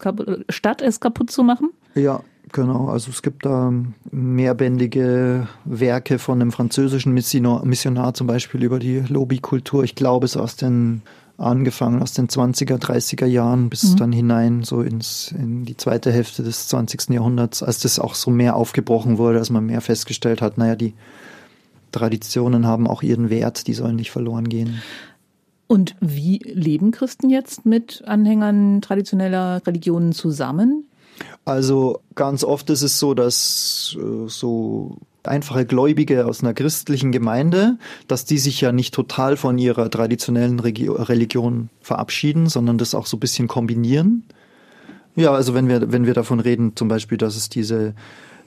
statt 0.50 0.82
es 0.82 1.00
kaputt 1.00 1.30
zu 1.30 1.42
machen? 1.42 1.70
Ja, 1.94 2.22
genau. 2.52 2.88
Also 2.88 3.10
es 3.10 3.22
gibt 3.22 3.44
da 3.44 3.72
mehrbändige 4.10 5.48
Werke 5.64 6.18
von 6.18 6.40
einem 6.40 6.52
französischen 6.52 7.12
Missionar 7.12 8.14
zum 8.14 8.26
Beispiel 8.26 8.62
über 8.62 8.78
die 8.78 9.00
Lobbykultur. 9.00 9.84
Ich 9.84 9.94
glaube 9.94 10.26
es 10.26 10.36
aus 10.36 10.56
den 10.56 11.02
angefangen 11.36 12.00
aus 12.00 12.12
den 12.12 12.28
20er, 12.28 12.78
30er 12.78 13.26
Jahren 13.26 13.68
bis 13.68 13.82
mhm. 13.82 13.96
dann 13.96 14.12
hinein 14.12 14.62
so 14.62 14.82
ins, 14.82 15.32
in 15.32 15.64
die 15.64 15.76
zweite 15.76 16.12
Hälfte 16.12 16.42
des 16.42 16.68
20. 16.68 17.10
Jahrhunderts, 17.10 17.62
als 17.62 17.80
das 17.80 17.98
auch 17.98 18.14
so 18.14 18.30
mehr 18.30 18.54
aufgebrochen 18.56 19.18
wurde, 19.18 19.38
als 19.38 19.50
man 19.50 19.66
mehr 19.66 19.80
festgestellt 19.80 20.40
hat, 20.42 20.58
naja, 20.58 20.76
die 20.76 20.94
Traditionen 21.90 22.66
haben 22.66 22.86
auch 22.86 23.02
ihren 23.02 23.30
Wert, 23.30 23.66
die 23.66 23.74
sollen 23.74 23.96
nicht 23.96 24.10
verloren 24.10 24.48
gehen. 24.48 24.80
Und 25.66 25.96
wie 26.00 26.38
leben 26.38 26.90
Christen 26.90 27.30
jetzt 27.30 27.66
mit 27.66 28.02
Anhängern 28.06 28.80
traditioneller 28.80 29.62
Religionen 29.66 30.12
zusammen? 30.12 30.84
Also 31.44 32.00
ganz 32.14 32.44
oft 32.44 32.70
ist 32.70 32.82
es 32.82 32.98
so, 32.98 33.14
dass 33.14 33.96
äh, 33.98 34.28
so 34.28 34.98
einfache 35.22 35.64
Gläubige 35.66 36.26
aus 36.26 36.42
einer 36.42 36.54
christlichen 36.54 37.12
Gemeinde, 37.12 37.78
dass 38.08 38.24
die 38.24 38.38
sich 38.38 38.60
ja 38.60 38.72
nicht 38.72 38.94
total 38.94 39.36
von 39.36 39.58
ihrer 39.58 39.90
traditionellen 39.90 40.60
Religion 40.60 41.70
verabschieden, 41.80 42.48
sondern 42.48 42.78
das 42.78 42.94
auch 42.94 43.06
so 43.06 43.16
ein 43.16 43.20
bisschen 43.20 43.48
kombinieren. 43.48 44.24
Ja, 45.16 45.32
also 45.32 45.54
wenn 45.54 45.68
wir, 45.68 45.92
wenn 45.92 46.06
wir 46.06 46.14
davon 46.14 46.40
reden, 46.40 46.72
zum 46.76 46.88
Beispiel, 46.88 47.18
dass 47.18 47.36
es 47.36 47.48
diese 47.48 47.94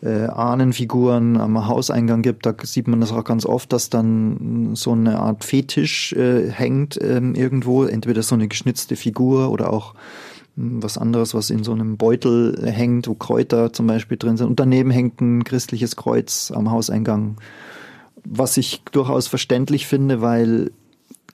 äh, 0.04 0.26
Ahnenfiguren 0.26 1.38
am 1.38 1.68
Hauseingang 1.68 2.22
gibt, 2.22 2.46
da 2.46 2.54
sieht 2.62 2.88
man 2.88 3.02
das 3.02 3.12
auch 3.12 3.24
ganz 3.24 3.46
oft, 3.46 3.72
dass 3.74 3.90
dann 3.90 4.76
so 4.76 4.92
eine 4.92 5.20
Art 5.20 5.44
Fetisch 5.44 6.14
äh, 6.14 6.52
hängt 6.52 7.00
ähm, 7.02 7.36
irgendwo, 7.36 7.86
entweder 7.86 8.22
so 8.22 8.36
eine 8.36 8.48
geschnitzte 8.48 8.96
Figur 8.96 9.50
oder 9.50 9.72
auch 9.74 9.96
was 10.58 10.98
anderes, 10.98 11.36
was 11.36 11.52
in 11.52 11.64
so 11.64 11.72
einem 11.72 11.98
Beutel 11.98 12.60
hängt, 12.66 13.08
wo 13.08 13.14
Kräuter 13.14 13.72
zum 13.72 13.86
Beispiel 13.86 14.18
drin 14.18 14.38
sind. 14.38 14.48
Und 14.48 14.60
daneben 14.60 14.90
hängt 14.90 15.22
ein 15.22 15.44
christliches 15.44 15.96
Kreuz 15.96 16.52
am 16.54 16.72
Hauseingang. 16.72 17.38
Was 18.26 18.58
ich 18.58 18.82
durchaus 18.92 19.28
verständlich 19.28 19.86
finde, 19.86 20.22
weil 20.22 20.72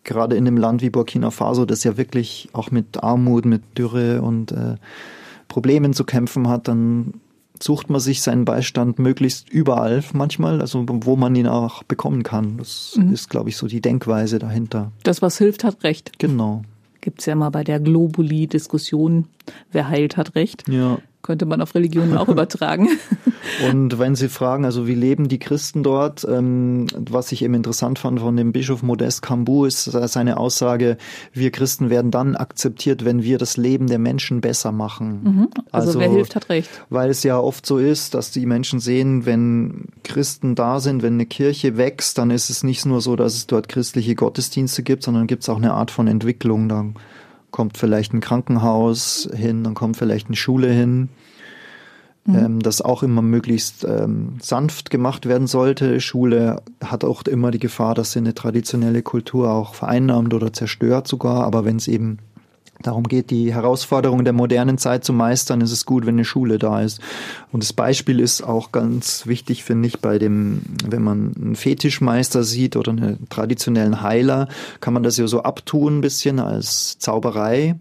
gerade 0.03 0.35
in 0.35 0.45
einem 0.45 0.57
Land 0.57 0.81
wie 0.81 0.89
Burkina 0.89 1.31
Faso, 1.31 1.65
das 1.65 1.85
ja 1.85 1.95
wirklich 1.95 2.49
auch 2.51 2.69
mit 2.69 3.01
Armut, 3.01 3.45
mit 3.45 3.61
Dürre 3.77 4.21
und 4.21 4.51
äh, 4.51 4.75
Problemen 5.47 5.93
zu 5.93 6.03
kämpfen 6.03 6.49
hat, 6.49 6.67
dann 6.67 7.13
sucht 7.61 7.89
man 7.89 8.01
sich 8.01 8.21
seinen 8.21 8.43
Beistand 8.43 8.99
möglichst 8.99 9.49
überall 9.49 10.03
manchmal, 10.11 10.59
also 10.59 10.83
wo 10.85 11.15
man 11.15 11.33
ihn 11.35 11.47
auch 11.47 11.83
bekommen 11.83 12.23
kann. 12.23 12.57
Das 12.57 12.95
mhm. 12.97 13.13
ist, 13.13 13.29
glaube 13.29 13.49
ich, 13.49 13.55
so 13.55 13.67
die 13.67 13.79
Denkweise 13.79 14.37
dahinter. 14.37 14.91
Das, 15.03 15.21
was 15.21 15.37
hilft, 15.37 15.63
hat 15.63 15.85
recht. 15.85 16.19
Genau 16.19 16.63
gibt 17.03 17.19
es 17.19 17.25
ja 17.27 17.35
mal 17.35 17.49
bei 17.49 17.63
der 17.63 17.79
Globuli-Diskussion, 17.79 19.27
wer 19.71 19.89
heilt, 19.89 20.17
hat 20.17 20.35
recht. 20.35 20.63
Ja. 20.67 20.97
Könnte 21.23 21.45
man 21.45 21.61
auf 21.61 21.73
Religionen 21.73 22.17
auch 22.17 22.27
übertragen. 22.29 22.89
Und 23.69 23.97
wenn 23.97 24.15
Sie 24.15 24.29
fragen, 24.29 24.65
also 24.65 24.87
wie 24.87 24.95
leben 24.95 25.27
die 25.27 25.39
Christen 25.39 25.81
dort, 25.81 26.25
ähm, 26.29 26.87
was 26.97 27.31
ich 27.31 27.43
eben 27.43 27.55
interessant 27.55 27.97
fand 27.97 28.19
von 28.19 28.37
dem 28.37 28.51
Bischof 28.51 28.83
Modest 28.83 29.21
Cambu, 29.21 29.65
ist 29.65 29.85
seine 29.85 30.37
Aussage, 30.37 30.97
wir 31.33 31.51
Christen 31.51 31.89
werden 31.89 32.11
dann 32.11 32.35
akzeptiert, 32.35 33.05
wenn 33.05 33.23
wir 33.23 33.37
das 33.37 33.57
Leben 33.57 33.87
der 33.87 33.99
Menschen 33.99 34.41
besser 34.41 34.71
machen. 34.71 35.21
Mhm. 35.23 35.47
Also, 35.71 35.87
also 35.87 35.99
wer 35.99 36.09
hilft, 36.09 36.35
hat 36.35 36.49
recht. 36.49 36.69
Weil 36.89 37.09
es 37.09 37.23
ja 37.23 37.39
oft 37.39 37.65
so 37.65 37.77
ist, 37.77 38.13
dass 38.13 38.31
die 38.31 38.45
Menschen 38.45 38.79
sehen, 38.79 39.25
wenn 39.25 39.85
Christen 40.03 40.55
da 40.55 40.79
sind, 40.79 41.01
wenn 41.01 41.13
eine 41.13 41.25
Kirche 41.25 41.77
wächst, 41.77 42.17
dann 42.17 42.31
ist 42.31 42.49
es 42.49 42.63
nicht 42.63 42.85
nur 42.85 43.01
so, 43.01 43.15
dass 43.15 43.33
es 43.33 43.47
dort 43.47 43.69
christliche 43.69 44.15
Gottesdienste 44.15 44.83
gibt, 44.83 45.03
sondern 45.03 45.27
gibt 45.27 45.43
es 45.43 45.49
auch 45.49 45.57
eine 45.57 45.73
Art 45.73 45.91
von 45.91 46.07
Entwicklung. 46.07 46.67
Dann 46.67 46.95
kommt 47.53 47.77
vielleicht 47.77 48.13
ein 48.13 48.19
Krankenhaus 48.19 49.29
hin, 49.33 49.63
dann 49.63 49.75
kommt 49.75 49.95
vielleicht 49.95 50.27
eine 50.27 50.35
Schule 50.35 50.69
hin, 50.69 51.09
mhm. 52.25 52.35
ähm, 52.35 52.59
das 52.59 52.81
auch 52.81 53.03
immer 53.03 53.21
möglichst 53.21 53.85
ähm, 53.85 54.37
sanft 54.41 54.89
gemacht 54.89 55.27
werden 55.27 55.47
sollte. 55.47 56.01
Schule 56.01 56.63
hat 56.83 57.05
auch 57.05 57.21
immer 57.23 57.51
die 57.51 57.59
Gefahr, 57.59 57.93
dass 57.93 58.11
sie 58.11 58.19
eine 58.19 58.33
traditionelle 58.33 59.03
Kultur 59.03 59.51
auch 59.51 59.75
vereinnahmt 59.75 60.33
oder 60.33 60.51
zerstört 60.51 61.07
sogar, 61.07 61.45
aber 61.45 61.63
wenn 61.63 61.77
es 61.77 61.87
eben 61.87 62.17
darum 62.81 63.03
geht, 63.03 63.29
die 63.29 63.53
Herausforderungen 63.53 64.25
der 64.25 64.33
modernen 64.33 64.77
Zeit 64.77 65.03
zu 65.03 65.13
meistern, 65.13 65.61
ist 65.61 65.71
es 65.71 65.85
gut, 65.85 66.05
wenn 66.05 66.15
eine 66.15 66.25
Schule 66.25 66.59
da 66.59 66.81
ist. 66.81 66.99
Und 67.51 67.63
das 67.63 67.73
Beispiel 67.73 68.19
ist 68.19 68.41
auch 68.41 68.71
ganz 68.71 69.27
wichtig, 69.27 69.63
finde 69.63 69.87
ich, 69.87 69.99
bei 69.99 70.19
dem, 70.19 70.61
wenn 70.85 71.01
man 71.01 71.33
einen 71.35 71.55
Fetischmeister 71.55 72.43
sieht 72.43 72.75
oder 72.75 72.91
einen 72.91 73.29
traditionellen 73.29 74.01
Heiler, 74.01 74.47
kann 74.81 74.93
man 74.93 75.03
das 75.03 75.17
ja 75.17 75.27
so 75.27 75.43
abtun 75.43 75.99
ein 75.99 76.01
bisschen 76.01 76.39
als 76.39 76.97
Zauberei. 76.99 77.75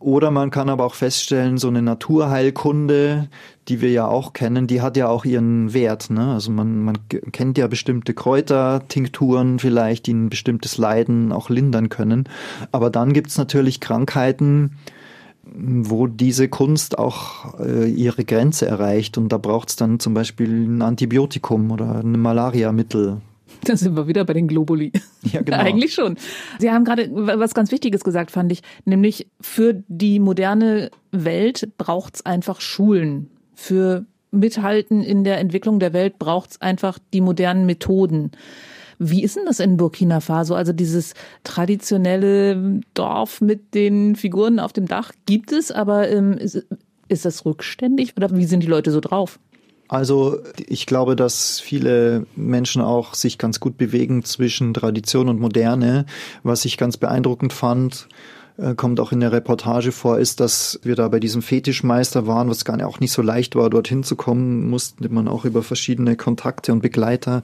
Oder 0.00 0.30
man 0.30 0.50
kann 0.50 0.68
aber 0.68 0.84
auch 0.84 0.94
feststellen, 0.94 1.58
so 1.58 1.68
eine 1.68 1.82
Naturheilkunde, 1.82 3.28
die 3.68 3.80
wir 3.80 3.90
ja 3.90 4.06
auch 4.06 4.32
kennen, 4.32 4.66
die 4.66 4.80
hat 4.80 4.96
ja 4.96 5.08
auch 5.08 5.24
ihren 5.24 5.74
Wert. 5.74 6.10
Ne? 6.10 6.32
Also 6.32 6.50
man, 6.50 6.82
man 6.82 6.98
kennt 7.32 7.58
ja 7.58 7.66
bestimmte 7.66 8.14
Kräuter, 8.14 8.82
Tinkturen 8.88 9.58
vielleicht, 9.58 10.06
die 10.06 10.14
ein 10.14 10.30
bestimmtes 10.30 10.78
Leiden 10.78 11.32
auch 11.32 11.50
lindern 11.50 11.88
können. 11.88 12.24
Aber 12.72 12.90
dann 12.90 13.12
gibt's 13.12 13.36
natürlich 13.36 13.80
Krankheiten, 13.80 14.72
wo 15.44 16.06
diese 16.06 16.48
Kunst 16.48 16.98
auch 16.98 17.58
äh, 17.60 17.88
ihre 17.88 18.24
Grenze 18.24 18.66
erreicht. 18.66 19.18
Und 19.18 19.30
da 19.30 19.38
braucht's 19.38 19.76
dann 19.76 20.00
zum 20.00 20.14
Beispiel 20.14 20.66
ein 20.66 20.82
Antibiotikum 20.82 21.70
oder 21.70 22.00
ein 22.00 22.18
Malariamittel. 22.18 23.20
Da 23.64 23.76
sind 23.76 23.96
wir 23.96 24.06
wieder 24.06 24.24
bei 24.24 24.34
den 24.34 24.48
Globuli. 24.48 24.92
Ja, 25.32 25.42
genau. 25.42 25.58
Eigentlich 25.58 25.94
schon. 25.94 26.16
Sie 26.58 26.70
haben 26.70 26.84
gerade 26.84 27.10
was 27.12 27.52
ganz 27.52 27.72
Wichtiges 27.72 28.04
gesagt, 28.04 28.30
fand 28.30 28.52
ich. 28.52 28.62
Nämlich 28.84 29.26
für 29.40 29.82
die 29.88 30.20
moderne 30.20 30.90
Welt 31.10 31.68
braucht's 31.76 32.24
einfach 32.24 32.60
Schulen. 32.60 33.28
Für 33.60 34.06
Mithalten 34.30 35.02
in 35.02 35.24
der 35.24 35.38
Entwicklung 35.38 35.80
der 35.80 35.92
Welt 35.92 36.20
braucht's 36.20 36.60
einfach 36.60 37.00
die 37.12 37.20
modernen 37.20 37.66
Methoden. 37.66 38.30
Wie 39.00 39.24
ist 39.24 39.34
denn 39.34 39.46
das 39.46 39.58
in 39.58 39.76
Burkina 39.76 40.20
Faso? 40.20 40.54
Also 40.54 40.72
dieses 40.72 41.14
traditionelle 41.42 42.80
Dorf 42.94 43.40
mit 43.40 43.74
den 43.74 44.14
Figuren 44.14 44.60
auf 44.60 44.72
dem 44.72 44.86
Dach 44.86 45.10
gibt 45.26 45.50
es, 45.50 45.72
aber 45.72 46.08
ähm, 46.08 46.34
ist, 46.34 46.66
ist 47.08 47.24
das 47.24 47.44
rückständig 47.44 48.16
oder 48.16 48.34
wie 48.36 48.44
sind 48.44 48.62
die 48.62 48.68
Leute 48.68 48.92
so 48.92 49.00
drauf? 49.00 49.40
Also 49.88 50.38
ich 50.68 50.86
glaube, 50.86 51.16
dass 51.16 51.58
viele 51.58 52.26
Menschen 52.36 52.80
auch 52.80 53.14
sich 53.14 53.38
ganz 53.38 53.58
gut 53.58 53.76
bewegen 53.76 54.22
zwischen 54.22 54.72
Tradition 54.72 55.28
und 55.28 55.40
Moderne. 55.40 56.06
Was 56.44 56.64
ich 56.64 56.76
ganz 56.76 56.96
beeindruckend 56.96 57.52
fand, 57.52 58.08
kommt 58.76 58.98
auch 58.98 59.12
in 59.12 59.20
der 59.20 59.30
Reportage 59.30 59.92
vor, 59.92 60.18
ist, 60.18 60.40
dass 60.40 60.80
wir 60.82 60.96
da 60.96 61.06
bei 61.06 61.20
diesem 61.20 61.42
Fetischmeister 61.42 62.26
waren, 62.26 62.50
was 62.50 62.64
gar 62.64 62.76
nicht, 62.76 62.86
auch 62.86 62.98
nicht 62.98 63.12
so 63.12 63.22
leicht 63.22 63.54
war, 63.54 63.70
dorthin 63.70 64.02
zu 64.02 64.16
kommen, 64.16 64.68
musste 64.68 65.08
man 65.08 65.28
auch 65.28 65.44
über 65.44 65.62
verschiedene 65.62 66.16
Kontakte 66.16 66.72
und 66.72 66.80
Begleiter. 66.80 67.42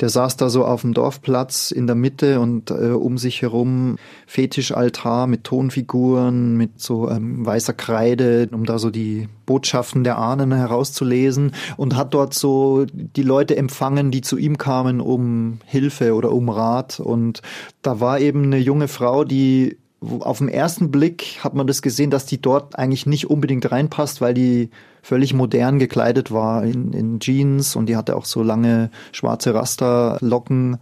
Der 0.00 0.08
saß 0.08 0.36
da 0.36 0.50
so 0.50 0.64
auf 0.64 0.82
dem 0.82 0.94
Dorfplatz 0.94 1.72
in 1.72 1.88
der 1.88 1.96
Mitte 1.96 2.38
und 2.38 2.70
äh, 2.70 2.90
um 2.90 3.18
sich 3.18 3.42
herum 3.42 3.96
Fetischaltar 4.28 5.26
mit 5.26 5.42
Tonfiguren, 5.42 6.56
mit 6.56 6.80
so 6.80 7.10
ähm, 7.10 7.44
weißer 7.44 7.72
Kreide, 7.72 8.48
um 8.52 8.64
da 8.64 8.78
so 8.78 8.90
die 8.90 9.28
Botschaften 9.46 10.04
der 10.04 10.18
Ahnen 10.18 10.52
herauszulesen 10.52 11.52
und 11.76 11.96
hat 11.96 12.14
dort 12.14 12.34
so 12.34 12.86
die 12.92 13.22
Leute 13.22 13.56
empfangen, 13.56 14.12
die 14.12 14.20
zu 14.20 14.38
ihm 14.38 14.58
kamen, 14.58 15.00
um 15.00 15.58
Hilfe 15.66 16.14
oder 16.14 16.30
um 16.30 16.48
Rat. 16.48 17.00
Und 17.00 17.42
da 17.82 17.98
war 17.98 18.20
eben 18.20 18.44
eine 18.44 18.58
junge 18.58 18.86
Frau, 18.86 19.24
die 19.24 19.76
auf 20.20 20.38
den 20.38 20.48
ersten 20.48 20.90
Blick 20.90 21.38
hat 21.42 21.54
man 21.54 21.66
das 21.66 21.82
gesehen, 21.82 22.10
dass 22.10 22.26
die 22.26 22.40
dort 22.40 22.78
eigentlich 22.78 23.06
nicht 23.06 23.30
unbedingt 23.30 23.70
reinpasst, 23.70 24.20
weil 24.20 24.34
die 24.34 24.70
völlig 25.02 25.34
modern 25.34 25.78
gekleidet 25.78 26.30
war 26.32 26.64
in, 26.64 26.92
in 26.92 27.20
Jeans 27.20 27.76
und 27.76 27.86
die 27.86 27.96
hatte 27.96 28.16
auch 28.16 28.24
so 28.24 28.42
lange 28.42 28.90
schwarze 29.12 29.54
Rasterlocken. 29.54 30.78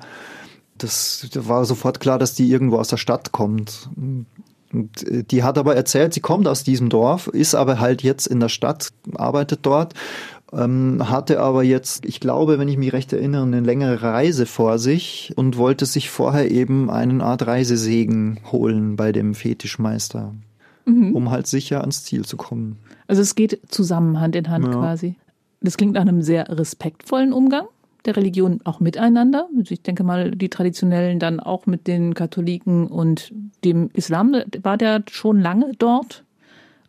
Das, 0.76 1.28
war 1.34 1.64
sofort 1.64 2.00
klar, 2.00 2.18
dass 2.18 2.34
die 2.34 2.50
irgendwo 2.50 2.78
aus 2.78 2.88
der 2.88 2.96
Stadt 2.96 3.32
kommt. 3.32 3.90
Und 4.72 5.06
äh, 5.06 5.24
die 5.24 5.42
hat 5.42 5.58
aber 5.58 5.76
erzählt, 5.76 6.14
sie 6.14 6.20
kommt 6.20 6.48
aus 6.48 6.64
diesem 6.64 6.88
Dorf, 6.88 7.26
ist 7.26 7.54
aber 7.54 7.80
halt 7.80 8.02
jetzt 8.02 8.26
in 8.26 8.40
der 8.40 8.48
Stadt, 8.48 8.88
arbeitet 9.14 9.60
dort 9.62 9.94
ähm, 10.52 11.08
hatte 11.08 11.40
aber 11.40 11.62
jetzt, 11.62 12.04
ich 12.04 12.20
glaube, 12.20 12.58
wenn 12.58 12.68
ich 12.68 12.76
mich 12.76 12.92
recht 12.92 13.12
erinnere, 13.12 13.42
eine 13.42 13.60
längere 13.60 14.02
Reise 14.02 14.46
vor 14.46 14.78
sich 14.78 15.32
und 15.36 15.56
wollte 15.56 15.86
sich 15.86 16.10
vorher 16.10 16.50
eben 16.50 16.90
eine 16.90 17.22
Art 17.22 17.46
Reisesegen 17.46 18.40
holen 18.50 18.96
bei 18.96 19.12
dem 19.12 19.34
Fetischmeister, 19.34 20.34
mhm. 20.86 21.14
um 21.14 21.30
halt 21.30 21.46
sicher 21.46 21.80
ans 21.80 22.04
Ziel 22.04 22.24
zu 22.24 22.36
kommen. 22.36 22.78
Also 23.06 23.22
es 23.22 23.34
geht 23.34 23.60
zusammen 23.68 24.20
Hand 24.20 24.36
in 24.36 24.48
Hand 24.50 24.66
ja. 24.66 24.72
quasi. 24.72 25.16
Das 25.60 25.76
klingt 25.76 25.94
nach 25.94 26.02
einem 26.02 26.22
sehr 26.22 26.48
respektvollen 26.48 27.32
Umgang 27.32 27.66
der 28.04 28.16
Religion 28.16 28.60
auch 28.64 28.80
miteinander. 28.80 29.48
Also 29.58 29.72
ich 29.72 29.82
denke 29.82 30.04
mal, 30.04 30.30
die 30.30 30.48
Traditionellen 30.48 31.18
dann 31.18 31.40
auch 31.40 31.66
mit 31.66 31.86
den 31.86 32.14
Katholiken 32.14 32.86
und 32.86 33.32
dem 33.64 33.90
Islam. 33.92 34.34
War 34.62 34.76
der 34.76 35.02
schon 35.10 35.40
lange 35.40 35.72
dort? 35.78 36.24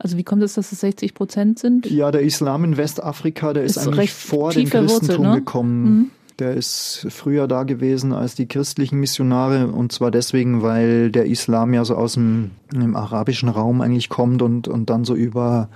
Also 0.03 0.17
wie 0.17 0.23
kommt 0.23 0.41
es, 0.41 0.55
dass 0.55 0.71
es 0.71 0.79
60 0.79 1.13
Prozent 1.13 1.59
sind? 1.59 1.85
Ja, 1.85 2.09
der 2.09 2.21
Islam 2.21 2.63
in 2.63 2.75
Westafrika, 2.75 3.53
der 3.53 3.63
ist, 3.63 3.77
ist 3.77 3.87
eigentlich 3.87 4.11
vor 4.11 4.51
dem 4.51 4.67
Christentum 4.67 5.27
ne? 5.27 5.35
gekommen. 5.35 5.83
Mhm. 5.83 6.11
Der 6.39 6.55
ist 6.55 7.05
früher 7.09 7.47
da 7.47 7.63
gewesen 7.63 8.11
als 8.11 8.33
die 8.33 8.47
christlichen 8.47 8.99
Missionare 8.99 9.67
und 9.67 9.91
zwar 9.91 10.09
deswegen, 10.09 10.63
weil 10.63 11.11
der 11.11 11.25
Islam 11.27 11.71
ja 11.75 11.85
so 11.85 11.95
aus 11.95 12.13
dem, 12.13 12.49
dem 12.73 12.95
arabischen 12.95 13.47
Raum 13.47 13.81
eigentlich 13.81 14.09
kommt 14.09 14.41
und, 14.41 14.67
und 14.67 14.89
dann 14.89 15.05
so 15.05 15.13
über 15.13 15.69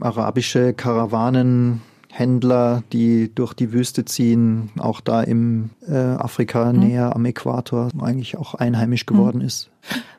arabische 0.00 0.72
Karawanen 0.72 1.82
Händler, 2.10 2.82
die 2.92 3.32
durch 3.34 3.54
die 3.54 3.72
Wüste 3.72 4.04
ziehen, 4.04 4.70
auch 4.78 5.00
da 5.00 5.22
im 5.22 5.70
äh, 5.88 5.94
Afrika 5.94 6.72
mhm. 6.72 6.80
näher 6.80 7.14
am 7.14 7.24
Äquator 7.24 7.88
eigentlich 7.98 8.36
auch 8.36 8.54
einheimisch 8.54 9.06
geworden 9.06 9.38
mhm. 9.38 9.46
ist. 9.46 9.70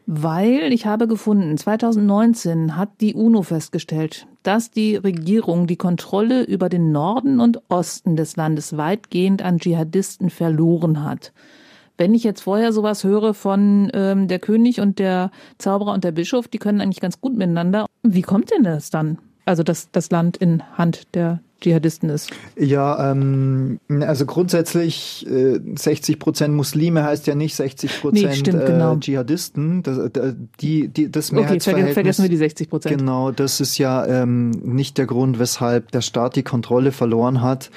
Weil 0.08 0.74
ich 0.74 0.86
habe 0.86 1.08
gefunden, 1.08 1.58
2019 1.58 2.76
hat 2.76 2.90
die 3.02 3.14
UNO 3.14 3.44
festgestellt, 3.44 4.28
dass 4.44 4.72
die 4.72 4.96
Regierung 4.96 5.68
die 5.68 5.76
Kontrolle 5.76 6.44
über 6.44 6.70
den 6.70 6.92
Norden 6.92 7.40
und 7.40 7.62
Osten 7.70 8.16
des 8.16 8.36
Landes 8.36 8.76
weitgehend 8.78 9.42
an 9.42 9.60
Dschihadisten 9.60 10.30
verloren 10.30 11.04
hat. 11.04 11.34
Wenn 11.98 12.16
ich 12.16 12.24
jetzt 12.24 12.42
vorher 12.42 12.74
sowas 12.74 13.04
höre 13.04 13.34
von 13.36 13.92
ähm, 13.94 14.28
der 14.28 14.40
König 14.40 14.82
und 14.82 14.98
der 14.98 15.30
Zauberer 15.60 15.94
und 15.94 16.04
der 16.04 16.12
Bischof, 16.12 16.48
die 16.48 16.58
können 16.58 16.82
eigentlich 16.82 17.00
ganz 17.00 17.22
gut 17.22 17.38
miteinander. 17.38 17.86
Wie 18.02 18.24
kommt 18.24 18.50
denn 18.50 18.64
das 18.64 18.90
dann? 18.90 19.20
Also 19.46 19.62
dass 19.62 19.92
das 19.92 20.10
Land 20.10 20.38
in 20.38 20.64
Hand 20.78 21.14
der 21.14 21.42
Dschihadisten 21.62 22.10
ist? 22.10 22.32
Ja, 22.58 23.12
ähm, 23.12 23.80
also 24.02 24.26
grundsätzlich 24.26 25.26
äh, 25.30 25.60
60 25.76 26.20
Prozent 26.20 26.56
Muslime 26.56 27.04
heißt 27.04 27.28
ja 27.28 27.36
nicht 27.36 27.56
60 27.56 28.02
Prozent 28.02 28.48
nee, 28.48 28.66
genau. 28.66 28.96
äh, 28.96 29.00
Dschihadisten. 29.00 29.84
Das, 29.84 29.98
äh, 29.98 30.34
die, 30.60 30.88
die, 30.88 31.12
das 31.12 31.32
Mehrheitsverhältnis, 31.32 31.86
okay, 31.86 31.94
vergessen 31.94 32.24
wir 32.24 32.30
die 32.30 32.38
60 32.38 32.70
Prozent. 32.70 32.98
Genau, 32.98 33.32
das 33.32 33.62
ist 33.62 33.78
ja 33.78 34.06
ähm, 34.06 34.50
nicht 34.50 34.98
der 34.98 35.06
Grund, 35.06 35.40
weshalb 35.40 35.92
der 35.92 36.02
Staat 36.02 36.36
die 36.36 36.44
Kontrolle 36.44 36.92
verloren 36.92 37.42
hat. 37.42 37.70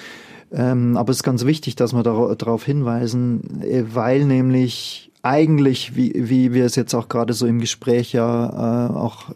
Ähm, 0.50 0.96
aber 0.96 1.10
es 1.10 1.18
ist 1.18 1.22
ganz 1.22 1.44
wichtig, 1.44 1.76
dass 1.76 1.92
wir 1.92 2.02
darauf 2.02 2.64
hinweisen, 2.64 3.62
äh, 3.62 3.84
weil 3.92 4.24
nämlich 4.24 5.10
eigentlich, 5.22 5.96
wie, 5.96 6.12
wie 6.14 6.52
wir 6.52 6.64
es 6.64 6.76
jetzt 6.76 6.94
auch 6.94 7.08
gerade 7.08 7.32
so 7.32 7.46
im 7.46 7.58
Gespräch 7.58 8.12
ja 8.12 8.88
äh, 8.88 8.92
auch 8.94 9.30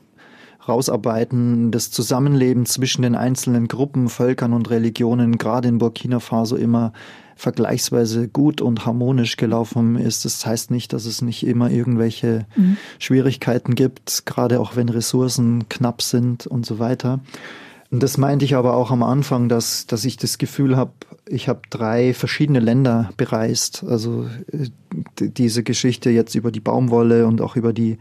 rausarbeiten, 0.69 1.71
das 1.71 1.91
Zusammenleben 1.91 2.67
zwischen 2.67 3.03
den 3.03 3.15
einzelnen 3.15 3.69
Gruppen, 3.69 4.09
Völkern 4.09 4.53
und 4.53 4.71
Religionen 4.71 5.39
gerade 5.39 5.69
in 5.69 5.79
Burkina 5.79 6.21
Faso 6.21 6.57
immer 6.57 6.93
vergleichsweise 7.37 8.29
gut 8.29 8.61
und 8.61 8.85
harmonisch 8.85 9.37
gelaufen 9.37 9.97
ist. 9.97 10.25
Das 10.25 10.45
heißt 10.45 10.73
nicht, 10.73 10.93
dass 10.93 11.07
es 11.07 11.23
nicht 11.23 11.47
immer 11.47 11.71
irgendwelche 11.71 12.47
mhm. 12.57 12.77
Schwierigkeiten 12.99 13.77
gibt, 13.77 14.27
gerade 14.27 14.59
auch 14.59 14.75
wenn 14.75 14.89
Ressourcen 14.89 15.69
knapp 15.69 16.03
sind 16.03 16.49
und 16.49 16.67
so 16.67 16.81
weiter. 16.81 17.21
Und 17.91 18.03
das 18.03 18.19
meinte 18.19 18.45
ich 18.45 18.57
aber 18.57 18.75
auch 18.75 18.91
am 18.91 19.03
Anfang, 19.03 19.49
dass, 19.49 19.87
dass 19.87 20.05
ich 20.05 20.17
das 20.17 20.39
Gefühl 20.39 20.77
habe, 20.77 20.93
ich 21.27 21.49
habe 21.49 21.61
drei 21.71 22.13
verschiedene 22.13 22.61
Länder 22.61 23.11
bereist. 23.17 23.85
Also 23.89 24.29
äh, 24.53 24.69
diese 25.21 25.63
Geschichte 25.63 26.11
jetzt 26.11 26.35
über 26.35 26.51
die 26.51 26.61
Baumwolle 26.61 27.27
und 27.27 27.41
auch 27.41 27.57
über 27.57 27.73
die 27.73 27.99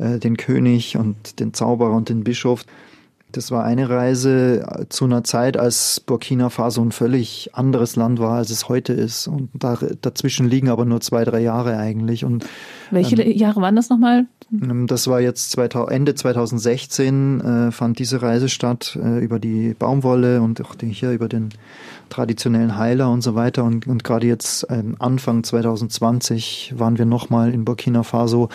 den 0.00 0.36
König 0.36 0.96
und 0.96 1.40
den 1.40 1.52
Zauberer 1.52 1.92
und 1.92 2.08
den 2.08 2.24
Bischof. 2.24 2.64
Das 3.32 3.50
war 3.50 3.64
eine 3.64 3.88
Reise 3.88 4.86
zu 4.88 5.04
einer 5.04 5.24
Zeit, 5.24 5.56
als 5.56 6.00
Burkina 6.00 6.50
Faso 6.50 6.82
ein 6.82 6.92
völlig 6.92 7.50
anderes 7.52 7.96
Land 7.96 8.18
war, 8.18 8.38
als 8.38 8.50
es 8.50 8.68
heute 8.68 8.92
ist. 8.92 9.28
Und 9.28 9.50
da, 9.54 9.78
dazwischen 10.00 10.48
liegen 10.48 10.68
aber 10.68 10.84
nur 10.84 11.00
zwei, 11.00 11.24
drei 11.24 11.40
Jahre 11.40 11.76
eigentlich. 11.76 12.24
Und, 12.24 12.44
Welche 12.90 13.20
ähm, 13.22 13.36
Jahre 13.36 13.60
waren 13.60 13.76
das 13.76 13.88
nochmal? 13.88 14.26
Ähm, 14.52 14.86
das 14.86 15.06
war 15.06 15.20
jetzt 15.20 15.52
2000, 15.52 15.92
Ende 15.92 16.14
2016 16.14 17.40
äh, 17.40 17.70
fand 17.72 17.98
diese 17.98 18.22
Reise 18.22 18.48
statt 18.48 18.98
äh, 19.02 19.18
über 19.18 19.38
die 19.38 19.74
Baumwolle 19.78 20.42
und 20.42 20.60
auch 20.60 20.74
hier 20.80 21.12
über 21.12 21.28
den 21.28 21.50
traditionellen 22.08 22.76
Heiler 22.76 23.10
und 23.10 23.22
so 23.22 23.34
weiter. 23.34 23.64
Und, 23.64 23.86
und 23.86 24.04
gerade 24.04 24.26
jetzt 24.26 24.66
ähm, 24.70 24.96
Anfang 24.98 25.44
2020 25.44 26.74
waren 26.76 26.98
wir 26.98 27.06
nochmal 27.06 27.54
in 27.54 27.64
Burkina 27.64 28.02
Faso, 28.02 28.48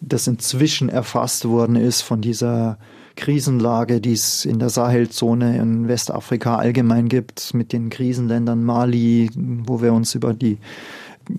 das 0.00 0.26
inzwischen 0.26 0.88
erfasst 0.88 1.46
worden 1.46 1.76
ist 1.76 2.02
von 2.02 2.20
dieser 2.20 2.78
Krisenlage, 3.16 4.00
die 4.00 4.12
es 4.12 4.44
in 4.44 4.58
der 4.58 4.68
Sahelzone 4.68 5.58
in 5.58 5.88
Westafrika 5.88 6.56
allgemein 6.56 7.08
gibt, 7.08 7.54
mit 7.54 7.72
den 7.72 7.90
Krisenländern 7.90 8.64
Mali, 8.64 9.30
wo 9.34 9.82
wir 9.82 9.92
uns 9.92 10.14
über 10.14 10.34
die 10.34 10.58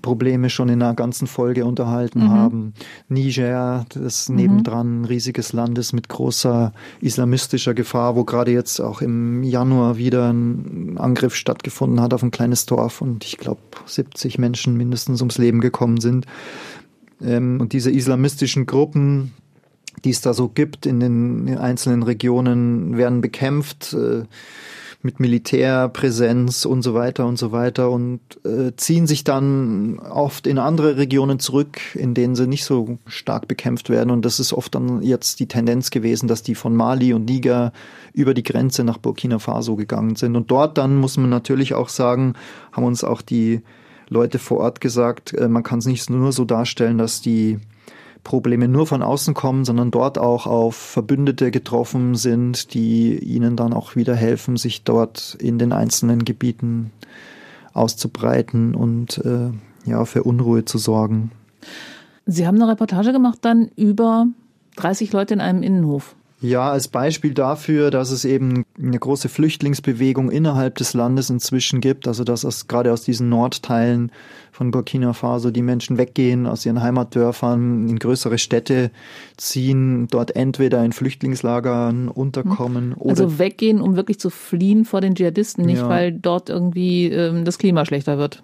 Probleme 0.02 0.50
schon 0.50 0.68
in 0.68 0.82
einer 0.82 0.94
ganzen 0.94 1.26
Folge 1.26 1.64
unterhalten 1.64 2.24
mhm. 2.24 2.30
haben. 2.30 2.74
Niger, 3.08 3.86
das 3.90 4.28
mhm. 4.28 4.36
nebendran 4.36 5.02
ein 5.02 5.04
riesiges 5.04 5.52
Land 5.52 5.78
ist 5.78 5.92
mit 5.92 6.08
großer 6.08 6.72
islamistischer 7.00 7.74
Gefahr, 7.74 8.16
wo 8.16 8.24
gerade 8.24 8.52
jetzt 8.52 8.80
auch 8.80 9.02
im 9.02 9.42
Januar 9.42 9.96
wieder 9.96 10.32
ein 10.32 10.96
Angriff 10.98 11.34
stattgefunden 11.34 12.00
hat 12.00 12.14
auf 12.14 12.22
ein 12.22 12.30
kleines 12.30 12.66
Dorf 12.66 13.00
und 13.00 13.24
ich 13.24 13.38
glaube 13.38 13.60
70 13.86 14.38
Menschen 14.38 14.76
mindestens 14.76 15.20
ums 15.20 15.38
Leben 15.38 15.60
gekommen 15.60 16.00
sind. 16.00 16.26
Ähm, 17.22 17.60
und 17.60 17.72
diese 17.72 17.90
islamistischen 17.90 18.66
Gruppen, 18.66 19.32
die 20.04 20.10
es 20.10 20.20
da 20.20 20.34
so 20.34 20.48
gibt 20.48 20.86
in 20.86 21.00
den 21.00 21.58
einzelnen 21.58 22.02
Regionen, 22.02 22.96
werden 22.96 23.20
bekämpft 23.20 23.94
äh, 23.94 24.24
mit 25.04 25.20
Militärpräsenz 25.20 26.64
und 26.64 26.80
so 26.80 26.94
weiter 26.94 27.26
und 27.26 27.38
so 27.38 27.52
weiter 27.52 27.90
und 27.90 28.20
äh, 28.44 28.74
ziehen 28.76 29.06
sich 29.06 29.22
dann 29.22 29.98
oft 29.98 30.46
in 30.46 30.58
andere 30.58 30.96
Regionen 30.96 31.38
zurück, 31.38 31.78
in 31.94 32.14
denen 32.14 32.34
sie 32.34 32.46
nicht 32.46 32.64
so 32.64 32.98
stark 33.06 33.46
bekämpft 33.46 33.90
werden. 33.90 34.10
Und 34.10 34.24
das 34.24 34.40
ist 34.40 34.54
oft 34.54 34.74
dann 34.74 35.02
jetzt 35.02 35.40
die 35.40 35.46
Tendenz 35.46 35.90
gewesen, 35.90 36.26
dass 36.26 36.42
die 36.42 36.54
von 36.54 36.74
Mali 36.74 37.12
und 37.12 37.26
Niger 37.26 37.74
über 38.14 38.32
die 38.32 38.42
Grenze 38.42 38.82
nach 38.82 38.96
Burkina 38.96 39.38
Faso 39.38 39.76
gegangen 39.76 40.16
sind. 40.16 40.36
Und 40.36 40.50
dort 40.50 40.78
dann 40.78 40.96
muss 40.96 41.18
man 41.18 41.28
natürlich 41.28 41.74
auch 41.74 41.90
sagen, 41.90 42.32
haben 42.72 42.84
uns 42.84 43.04
auch 43.04 43.20
die 43.20 43.60
Leute 44.08 44.38
vor 44.38 44.60
Ort 44.60 44.80
gesagt, 44.80 45.34
äh, 45.34 45.48
man 45.48 45.62
kann 45.62 45.80
es 45.80 45.86
nicht 45.86 46.08
nur 46.08 46.32
so 46.32 46.46
darstellen, 46.46 46.96
dass 46.96 47.20
die 47.20 47.58
Probleme 48.24 48.66
nur 48.66 48.86
von 48.86 49.02
außen 49.02 49.34
kommen, 49.34 49.64
sondern 49.64 49.90
dort 49.90 50.18
auch 50.18 50.46
auf 50.46 50.74
Verbündete 50.74 51.50
getroffen 51.50 52.14
sind, 52.16 52.74
die 52.74 53.18
ihnen 53.18 53.54
dann 53.54 53.72
auch 53.72 53.94
wieder 53.94 54.16
helfen, 54.16 54.56
sich 54.56 54.82
dort 54.82 55.36
in 55.38 55.58
den 55.58 55.72
einzelnen 55.72 56.24
Gebieten 56.24 56.90
auszubreiten 57.74 58.74
und 58.74 59.18
äh, 59.18 59.50
ja 59.84 60.04
für 60.06 60.24
Unruhe 60.24 60.64
zu 60.64 60.78
sorgen. 60.78 61.30
Sie 62.26 62.46
haben 62.46 62.56
eine 62.56 62.70
Reportage 62.70 63.12
gemacht 63.12 63.38
dann 63.42 63.68
über 63.76 64.26
30 64.76 65.12
Leute 65.12 65.34
in 65.34 65.40
einem 65.40 65.62
Innenhof. 65.62 66.16
Ja, 66.44 66.70
als 66.70 66.88
Beispiel 66.88 67.32
dafür, 67.32 67.90
dass 67.90 68.10
es 68.10 68.26
eben 68.26 68.66
eine 68.78 68.98
große 68.98 69.30
Flüchtlingsbewegung 69.30 70.30
innerhalb 70.30 70.74
des 70.74 70.92
Landes 70.92 71.30
inzwischen 71.30 71.80
gibt, 71.80 72.06
also 72.06 72.22
dass 72.22 72.44
aus, 72.44 72.68
gerade 72.68 72.92
aus 72.92 73.02
diesen 73.02 73.30
Nordteilen 73.30 74.12
von 74.52 74.70
Burkina 74.70 75.14
Faso 75.14 75.50
die 75.50 75.62
Menschen 75.62 75.96
weggehen 75.96 76.46
aus 76.46 76.66
ihren 76.66 76.82
Heimatdörfern 76.82 77.88
in 77.88 77.98
größere 77.98 78.36
Städte 78.36 78.90
ziehen, 79.38 80.06
dort 80.10 80.36
entweder 80.36 80.84
in 80.84 80.92
Flüchtlingslagern 80.92 82.08
unterkommen 82.08 82.90
mhm. 82.90 82.96
oder 82.98 83.10
also 83.22 83.38
weggehen, 83.38 83.80
um 83.80 83.96
wirklich 83.96 84.20
zu 84.20 84.28
fliehen 84.28 84.84
vor 84.84 85.00
den 85.00 85.14
Dschihadisten, 85.14 85.64
nicht 85.64 85.78
ja. 85.78 85.88
weil 85.88 86.12
dort 86.12 86.50
irgendwie 86.50 87.06
ähm, 87.06 87.46
das 87.46 87.56
Klima 87.56 87.86
schlechter 87.86 88.18
wird. 88.18 88.42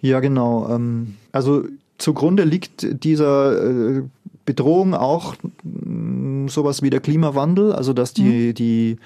Ja, 0.00 0.20
genau. 0.20 0.66
Ähm, 0.70 1.16
also 1.30 1.64
zugrunde 1.98 2.44
liegt 2.44 3.04
dieser 3.04 3.98
äh, 3.98 4.02
Bedrohung 4.46 4.94
auch 4.94 5.36
mm, 6.44 6.48
sowas 6.48 6.82
wie 6.82 6.90
der 6.90 7.00
Klimawandel, 7.00 7.72
also 7.72 7.92
dass 7.92 8.14
die, 8.14 8.48
mhm. 8.48 8.54
die 8.54 8.96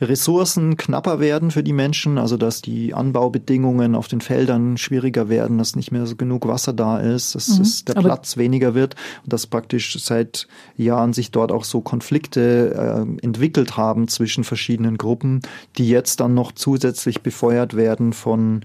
Ressourcen 0.00 0.76
knapper 0.76 1.20
werden 1.20 1.50
für 1.50 1.62
die 1.62 1.72
Menschen, 1.72 2.18
also 2.18 2.36
dass 2.36 2.60
die 2.60 2.92
Anbaubedingungen 2.92 3.94
auf 3.94 4.08
den 4.08 4.20
Feldern 4.20 4.76
schwieriger 4.76 5.28
werden, 5.28 5.58
dass 5.58 5.74
nicht 5.74 5.90
mehr 5.90 6.06
so 6.06 6.16
genug 6.16 6.46
Wasser 6.46 6.72
da 6.72 6.98
ist, 6.98 7.34
dass 7.34 7.48
mhm. 7.48 7.84
der 7.86 7.96
Aber 7.96 8.08
Platz 8.08 8.36
weniger 8.36 8.74
wird 8.74 8.94
und 9.24 9.32
dass 9.32 9.46
praktisch 9.46 9.98
seit 10.02 10.48
Jahren 10.76 11.12
sich 11.12 11.30
dort 11.30 11.50
auch 11.50 11.64
so 11.64 11.80
Konflikte 11.80 12.74
äh, 12.74 13.24
entwickelt 13.24 13.76
haben 13.76 14.08
zwischen 14.08 14.44
verschiedenen 14.44 14.98
Gruppen, 14.98 15.40
die 15.78 15.88
jetzt 15.88 16.20
dann 16.20 16.34
noch 16.34 16.52
zusätzlich 16.52 17.22
befeuert 17.22 17.74
werden 17.74 18.12
von 18.12 18.64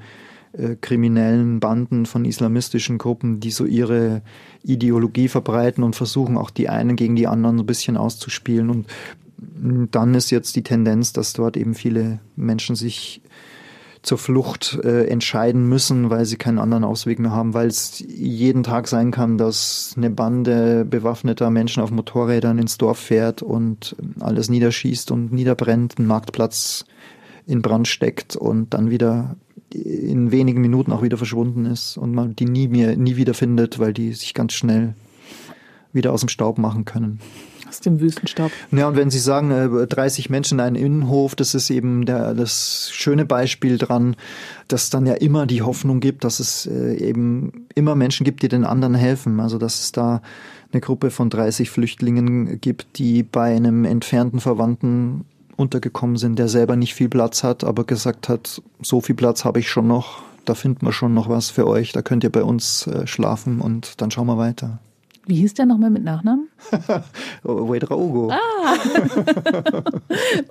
äh, 0.53 0.75
kriminellen 0.79 1.59
Banden, 1.59 2.05
von 2.05 2.25
islamistischen 2.25 2.97
Gruppen, 2.97 3.39
die 3.39 3.51
so 3.51 3.65
ihre 3.65 4.21
Ideologie 4.63 5.27
verbreiten 5.27 5.83
und 5.83 5.95
versuchen 5.95 6.37
auch 6.37 6.49
die 6.49 6.69
einen 6.69 6.95
gegen 6.95 7.15
die 7.15 7.27
anderen 7.27 7.57
so 7.57 7.63
ein 7.63 7.67
bisschen 7.67 7.97
auszuspielen. 7.97 8.69
Und 8.69 8.87
dann 9.91 10.13
ist 10.13 10.29
jetzt 10.29 10.55
die 10.55 10.63
Tendenz, 10.63 11.13
dass 11.13 11.33
dort 11.33 11.57
eben 11.57 11.73
viele 11.73 12.19
Menschen 12.35 12.75
sich 12.75 13.21
zur 14.01 14.17
Flucht 14.17 14.79
äh, 14.83 15.05
entscheiden 15.07 15.69
müssen, 15.69 16.09
weil 16.09 16.25
sie 16.25 16.37
keinen 16.37 16.57
anderen 16.57 16.83
Ausweg 16.83 17.19
mehr 17.19 17.31
haben, 17.31 17.53
weil 17.53 17.67
es 17.67 18.03
jeden 18.07 18.63
Tag 18.63 18.87
sein 18.87 19.11
kann, 19.11 19.37
dass 19.37 19.93
eine 19.95 20.09
Bande 20.09 20.85
bewaffneter 20.85 21.51
Menschen 21.51 21.83
auf 21.83 21.91
Motorrädern 21.91 22.57
ins 22.57 22.77
Dorf 22.77 22.97
fährt 22.97 23.43
und 23.43 23.95
alles 24.19 24.49
niederschießt 24.49 25.11
und 25.11 25.31
niederbrennt, 25.31 25.99
einen 25.99 26.07
Marktplatz 26.07 26.85
in 27.45 27.61
Brand 27.61 27.87
steckt 27.87 28.35
und 28.35 28.73
dann 28.73 28.89
wieder 28.89 29.35
in 29.74 30.32
wenigen 30.32 30.61
Minuten 30.61 30.91
auch 30.91 31.01
wieder 31.01 31.17
verschwunden 31.17 31.65
ist 31.65 31.97
und 31.97 32.13
man 32.13 32.36
die 32.36 32.45
nie 32.45 32.67
mehr, 32.67 32.95
nie 32.95 33.15
wieder 33.15 33.34
findet, 33.34 33.80
weil 33.80 33.93
die 33.93 34.13
sich 34.13 34.34
ganz 34.34 34.53
schnell 34.53 34.95
wieder 35.93 36.13
aus 36.13 36.22
dem 36.22 36.30
Staub 36.30 36.57
machen 36.57 36.86
können. 36.86 37.19
Aus 37.67 37.80
dem 37.80 38.01
Wüstenstaub. 38.01 38.51
Ja, 38.72 38.89
und 38.89 38.97
wenn 38.97 39.09
Sie 39.09 39.19
sagen, 39.19 39.49
30 39.88 40.26
äh, 40.26 40.32
Menschen 40.32 40.59
in 40.59 40.65
einem 40.65 40.76
Innenhof, 40.76 41.36
das 41.36 41.55
ist 41.55 41.69
eben 41.69 42.05
der, 42.05 42.34
das 42.34 42.89
schöne 42.91 43.26
Beispiel 43.26 43.78
dran, 43.78 44.17
dass 44.67 44.89
dann 44.89 45.05
ja 45.05 45.13
immer 45.13 45.45
die 45.45 45.61
Hoffnung 45.61 46.01
gibt, 46.01 46.26
dass 46.26 46.41
es 46.41 46.65
äh, 46.65 46.95
eben 46.95 47.67
immer 47.74 47.95
Menschen 47.95 48.26
gibt, 48.26 48.43
die 48.43 48.49
den 48.49 48.65
anderen 48.65 48.93
helfen. 48.93 49.39
Also, 49.39 49.57
dass 49.57 49.80
es 49.80 49.93
da 49.93 50.22
eine 50.74 50.82
Gruppe 50.82 51.11
von 51.11 51.30
30 51.30 51.69
Flüchtlingen 51.69 52.59
gibt, 52.59 52.97
die 52.97 53.24
bei 53.24 53.55
einem 53.55 53.86
entfernten 53.86 54.41
Verwandten 54.41 55.24
untergekommen 55.62 56.18
sind, 56.18 56.38
der 56.38 56.47
selber 56.47 56.76
nicht 56.76 56.93
viel 56.93 57.07
Platz 57.09 57.43
hat, 57.43 57.64
aber 57.64 57.86
gesagt 57.86 58.28
hat, 58.28 58.62
so 58.82 58.99
viel 58.99 59.16
Platz 59.16 59.45
habe 59.45 59.59
ich 59.59 59.70
schon 59.70 59.88
noch, 59.88 60.24
da 60.45 60.55
finden 60.55 60.86
wir 60.86 60.91
schon 60.91 61.14
noch 61.14 61.30
was 61.30 61.49
für 61.49 61.68
euch, 61.68 61.91
da 61.93 62.01
könnt 62.01 62.24
ihr 62.24 62.32
bei 62.32 62.43
uns 62.43 62.88
äh, 62.88 63.07
schlafen 63.07 63.62
und 63.62 64.01
dann 64.01 64.12
schauen 64.12 64.28
wir 64.28 64.38
weiter. 64.38 64.80
Wie 65.28 65.36
hieß 65.36 65.53
der 65.53 65.68
nochmal 65.68 65.91
mit 65.91 66.03
Nachnamen? 66.03 66.49
Wedraogo. 67.43 68.32
Ah. 68.32 68.76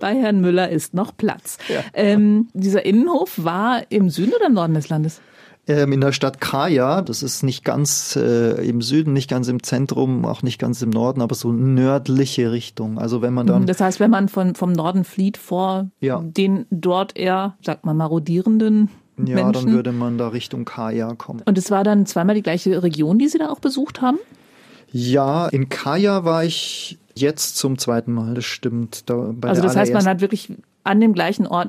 Bei 0.00 0.14
Herrn 0.14 0.40
Müller 0.40 0.68
ist 0.68 0.94
noch 0.94 1.16
Platz. 1.16 1.58
Ja. 1.68 1.82
Ähm, 1.92 2.48
dieser 2.54 2.84
Innenhof 2.86 3.32
war 3.36 3.82
im 3.90 4.10
Süden 4.10 4.32
oder 4.32 4.46
im 4.46 4.54
Norden 4.54 4.74
des 4.74 4.88
Landes? 4.88 5.20
Ähm, 5.66 5.92
in 5.92 6.00
der 6.00 6.12
Stadt 6.12 6.40
Kaya, 6.40 7.02
das 7.02 7.22
ist 7.22 7.42
nicht 7.42 7.64
ganz 7.64 8.16
äh, 8.16 8.66
im 8.66 8.82
Süden, 8.82 9.12
nicht 9.12 9.30
ganz 9.30 9.46
im 9.48 9.62
Zentrum, 9.62 10.24
auch 10.24 10.42
nicht 10.42 10.58
ganz 10.58 10.82
im 10.82 10.90
Norden, 10.90 11.20
aber 11.20 11.34
so 11.34 11.52
nördliche 11.52 12.50
Richtung. 12.50 12.98
Also 12.98 13.22
wenn 13.22 13.34
man 13.34 13.46
dann. 13.46 13.66
Das 13.66 13.80
heißt, 13.80 14.00
wenn 14.00 14.10
man 14.10 14.28
von, 14.28 14.54
vom 14.54 14.72
Norden 14.72 15.04
flieht 15.04 15.36
vor 15.36 15.90
ja. 16.00 16.20
den 16.22 16.66
dort 16.70 17.16
eher, 17.16 17.56
sagt 17.62 17.84
man, 17.84 17.96
marodierenden 17.96 18.88
ja, 19.18 19.36
Menschen. 19.36 19.66
dann 19.66 19.74
würde 19.74 19.92
man 19.92 20.18
da 20.18 20.28
Richtung 20.28 20.64
Kaya 20.64 21.14
kommen. 21.14 21.42
Und 21.44 21.58
es 21.58 21.70
war 21.70 21.84
dann 21.84 22.06
zweimal 22.06 22.34
die 22.34 22.42
gleiche 22.42 22.82
Region, 22.82 23.18
die 23.18 23.28
Sie 23.28 23.38
da 23.38 23.50
auch 23.50 23.60
besucht 23.60 24.00
haben? 24.00 24.18
Ja, 24.92 25.46
in 25.48 25.68
Kaya 25.68 26.24
war 26.24 26.44
ich 26.44 26.98
jetzt 27.14 27.56
zum 27.56 27.78
zweiten 27.78 28.12
Mal, 28.12 28.34
das 28.34 28.44
stimmt. 28.44 29.08
Da, 29.08 29.34
also 29.42 29.62
das 29.62 29.76
heißt, 29.76 29.92
man 29.92 30.06
hat 30.06 30.20
wirklich 30.20 30.52
an 30.84 31.00
dem 31.00 31.12
gleichen 31.12 31.46
Ort 31.46 31.68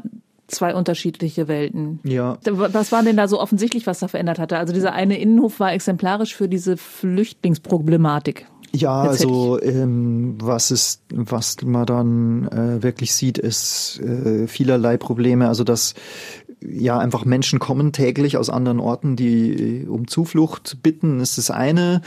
zwei 0.52 0.76
unterschiedliche 0.76 1.48
Welten. 1.48 2.00
Ja. 2.04 2.38
Was 2.44 2.92
war 2.92 3.04
denn 3.04 3.18
da 3.18 3.28
so 3.28 3.40
offensichtlich, 3.40 3.88
was 3.88 4.00
da 4.00 4.08
verändert 4.08 4.40
hatte? 4.40 4.58
Also 4.58 4.74
dieser 4.74 4.94
eine 4.94 5.20
Innenhof 5.20 5.60
war 5.60 5.74
exemplarisch 5.74 6.36
für 6.36 6.48
diese 6.48 6.78
Flüchtlingsproblematik. 6.78 8.48
Ja, 8.74 9.02
also 9.02 9.62
ähm, 9.62 10.36
was 10.42 10.72
ist, 10.72 11.02
was 11.10 11.58
man 11.62 11.86
dann 11.86 12.48
äh, 12.48 12.82
wirklich 12.82 13.14
sieht, 13.14 13.38
ist 13.38 14.00
äh, 14.00 14.48
vielerlei 14.48 14.96
Probleme. 14.96 15.50
Also 15.50 15.66
dass 15.66 15.94
ja 16.62 16.98
einfach 16.98 17.26
Menschen 17.26 17.60
kommen 17.60 17.92
täglich 17.92 18.38
aus 18.38 18.50
anderen 18.50 18.80
Orten, 18.80 19.16
die 19.16 19.86
um 19.90 20.08
Zuflucht 20.08 20.78
bitten, 20.84 21.20
ist 21.20 21.38
das 21.38 21.52
eine 21.52 22.02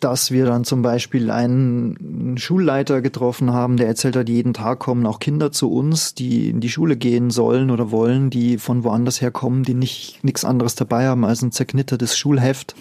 dass 0.00 0.30
wir 0.30 0.46
dann 0.46 0.64
zum 0.64 0.82
Beispiel 0.82 1.30
einen 1.30 2.36
Schulleiter 2.38 3.00
getroffen 3.00 3.52
haben, 3.52 3.76
der 3.76 3.86
erzählt 3.86 4.16
hat, 4.16 4.28
jeden 4.28 4.54
Tag 4.54 4.78
kommen 4.78 5.06
auch 5.06 5.20
Kinder 5.20 5.52
zu 5.52 5.70
uns, 5.72 6.14
die 6.14 6.50
in 6.50 6.60
die 6.60 6.68
Schule 6.68 6.96
gehen 6.96 7.30
sollen 7.30 7.70
oder 7.70 7.90
wollen, 7.90 8.30
die 8.30 8.58
von 8.58 8.84
woanders 8.84 9.20
herkommen, 9.20 9.62
die 9.62 9.74
nicht 9.74 10.22
nichts 10.22 10.44
anderes 10.44 10.74
dabei 10.74 11.06
haben 11.06 11.24
als 11.24 11.42
ein 11.42 11.52
zerknittertes 11.52 12.16
Schulheft, 12.16 12.74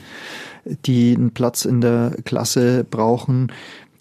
die 0.65 1.15
einen 1.15 1.31
Platz 1.31 1.65
in 1.65 1.81
der 1.81 2.17
Klasse 2.25 2.83
brauchen, 2.83 3.51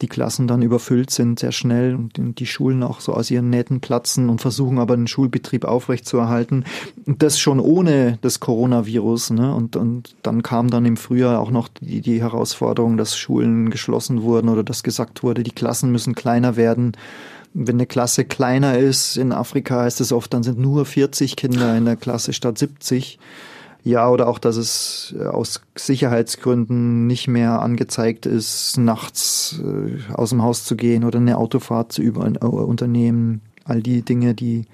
die 0.01 0.09
Klassen 0.09 0.47
dann 0.47 0.63
überfüllt 0.63 1.11
sind 1.11 1.39
sehr 1.39 1.53
schnell 1.53 1.95
und 1.95 2.39
die 2.39 2.47
Schulen 2.47 2.83
auch 2.83 3.01
so 3.01 3.13
aus 3.13 3.31
ihren 3.31 3.51
Nähten 3.51 3.81
platzen 3.81 4.29
und 4.29 4.41
versuchen 4.41 4.79
aber 4.79 4.97
den 4.97 5.07
Schulbetrieb 5.07 5.65
aufrechtzuerhalten. 5.65 6.65
Das 7.07 7.39
schon 7.39 7.61
ohne 7.61 8.19
das 8.21 8.41
Coronavirus. 8.41 9.31
Ne? 9.31 9.55
Und, 9.55 9.77
und 9.77 10.17
dann 10.23 10.43
kam 10.43 10.71
dann 10.71 10.85
im 10.85 10.97
Frühjahr 10.97 11.41
auch 11.41 11.51
noch 11.51 11.69
die, 11.69 12.01
die 12.01 12.21
Herausforderung, 12.21 12.97
dass 12.97 13.17
Schulen 13.17 13.71
geschlossen 13.71 14.23
wurden 14.23 14.49
oder 14.49 14.65
dass 14.65 14.83
gesagt 14.83 15.23
wurde, 15.23 15.43
die 15.43 15.53
Klassen 15.53 15.93
müssen 15.93 16.15
kleiner 16.15 16.57
werden. 16.57 16.93
Wenn 17.53 17.77
eine 17.77 17.87
Klasse 17.87 18.25
kleiner 18.25 18.79
ist 18.79 19.17
in 19.17 19.33
Afrika, 19.33 19.83
heißt 19.83 20.01
es 20.01 20.13
oft, 20.13 20.35
dann 20.35 20.43
sind 20.43 20.59
nur 20.59 20.85
40 20.85 21.37
Kinder 21.37 21.77
in 21.77 21.85
der 21.85 21.97
Klasse 21.97 22.33
statt 22.33 22.59
70. 22.59 23.19
Ja, 23.85 24.09
oder 24.09 24.29
auch, 24.29 24.39
dass 24.39 24.57
es 24.57 25.15
äh, 25.19 25.27
aus 25.27 25.61
Sicherheitsgründen 25.77 27.07
nicht 27.07 27.29
mehr 27.29 27.61
angezeigt 27.61 28.25
ist, 28.25 28.79
nachts 28.79 29.61
äh, 29.63 30.13
aus 30.15 30.31
dem 30.31 30.43
Haus 30.43 30.65
zu 30.65 30.75
gehen 30.75 31.05
oder 31.05 31.19
eine 31.19 31.37
Autofahrt 31.37 31.93
zu 31.93 32.01
über, 32.01 32.27
äh, 32.27 32.39
unternehmen. 32.47 33.43
All 33.67 33.83
die 33.83 34.01
Dinge, 34.01 34.35
die 34.35 34.65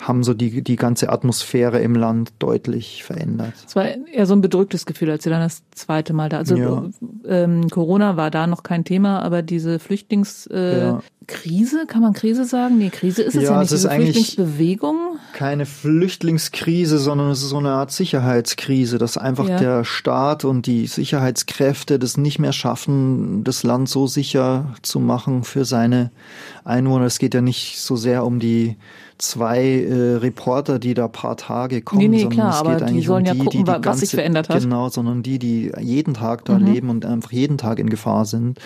haben 0.00 0.22
so 0.22 0.34
die, 0.34 0.62
die 0.62 0.76
ganze 0.76 1.10
Atmosphäre 1.10 1.80
im 1.80 1.94
Land 1.94 2.32
deutlich 2.38 3.04
verändert. 3.04 3.52
Es 3.66 3.76
war 3.76 3.84
eher 3.84 4.26
so 4.26 4.34
ein 4.34 4.40
bedrücktes 4.40 4.86
Gefühl, 4.86 5.10
als 5.10 5.24
Sie 5.24 5.30
dann 5.30 5.42
das 5.42 5.62
zweite 5.72 6.12
Mal 6.12 6.28
da. 6.28 6.38
Also 6.38 6.56
ja. 6.56 6.84
ähm, 7.26 7.68
Corona 7.68 8.16
war 8.16 8.30
da 8.30 8.46
noch 8.46 8.62
kein 8.62 8.84
Thema, 8.84 9.20
aber 9.22 9.42
diese 9.42 9.78
Flüchtlingskrise, 9.78 10.50
äh, 10.50 11.78
ja. 11.80 11.84
kann 11.86 12.00
man 12.00 12.14
Krise 12.14 12.46
sagen? 12.46 12.78
Nee, 12.78 12.88
Krise 12.88 13.22
ist 13.22 13.36
es 13.36 13.44
ja, 13.44 13.52
ja 13.52 13.60
nicht. 13.60 13.72
Es 13.72 13.82
diese 13.82 13.90
Flüchtlingsbewegung. 13.90 15.18
Keine 15.34 15.66
Flüchtlingskrise, 15.66 16.98
sondern 16.98 17.30
es 17.30 17.42
ist 17.42 17.50
so 17.50 17.58
eine 17.58 17.70
Art 17.70 17.92
Sicherheitskrise, 17.92 18.96
dass 18.96 19.18
einfach 19.18 19.46
der 19.46 19.84
Staat 19.84 20.44
und 20.44 20.66
die 20.66 20.86
Sicherheitskräfte 20.86 21.98
das 21.98 22.16
nicht 22.16 22.38
mehr 22.38 22.52
schaffen, 22.52 23.44
das 23.44 23.64
Land 23.64 23.88
so 23.88 24.06
sicher 24.06 24.74
zu 24.82 24.98
machen 24.98 25.44
für 25.44 25.66
seine 25.66 26.10
Einwohner. 26.64 27.04
Es 27.04 27.18
geht 27.18 27.34
ja 27.34 27.42
nicht 27.42 27.80
so 27.80 27.96
sehr 27.96 28.24
um 28.24 28.40
die 28.40 28.76
zwei 29.20 29.62
äh, 29.62 30.16
Reporter, 30.16 30.78
die 30.78 30.94
da 30.94 31.08
paar 31.08 31.36
Tage 31.36 31.82
kommen, 31.82 32.02
nee, 32.02 32.08
nee, 32.08 32.20
sondern 32.22 32.38
klar, 32.38 32.54
es 32.54 32.62
geht 32.62 32.82
eigentlich 32.82 33.00
die 33.02 33.06
sollen 33.06 33.26
um 33.26 33.32
die, 33.32 33.38
ja 33.38 33.44
gucken, 33.44 33.58
die, 33.58 33.64
die 33.64 33.70
was 33.70 33.82
ganze, 33.82 34.00
sich 34.00 34.10
verändert 34.10 34.48
hat. 34.48 34.62
Genau, 34.62 34.88
sondern 34.88 35.22
die, 35.22 35.38
die 35.38 35.72
jeden 35.80 36.14
Tag 36.14 36.44
da 36.44 36.58
mhm. 36.58 36.66
leben 36.66 36.90
und 36.90 37.04
einfach 37.04 37.32
jeden 37.32 37.58
Tag 37.58 37.78
in 37.78 37.90
Gefahr 37.90 38.24
sind. 38.24 38.58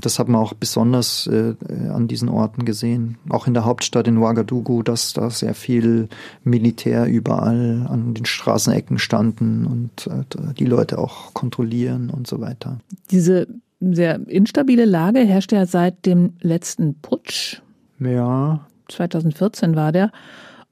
Das 0.00 0.18
hat 0.18 0.26
man 0.26 0.40
auch 0.40 0.54
besonders 0.54 1.26
äh, 1.26 1.54
an 1.90 2.08
diesen 2.08 2.30
Orten 2.30 2.64
gesehen. 2.64 3.18
Auch 3.28 3.46
in 3.46 3.52
der 3.52 3.66
Hauptstadt 3.66 4.08
in 4.08 4.16
Ouagadougou, 4.16 4.82
dass 4.82 5.12
da 5.12 5.28
sehr 5.28 5.54
viel 5.54 6.08
Militär 6.44 7.06
überall 7.06 7.86
an 7.90 8.14
den 8.14 8.24
Straßenecken 8.24 8.98
standen 8.98 9.66
und 9.66 10.06
äh, 10.06 10.54
die 10.54 10.64
Leute 10.64 10.96
auch 10.96 11.34
kontrollieren 11.34 12.08
und 12.08 12.26
so 12.26 12.40
weiter. 12.40 12.78
Diese 13.10 13.48
sehr 13.80 14.26
instabile 14.28 14.86
Lage 14.86 15.18
herrscht 15.20 15.52
ja 15.52 15.66
seit 15.66 16.06
dem 16.06 16.34
letzten 16.40 16.94
Putsch. 16.94 17.60
Ja. 17.98 18.66
2014 18.88 19.76
war 19.76 19.92
der. 19.92 20.10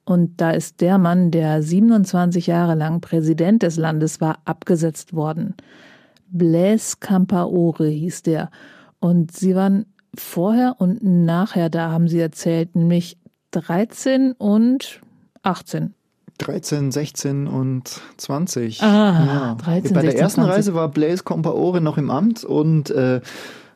Und 0.04 0.40
da 0.40 0.50
ist 0.50 0.80
der 0.80 0.98
Mann, 0.98 1.30
der 1.30 1.62
27 1.62 2.46
Jahre 2.46 2.74
lang 2.74 3.00
Präsident 3.00 3.62
des 3.62 3.76
Landes 3.76 4.20
war, 4.20 4.38
abgesetzt 4.44 5.14
worden. 5.14 5.54
Blaise 6.28 6.96
Campaore 6.98 7.88
hieß 7.88 8.22
der. 8.22 8.50
Und 8.98 9.32
sie 9.32 9.54
waren 9.54 9.86
vorher 10.16 10.76
und 10.78 11.02
nachher 11.02 11.70
da, 11.70 11.90
haben 11.90 12.08
sie 12.08 12.20
erzählt, 12.20 12.74
nämlich 12.74 13.18
13 13.52 14.32
und 14.32 15.00
18. 15.42 15.94
13, 16.38 16.90
16 16.90 17.46
und 17.46 18.00
20. 18.16 18.82
Ah, 18.82 18.86
ja. 18.86 19.54
13, 19.56 19.92
Bei 19.92 20.02
der 20.02 20.12
16, 20.12 20.22
ersten 20.22 20.40
20. 20.42 20.56
Reise 20.56 20.74
war 20.74 20.88
Blaise 20.88 21.22
Compaore 21.22 21.80
noch 21.80 21.98
im 21.98 22.10
Amt 22.10 22.44
und 22.44 22.90
äh, 22.90 23.20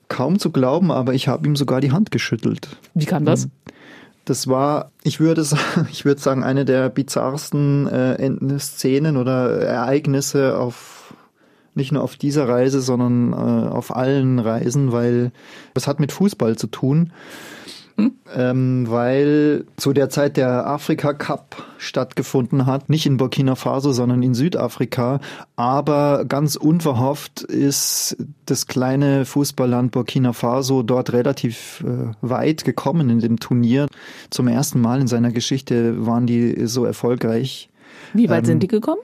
kaum 0.08 0.38
zu 0.38 0.50
glauben, 0.50 0.90
aber 0.90 1.14
ich 1.14 1.28
habe 1.28 1.46
ihm 1.46 1.56
sogar 1.56 1.80
die 1.80 1.92
Hand 1.92 2.10
geschüttelt. 2.10 2.76
Wie 2.94 3.04
kam 3.04 3.24
das? 3.24 3.48
Das 4.24 4.48
war, 4.48 4.90
ich 5.02 5.20
würde 5.20 5.44
sagen, 5.44 5.88
ich 5.92 6.04
würde 6.04 6.20
sagen, 6.20 6.42
eine 6.42 6.64
der 6.64 6.88
bizarrsten 6.88 7.86
äh, 7.86 8.58
Szenen 8.58 9.16
oder 9.16 9.60
Ereignisse 9.60 10.58
auf 10.58 11.14
nicht 11.76 11.90
nur 11.90 12.02
auf 12.04 12.14
dieser 12.16 12.48
Reise, 12.48 12.80
sondern 12.80 13.32
äh, 13.32 13.68
auf 13.68 13.94
allen 13.94 14.38
Reisen, 14.38 14.92
weil 14.92 15.32
das 15.74 15.88
hat 15.88 15.98
mit 15.98 16.12
Fußball 16.12 16.56
zu 16.56 16.68
tun. 16.68 17.12
Hm? 17.96 18.12
Ähm, 18.34 18.86
weil 18.88 19.66
zu 19.76 19.92
der 19.92 20.08
Zeit 20.08 20.36
der 20.36 20.66
Afrika 20.66 21.12
Cup 21.12 21.62
stattgefunden 21.78 22.66
hat, 22.66 22.88
nicht 22.88 23.06
in 23.06 23.18
Burkina 23.18 23.54
Faso, 23.54 23.92
sondern 23.92 24.22
in 24.22 24.34
Südafrika. 24.34 25.20
Aber 25.54 26.24
ganz 26.24 26.56
unverhofft 26.56 27.42
ist 27.42 28.16
das 28.46 28.66
kleine 28.66 29.24
Fußballland 29.24 29.92
Burkina 29.92 30.32
Faso 30.32 30.82
dort 30.82 31.12
relativ 31.12 31.84
äh, 31.86 32.12
weit 32.20 32.64
gekommen 32.64 33.10
in 33.10 33.20
dem 33.20 33.38
Turnier. 33.38 33.86
Zum 34.30 34.48
ersten 34.48 34.80
Mal 34.80 35.00
in 35.00 35.06
seiner 35.06 35.30
Geschichte 35.30 36.04
waren 36.04 36.26
die 36.26 36.66
so 36.66 36.84
erfolgreich. 36.84 37.68
Wie 38.12 38.28
weit 38.28 38.40
ähm, 38.40 38.46
sind 38.46 38.62
die 38.64 38.68
gekommen? 38.68 39.02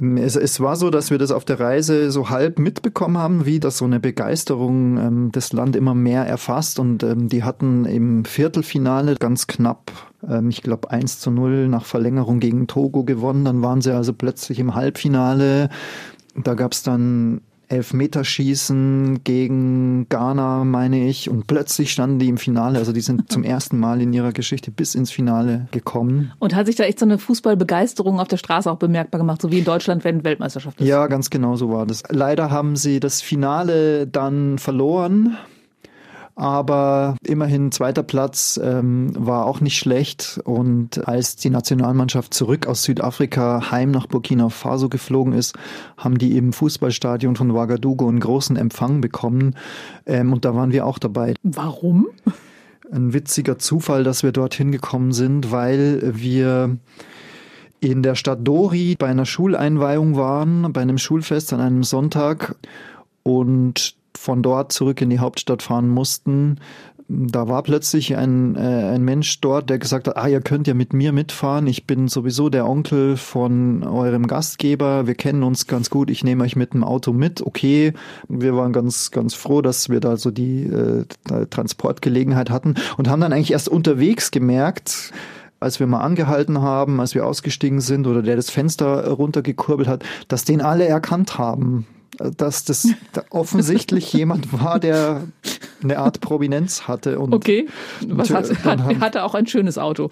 Es, 0.00 0.36
es, 0.36 0.60
war 0.60 0.76
so, 0.76 0.90
dass 0.90 1.10
wir 1.10 1.18
das 1.18 1.32
auf 1.32 1.44
der 1.44 1.58
Reise 1.58 2.12
so 2.12 2.30
halb 2.30 2.60
mitbekommen 2.60 3.18
haben, 3.18 3.46
wie 3.46 3.58
das 3.58 3.78
so 3.78 3.84
eine 3.84 3.98
Begeisterung 3.98 4.96
ähm, 4.96 5.32
das 5.32 5.52
Land 5.52 5.74
immer 5.74 5.94
mehr 5.94 6.24
erfasst. 6.24 6.78
Und 6.78 7.02
ähm, 7.02 7.28
die 7.28 7.42
hatten 7.42 7.84
im 7.84 8.24
Viertelfinale 8.24 9.16
ganz 9.16 9.48
knapp, 9.48 9.90
ähm, 10.28 10.50
ich 10.50 10.62
glaube 10.62 10.92
1 10.92 11.18
zu 11.18 11.32
0 11.32 11.66
nach 11.66 11.84
Verlängerung 11.84 12.38
gegen 12.38 12.68
Togo 12.68 13.02
gewonnen. 13.02 13.44
Dann 13.44 13.60
waren 13.62 13.80
sie 13.80 13.92
also 13.92 14.12
plötzlich 14.12 14.60
im 14.60 14.76
Halbfinale. 14.76 15.68
Da 16.36 16.54
gab 16.54 16.74
es 16.74 16.84
dann 16.84 17.40
Elfmeterschießen 17.68 19.22
gegen 19.24 20.08
Ghana, 20.08 20.64
meine 20.64 21.08
ich. 21.08 21.28
Und 21.28 21.46
plötzlich 21.46 21.92
standen 21.92 22.18
die 22.18 22.28
im 22.28 22.38
Finale. 22.38 22.78
Also 22.78 22.92
die 22.92 23.00
sind 23.00 23.30
zum 23.30 23.44
ersten 23.44 23.78
Mal 23.78 24.00
in 24.00 24.12
ihrer 24.12 24.32
Geschichte 24.32 24.70
bis 24.70 24.94
ins 24.94 25.10
Finale 25.10 25.68
gekommen. 25.70 26.32
Und 26.38 26.54
hat 26.54 26.66
sich 26.66 26.76
da 26.76 26.84
echt 26.84 26.98
so 26.98 27.06
eine 27.06 27.18
Fußballbegeisterung 27.18 28.20
auf 28.20 28.28
der 28.28 28.36
Straße 28.36 28.70
auch 28.70 28.78
bemerkbar 28.78 29.18
gemacht, 29.18 29.42
so 29.42 29.50
wie 29.50 29.58
in 29.58 29.64
Deutschland, 29.64 30.04
wenn 30.04 30.24
Weltmeisterschaft 30.24 30.80
ist? 30.80 30.86
Ja, 30.86 31.06
ganz 31.06 31.30
genau 31.30 31.56
so 31.56 31.70
war 31.70 31.86
das. 31.86 32.02
Leider 32.08 32.50
haben 32.50 32.76
sie 32.76 33.00
das 33.00 33.20
Finale 33.20 34.06
dann 34.06 34.58
verloren 34.58 35.36
aber 36.38 37.16
immerhin 37.24 37.72
zweiter 37.72 38.04
Platz 38.04 38.60
ähm, 38.62 39.10
war 39.18 39.44
auch 39.44 39.60
nicht 39.60 39.76
schlecht. 39.76 40.40
Und 40.44 41.08
als 41.08 41.34
die 41.34 41.50
Nationalmannschaft 41.50 42.32
zurück 42.32 42.68
aus 42.68 42.84
Südafrika 42.84 43.72
heim 43.72 43.90
nach 43.90 44.06
Burkina 44.06 44.48
Faso 44.48 44.88
geflogen 44.88 45.32
ist, 45.32 45.56
haben 45.96 46.16
die 46.16 46.36
im 46.36 46.52
Fußballstadion 46.52 47.34
von 47.34 47.50
Ouagadougou 47.50 48.08
einen 48.08 48.20
großen 48.20 48.54
Empfang 48.54 49.00
bekommen. 49.00 49.56
Ähm, 50.06 50.32
und 50.32 50.44
da 50.44 50.54
waren 50.54 50.70
wir 50.70 50.86
auch 50.86 51.00
dabei. 51.00 51.34
Warum? 51.42 52.06
Ein 52.92 53.12
witziger 53.12 53.58
Zufall, 53.58 54.04
dass 54.04 54.22
wir 54.22 54.30
dorthin 54.30 54.70
gekommen 54.70 55.10
sind, 55.10 55.50
weil 55.50 56.12
wir 56.14 56.78
in 57.80 58.04
der 58.04 58.14
Stadt 58.14 58.46
Dori 58.46 58.94
bei 58.96 59.08
einer 59.08 59.26
Schuleinweihung 59.26 60.14
waren, 60.14 60.72
bei 60.72 60.82
einem 60.82 60.98
Schulfest 60.98 61.52
an 61.52 61.60
einem 61.60 61.82
Sonntag. 61.82 62.54
Und 63.24 63.97
von 64.16 64.42
dort 64.42 64.72
zurück 64.72 65.00
in 65.00 65.10
die 65.10 65.18
Hauptstadt 65.18 65.62
fahren 65.62 65.88
mussten, 65.88 66.58
da 67.10 67.48
war 67.48 67.62
plötzlich 67.62 68.16
ein, 68.16 68.54
äh, 68.54 68.58
ein 68.58 69.02
Mensch 69.02 69.40
dort, 69.40 69.70
der 69.70 69.78
gesagt 69.78 70.08
hat, 70.08 70.18
ah, 70.18 70.28
ihr 70.28 70.42
könnt 70.42 70.66
ja 70.66 70.74
mit 70.74 70.92
mir 70.92 71.12
mitfahren. 71.12 71.66
Ich 71.66 71.86
bin 71.86 72.06
sowieso 72.06 72.50
der 72.50 72.68
Onkel 72.68 73.16
von 73.16 73.82
eurem 73.82 74.26
Gastgeber. 74.26 75.06
Wir 75.06 75.14
kennen 75.14 75.42
uns 75.42 75.66
ganz 75.66 75.88
gut. 75.88 76.10
Ich 76.10 76.22
nehme 76.22 76.44
euch 76.44 76.54
mit 76.54 76.74
dem 76.74 76.84
Auto 76.84 77.14
mit. 77.14 77.40
Okay, 77.40 77.94
wir 78.28 78.54
waren 78.54 78.74
ganz, 78.74 79.10
ganz 79.10 79.34
froh, 79.34 79.62
dass 79.62 79.88
wir 79.88 80.00
da 80.00 80.18
so 80.18 80.30
die 80.30 80.64
äh, 80.64 81.06
Transportgelegenheit 81.48 82.50
hatten 82.50 82.74
und 82.98 83.08
haben 83.08 83.22
dann 83.22 83.32
eigentlich 83.32 83.52
erst 83.52 83.70
unterwegs 83.70 84.30
gemerkt, 84.30 85.12
als 85.60 85.80
wir 85.80 85.86
mal 85.86 86.00
angehalten 86.00 86.60
haben, 86.60 87.00
als 87.00 87.14
wir 87.14 87.26
ausgestiegen 87.26 87.80
sind 87.80 88.06
oder 88.06 88.20
der 88.20 88.36
das 88.36 88.50
Fenster 88.50 89.08
runtergekurbelt 89.08 89.88
hat, 89.88 90.04
dass 90.28 90.44
den 90.44 90.60
alle 90.60 90.84
erkannt 90.84 91.38
haben 91.38 91.86
dass 92.36 92.64
das 92.64 92.88
offensichtlich 93.30 94.12
jemand 94.12 94.52
war, 94.52 94.78
der 94.78 95.24
eine 95.82 95.98
Art 95.98 96.20
Prominenz 96.20 96.88
hatte. 96.88 97.18
Und 97.18 97.34
okay, 97.34 97.68
was 98.06 98.30
hat, 98.30 98.64
hat, 98.64 98.80
er 98.80 99.00
hatte 99.00 99.24
auch 99.24 99.34
ein 99.34 99.46
schönes 99.46 99.78
Auto. 99.78 100.10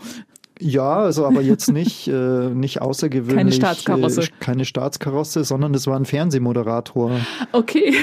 Ja, 0.58 1.00
also 1.00 1.26
aber 1.26 1.42
jetzt 1.42 1.70
nicht, 1.70 2.08
äh, 2.08 2.48
nicht 2.48 2.80
außergewöhnlich. 2.80 3.36
Keine 3.36 3.52
Staatskarosse. 3.52 4.22
Äh, 4.22 4.28
keine 4.40 4.64
Staatskarosse, 4.64 5.44
sondern 5.44 5.74
es 5.74 5.86
war 5.86 5.96
ein 5.96 6.06
Fernsehmoderator. 6.06 7.12
Okay. 7.52 7.94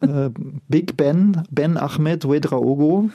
Äh, 0.00 0.30
Big 0.68 0.96
Ben, 0.96 1.42
Ben 1.50 1.76
Ahmed 1.76 2.26
Wedraogo, 2.28 3.10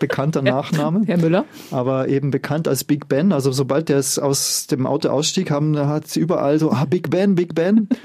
bekannter 0.00 0.42
Nachname. 0.42 1.02
Herr 1.06 1.16
Müller. 1.16 1.44
Aber 1.70 2.08
eben 2.08 2.30
bekannt 2.30 2.68
als 2.68 2.84
Big 2.84 3.08
Ben. 3.08 3.32
Also 3.32 3.52
sobald 3.52 3.88
der 3.88 3.98
aus 3.98 4.66
dem 4.66 4.86
Auto 4.86 5.08
ausstieg, 5.08 5.50
haben, 5.50 5.78
hat 5.78 6.08
sie 6.08 6.20
überall 6.20 6.58
so, 6.58 6.72
ah, 6.72 6.84
Big 6.84 7.08
Ben, 7.08 7.36
Big 7.36 7.54
Ben. 7.54 7.88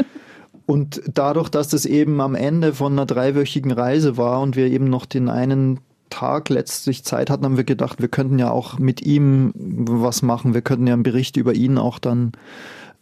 Und 0.68 1.02
dadurch, 1.12 1.48
dass 1.48 1.70
das 1.70 1.86
eben 1.86 2.20
am 2.20 2.36
Ende 2.36 2.74
von 2.74 2.92
einer 2.92 3.06
dreiwöchigen 3.06 3.72
Reise 3.72 4.18
war 4.18 4.42
und 4.42 4.58
wir 4.58 4.68
eben 4.68 4.90
noch 4.90 5.06
den 5.06 5.30
einen 5.30 5.80
Tag 6.10 6.50
letztlich 6.50 7.06
Zeit 7.06 7.30
hatten, 7.30 7.46
haben 7.46 7.58
wir 7.58 7.64
gedacht, 7.64 8.02
wir 8.02 8.10
könnten 8.10 8.38
ja 8.38 8.52
auch 8.52 8.78
mit 8.78 9.02
ihm 9.02 9.54
was 9.56 10.22
machen. 10.22 10.54
Wir 10.54 10.62
könnten 10.62 10.86
ja 10.86 10.94
einen 10.94 11.04
Bericht 11.04 11.38
über 11.38 11.54
ihn 11.54 11.78
auch 11.78 12.00
dann 12.00 12.34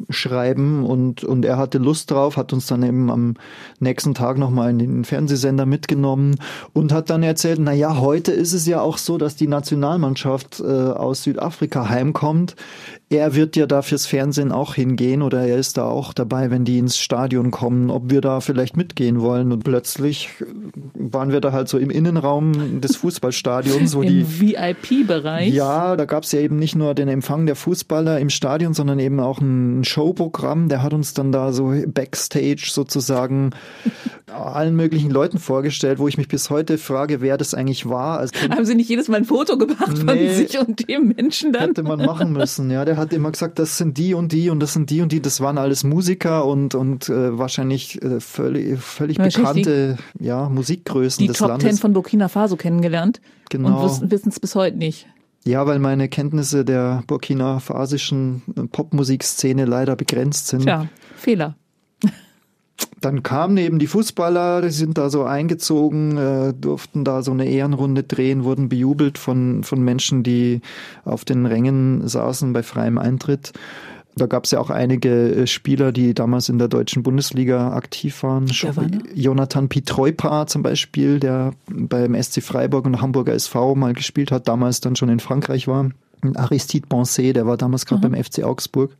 schreiben 0.09 0.85
und, 0.85 1.23
und 1.23 1.45
er 1.45 1.57
hatte 1.57 1.77
Lust 1.77 2.11
drauf, 2.11 2.37
hat 2.37 2.51
uns 2.53 2.67
dann 2.67 2.83
eben 2.83 3.09
am 3.09 3.35
nächsten 3.79 4.13
Tag 4.13 4.37
nochmal 4.37 4.69
in 4.69 4.79
den 4.79 5.05
Fernsehsender 5.05 5.65
mitgenommen 5.65 6.35
und 6.73 6.91
hat 6.91 7.09
dann 7.09 7.23
erzählt, 7.23 7.59
na 7.61 7.71
ja, 7.71 7.97
heute 7.97 8.31
ist 8.31 8.53
es 8.53 8.65
ja 8.65 8.81
auch 8.81 8.97
so, 8.97 9.17
dass 9.17 9.35
die 9.35 9.47
Nationalmannschaft 9.47 10.59
äh, 10.59 10.63
aus 10.63 11.23
Südafrika 11.23 11.87
heimkommt. 11.87 12.55
Er 13.15 13.33
wird 13.33 13.55
ja 13.55 13.65
da 13.65 13.81
fürs 13.81 14.05
Fernsehen 14.05 14.51
auch 14.51 14.75
hingehen 14.75 15.21
oder 15.21 15.45
er 15.45 15.57
ist 15.57 15.77
da 15.77 15.85
auch 15.85 16.13
dabei, 16.13 16.51
wenn 16.51 16.65
die 16.65 16.77
ins 16.77 16.97
Stadion 16.97 17.49
kommen, 17.49 17.89
ob 17.89 18.09
wir 18.09 18.21
da 18.21 18.41
vielleicht 18.41 18.75
mitgehen 18.75 19.21
wollen. 19.21 19.51
Und 19.51 19.63
plötzlich 19.63 20.29
waren 20.93 21.31
wir 21.31 21.41
da 21.41 21.51
halt 21.51 21.69
so 21.69 21.77
im 21.77 21.89
Innenraum 21.89 22.81
des 22.81 22.95
Fußballstadions, 22.97 23.95
wo 23.95 24.01
Im 24.01 24.09
die 24.09 24.41
VIP-Bereich. 24.41 25.53
Ja, 25.53 25.95
da 25.95 26.05
gab 26.05 26.23
es 26.23 26.31
ja 26.31 26.39
eben 26.39 26.57
nicht 26.57 26.75
nur 26.75 26.93
den 26.93 27.07
Empfang 27.07 27.45
der 27.45 27.55
Fußballer 27.55 28.19
im 28.19 28.29
Stadion, 28.29 28.73
sondern 28.73 28.99
eben 28.99 29.19
auch 29.19 29.39
ein 29.39 29.83
Showprogramm. 29.83 30.69
Der 30.69 30.83
hat 30.83 30.93
uns 30.93 31.13
dann 31.13 31.31
da 31.31 31.53
so 31.53 31.73
backstage 31.87 32.69
sozusagen 32.69 33.51
allen 34.27 34.75
möglichen 34.75 35.11
Leuten 35.11 35.39
vorgestellt, 35.39 35.99
wo 35.99 36.07
ich 36.07 36.17
mich 36.17 36.27
bis 36.27 36.49
heute 36.49 36.77
frage, 36.77 37.21
wer 37.21 37.37
das 37.37 37.53
eigentlich 37.53 37.87
war. 37.87 38.19
Also, 38.19 38.33
Haben 38.49 38.65
Sie 38.65 38.75
nicht 38.75 38.89
jedes 38.89 39.07
Mal 39.07 39.17
ein 39.17 39.25
Foto 39.25 39.57
gemacht 39.57 40.03
nee, 40.03 40.27
von 40.27 40.35
sich 40.35 40.59
und 40.59 40.87
dem 40.89 41.13
Menschen 41.15 41.53
dann? 41.53 41.69
Hätte 41.69 41.83
man 41.83 41.99
machen 41.99 42.33
müssen, 42.33 42.69
ja. 42.71 42.85
Der 42.85 42.97
hat 42.97 43.04
immer 43.13 43.31
gesagt, 43.31 43.59
das 43.59 43.77
sind 43.77 43.97
die 43.97 44.13
und 44.13 44.31
die 44.31 44.49
und 44.49 44.59
das 44.59 44.73
sind 44.73 44.89
die 44.89 45.01
und 45.01 45.11
die. 45.11 45.21
Das 45.21 45.41
waren 45.41 45.57
alles 45.57 45.83
Musiker 45.83 46.45
und, 46.45 46.75
und 46.75 47.09
äh, 47.09 47.37
wahrscheinlich 47.37 48.01
äh, 48.01 48.19
völlig, 48.19 48.79
völlig 48.79 49.17
bekannte 49.17 49.97
die, 50.19 50.25
ja, 50.25 50.49
Musikgrößen 50.49 51.21
die 51.21 51.27
des 51.27 51.37
Top 51.37 51.49
Landes. 51.49 51.63
Die 51.63 51.69
Top 51.69 51.75
Ten 51.75 51.81
von 51.81 51.93
Burkina 51.93 52.27
Faso 52.27 52.55
kennengelernt 52.55 53.21
genau. 53.49 53.83
und 53.83 54.11
wissen 54.11 54.29
es 54.29 54.39
bis 54.39 54.55
heute 54.55 54.77
nicht. 54.77 55.07
Ja, 55.45 55.67
weil 55.67 55.77
meine 55.77 56.09
Kenntnisse 56.09 56.65
der 56.65 57.03
burkina-fasischen 57.05 58.41
Popmusikszene 58.71 59.65
leider 59.65 59.95
begrenzt 59.95 60.47
sind. 60.47 60.63
Tja, 60.63 60.87
Fehler. 61.15 61.55
Dann 63.01 63.23
kamen 63.23 63.57
eben 63.57 63.77
die 63.77 63.87
Fußballer, 63.87 64.61
die 64.61 64.71
sind 64.71 64.97
da 64.97 65.09
so 65.09 65.23
eingezogen, 65.25 66.17
äh, 66.17 66.53
durften 66.53 67.03
da 67.03 67.21
so 67.21 67.31
eine 67.31 67.45
Ehrenrunde 67.45 68.03
drehen, 68.03 68.43
wurden 68.43 68.67
bejubelt 68.67 69.17
von, 69.17 69.63
von 69.63 69.81
Menschen, 69.81 70.23
die 70.23 70.61
auf 71.03 71.23
den 71.23 71.45
Rängen 71.45 72.07
saßen 72.07 72.51
bei 72.51 72.63
freiem 72.63 72.97
Eintritt. 72.97 73.53
Da 74.17 74.27
gab 74.27 74.45
es 74.45 74.51
ja 74.51 74.59
auch 74.59 74.69
einige 74.69 75.35
äh, 75.35 75.47
Spieler, 75.47 75.91
die 75.91 76.13
damals 76.13 76.47
in 76.47 76.57
der 76.57 76.69
deutschen 76.69 77.03
Bundesliga 77.03 77.73
aktiv 77.73 78.23
waren. 78.23 78.47
war 78.75 78.85
Jonathan 79.13 79.67
Pietreupa 79.67 80.47
zum 80.47 80.63
Beispiel, 80.63 81.19
der 81.19 81.51
beim 81.67 82.21
SC 82.21 82.41
Freiburg 82.41 82.85
und 82.85 83.01
Hamburger 83.01 83.33
SV 83.33 83.75
mal 83.75 83.93
gespielt 83.93 84.31
hat, 84.31 84.47
damals 84.47 84.79
dann 84.79 84.95
schon 84.95 85.09
in 85.09 85.19
Frankreich 85.19 85.67
war. 85.67 85.89
Aristide 86.33 86.87
Bonset, 86.87 87.35
der 87.35 87.45
war 87.45 87.57
damals 87.57 87.85
gerade 87.85 88.07
mhm. 88.07 88.13
beim 88.13 88.23
FC 88.23 88.43
Augsburg. 88.43 88.91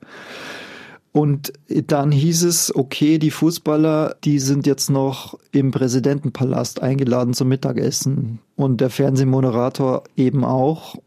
Und 1.15 1.53
dann 1.69 2.11
hieß 2.11 2.43
es, 2.43 2.75
okay, 2.75 3.19
die 3.19 3.31
Fußballer, 3.31 4.17
die 4.25 4.37
sind 4.37 4.67
jetzt 4.67 4.89
noch 4.89 5.39
im 5.53 5.71
Präsidentenpalast 5.71 6.81
eingeladen 6.81 7.33
zum 7.33 7.47
Mittagessen. 7.47 8.39
Und 8.57 8.81
der 8.81 8.89
Fernsehmoderator 8.89 10.03
eben 10.17 10.43
auch. 10.43 10.97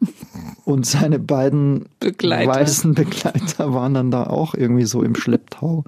Und 0.64 0.86
seine 0.86 1.18
beiden 1.18 1.90
Begleiter. 2.00 2.50
weißen 2.50 2.94
Begleiter 2.94 3.74
waren 3.74 3.92
dann 3.92 4.11
da 4.11 4.24
auch 4.24 4.54
irgendwie 4.54 4.86
so 4.86 5.02
im 5.02 5.14
Schlepptau. 5.14 5.84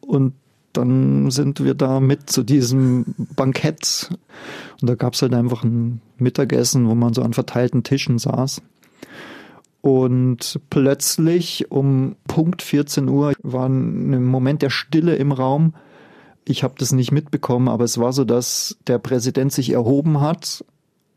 Und 0.00 0.32
dann 0.72 1.30
sind 1.30 1.62
wir 1.62 1.74
da 1.74 2.00
mit 2.00 2.30
zu 2.30 2.42
diesem 2.42 3.14
Bankett. 3.36 4.10
Und 4.80 4.90
da 4.90 4.96
gab 4.96 5.14
es 5.14 5.22
halt 5.22 5.34
einfach 5.34 5.62
ein 5.62 6.00
Mittagessen, 6.18 6.88
wo 6.88 6.96
man 6.96 7.14
so 7.14 7.22
an 7.22 7.32
verteilten 7.32 7.84
Tischen 7.84 8.18
saß. 8.18 8.60
Und 9.82 10.60
plötzlich 10.68 11.70
um 11.70 12.16
Punkt 12.26 12.62
14 12.62 13.08
Uhr 13.08 13.32
war 13.42 13.68
ein 13.68 14.24
Moment 14.24 14.62
der 14.62 14.70
Stille 14.70 15.16
im 15.16 15.32
Raum. 15.32 15.74
Ich 16.44 16.62
habe 16.62 16.74
das 16.78 16.92
nicht 16.92 17.12
mitbekommen, 17.12 17.68
aber 17.68 17.84
es 17.84 17.98
war 17.98 18.12
so, 18.12 18.24
dass 18.24 18.76
der 18.86 18.98
Präsident 18.98 19.52
sich 19.52 19.70
erhoben 19.70 20.20
hat 20.20 20.64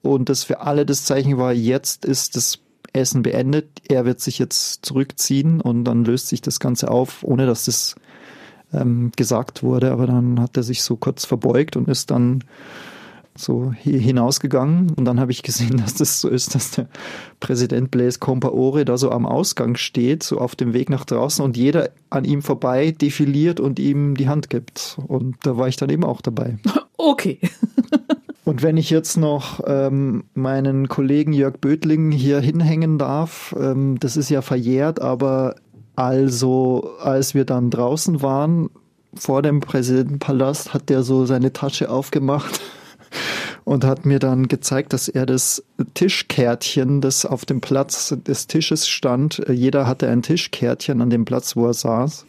und 0.01 0.29
das 0.29 0.43
für 0.43 0.61
alle 0.61 0.85
das 0.85 1.05
Zeichen 1.05 1.37
war, 1.37 1.53
jetzt 1.53 2.05
ist 2.05 2.35
das 2.35 2.59
Essen 2.91 3.23
beendet, 3.23 3.81
er 3.87 4.05
wird 4.05 4.19
sich 4.19 4.37
jetzt 4.37 4.85
zurückziehen 4.85 5.59
und 5.59 5.85
dann 5.85 6.05
löst 6.05 6.27
sich 6.27 6.41
das 6.41 6.59
Ganze 6.59 6.91
auf, 6.91 7.23
ohne 7.23 7.47
dass 7.47 7.65
das 7.65 7.95
ähm, 8.71 9.11
gesagt 9.15 9.63
wurde. 9.63 9.91
Aber 9.91 10.05
dann 10.05 10.39
hat 10.39 10.55
er 10.57 10.63
sich 10.63 10.83
so 10.83 10.95
kurz 10.95 11.25
verbeugt 11.25 11.75
und 11.75 11.87
ist 11.87 12.11
dann 12.11 12.43
so 13.35 13.71
hinausgegangen 13.71 14.91
und 14.91 15.05
dann 15.05 15.19
habe 15.19 15.31
ich 15.31 15.43
gesehen, 15.43 15.77
dass 15.83 15.95
das 15.95 16.21
so 16.21 16.29
ist, 16.29 16.55
dass 16.55 16.71
der 16.71 16.87
Präsident 17.39 17.91
Blaise 17.91 18.19
Compaore 18.19 18.85
da 18.85 18.97
so 18.97 19.11
am 19.11 19.25
Ausgang 19.25 19.75
steht, 19.75 20.23
so 20.23 20.37
auf 20.37 20.55
dem 20.55 20.73
Weg 20.73 20.89
nach 20.89 21.05
draußen 21.05 21.43
und 21.43 21.57
jeder 21.57 21.89
an 22.09 22.25
ihm 22.25 22.41
vorbei 22.41 22.91
defiliert 22.91 23.59
und 23.59 23.79
ihm 23.79 24.15
die 24.15 24.29
Hand 24.29 24.49
gibt. 24.49 24.97
Und 25.07 25.35
da 25.43 25.57
war 25.57 25.67
ich 25.67 25.75
dann 25.75 25.89
eben 25.89 26.03
auch 26.03 26.21
dabei. 26.21 26.57
Okay. 26.95 27.39
Und 28.45 28.61
wenn 28.61 28.77
ich 28.77 28.89
jetzt 28.89 29.17
noch 29.17 29.59
ähm, 29.65 30.23
meinen 30.35 30.87
Kollegen 30.87 31.33
Jörg 31.33 31.55
Bödling 31.59 32.11
hier 32.11 32.39
hinhängen 32.39 32.97
darf, 32.97 33.53
ähm, 33.59 33.99
das 33.99 34.15
ist 34.15 34.29
ja 34.29 34.41
verjährt, 34.41 35.01
aber 35.01 35.55
also 35.95 36.91
als 37.01 37.33
wir 37.33 37.43
dann 37.43 37.71
draußen 37.71 38.21
waren, 38.21 38.69
vor 39.15 39.41
dem 39.41 39.59
Präsidentenpalast, 39.59 40.73
hat 40.73 40.89
der 40.89 41.03
so 41.03 41.25
seine 41.25 41.51
Tasche 41.51 41.89
aufgemacht 41.89 42.61
und 43.65 43.85
hat 43.85 44.05
mir 44.05 44.19
dann 44.19 44.47
gezeigt, 44.47 44.93
dass 44.93 45.07
er 45.07 45.25
das 45.25 45.63
Tischkärtchen, 45.93 47.01
das 47.01 47.25
auf 47.25 47.45
dem 47.45 47.61
Platz 47.61 48.15
des 48.25 48.47
Tisches 48.47 48.87
stand, 48.87 49.39
äh, 49.47 49.53
jeder 49.53 49.87
hatte 49.87 50.09
ein 50.09 50.21
Tischkärtchen 50.21 51.01
an 51.01 51.09
dem 51.09 51.25
Platz, 51.25 51.55
wo 51.55 51.67
er 51.67 51.73
saß, 51.73 52.25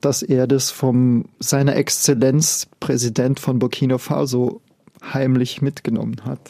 dass 0.00 0.22
er 0.22 0.46
das 0.46 0.70
vom 0.70 1.24
seiner 1.38 1.76
Exzellenz 1.76 2.68
Präsident 2.80 3.40
von 3.40 3.58
Burkina 3.58 3.98
Faso 3.98 4.60
heimlich 5.02 5.62
mitgenommen 5.62 6.16
hat. 6.24 6.40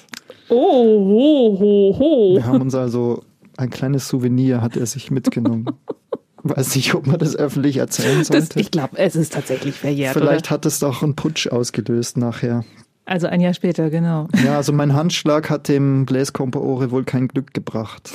Oh, 0.48 0.54
ho, 0.54 1.58
ho, 1.58 1.98
ho. 1.98 2.34
Wir 2.36 2.46
haben 2.46 2.60
uns 2.60 2.74
also 2.74 3.22
ein 3.56 3.70
kleines 3.70 4.08
Souvenir 4.08 4.60
hat 4.60 4.76
er 4.76 4.86
sich 4.86 5.10
mitgenommen. 5.10 5.66
Weiß 6.42 6.76
nicht, 6.76 6.94
ob 6.94 7.06
man 7.06 7.18
das 7.18 7.34
öffentlich 7.34 7.78
erzählen 7.78 8.22
sollte. 8.22 8.48
Das, 8.48 8.56
ich 8.56 8.70
glaube, 8.70 8.98
es 8.98 9.16
ist 9.16 9.32
tatsächlich 9.32 9.74
verjährt. 9.74 10.12
Vielleicht 10.12 10.46
oder? 10.46 10.50
hat 10.50 10.66
es 10.66 10.78
doch 10.78 11.02
einen 11.02 11.16
Putsch 11.16 11.48
ausgelöst 11.48 12.16
nachher. 12.16 12.64
Also 13.06 13.28
ein 13.28 13.40
Jahr 13.40 13.54
später, 13.54 13.88
genau. 13.88 14.28
Ja, 14.44 14.56
also 14.56 14.72
mein 14.72 14.92
Handschlag 14.92 15.48
hat 15.48 15.68
dem 15.68 16.06
Blaise 16.06 16.32
Compaore 16.32 16.90
wohl 16.90 17.04
kein 17.04 17.28
Glück 17.28 17.54
gebracht. 17.54 18.12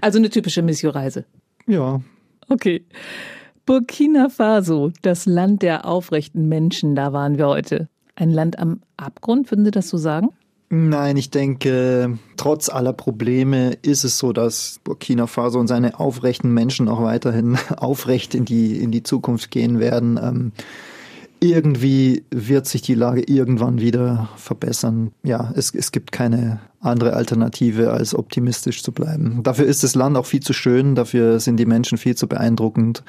Also 0.00 0.18
eine 0.18 0.30
typische 0.30 0.62
Missio-Reise. 0.62 1.24
Ja. 1.66 2.00
Okay. 2.48 2.84
Burkina 3.66 4.28
Faso, 4.28 4.92
das 5.02 5.26
Land 5.26 5.62
der 5.62 5.86
aufrechten 5.86 6.48
Menschen, 6.48 6.94
da 6.94 7.12
waren 7.12 7.36
wir 7.36 7.48
heute. 7.48 7.88
Ein 8.14 8.30
Land 8.30 8.58
am 8.58 8.80
Abgrund, 8.96 9.50
würden 9.50 9.64
Sie 9.64 9.70
das 9.70 9.88
so 9.88 9.96
sagen? 9.96 10.28
Nein, 10.68 11.16
ich 11.16 11.30
denke, 11.30 12.18
trotz 12.36 12.68
aller 12.68 12.92
Probleme 12.92 13.76
ist 13.82 14.04
es 14.04 14.18
so, 14.18 14.32
dass 14.32 14.80
Burkina 14.84 15.26
Faso 15.26 15.58
und 15.58 15.66
seine 15.66 16.00
aufrechten 16.00 16.52
Menschen 16.54 16.88
auch 16.88 17.02
weiterhin 17.02 17.58
aufrecht 17.76 18.34
in 18.34 18.44
die, 18.44 18.78
in 18.78 18.90
die 18.90 19.02
Zukunft 19.02 19.50
gehen 19.50 19.80
werden. 19.80 20.18
Ähm, 20.22 20.52
irgendwie 21.42 22.24
wird 22.30 22.66
sich 22.66 22.82
die 22.82 22.94
Lage 22.94 23.22
irgendwann 23.22 23.80
wieder 23.80 24.28
verbessern. 24.36 25.10
Ja, 25.24 25.52
es, 25.56 25.74
es 25.74 25.90
gibt 25.90 26.12
keine 26.12 26.60
andere 26.80 27.14
Alternative, 27.14 27.92
als 27.92 28.14
optimistisch 28.14 28.82
zu 28.82 28.92
bleiben. 28.92 29.42
Dafür 29.42 29.66
ist 29.66 29.82
das 29.82 29.94
Land 29.94 30.16
auch 30.16 30.26
viel 30.26 30.40
zu 30.40 30.52
schön, 30.52 30.94
dafür 30.94 31.40
sind 31.40 31.56
die 31.58 31.66
Menschen 31.66 31.98
viel 31.98 32.16
zu 32.16 32.28
beeindruckend. 32.28 33.02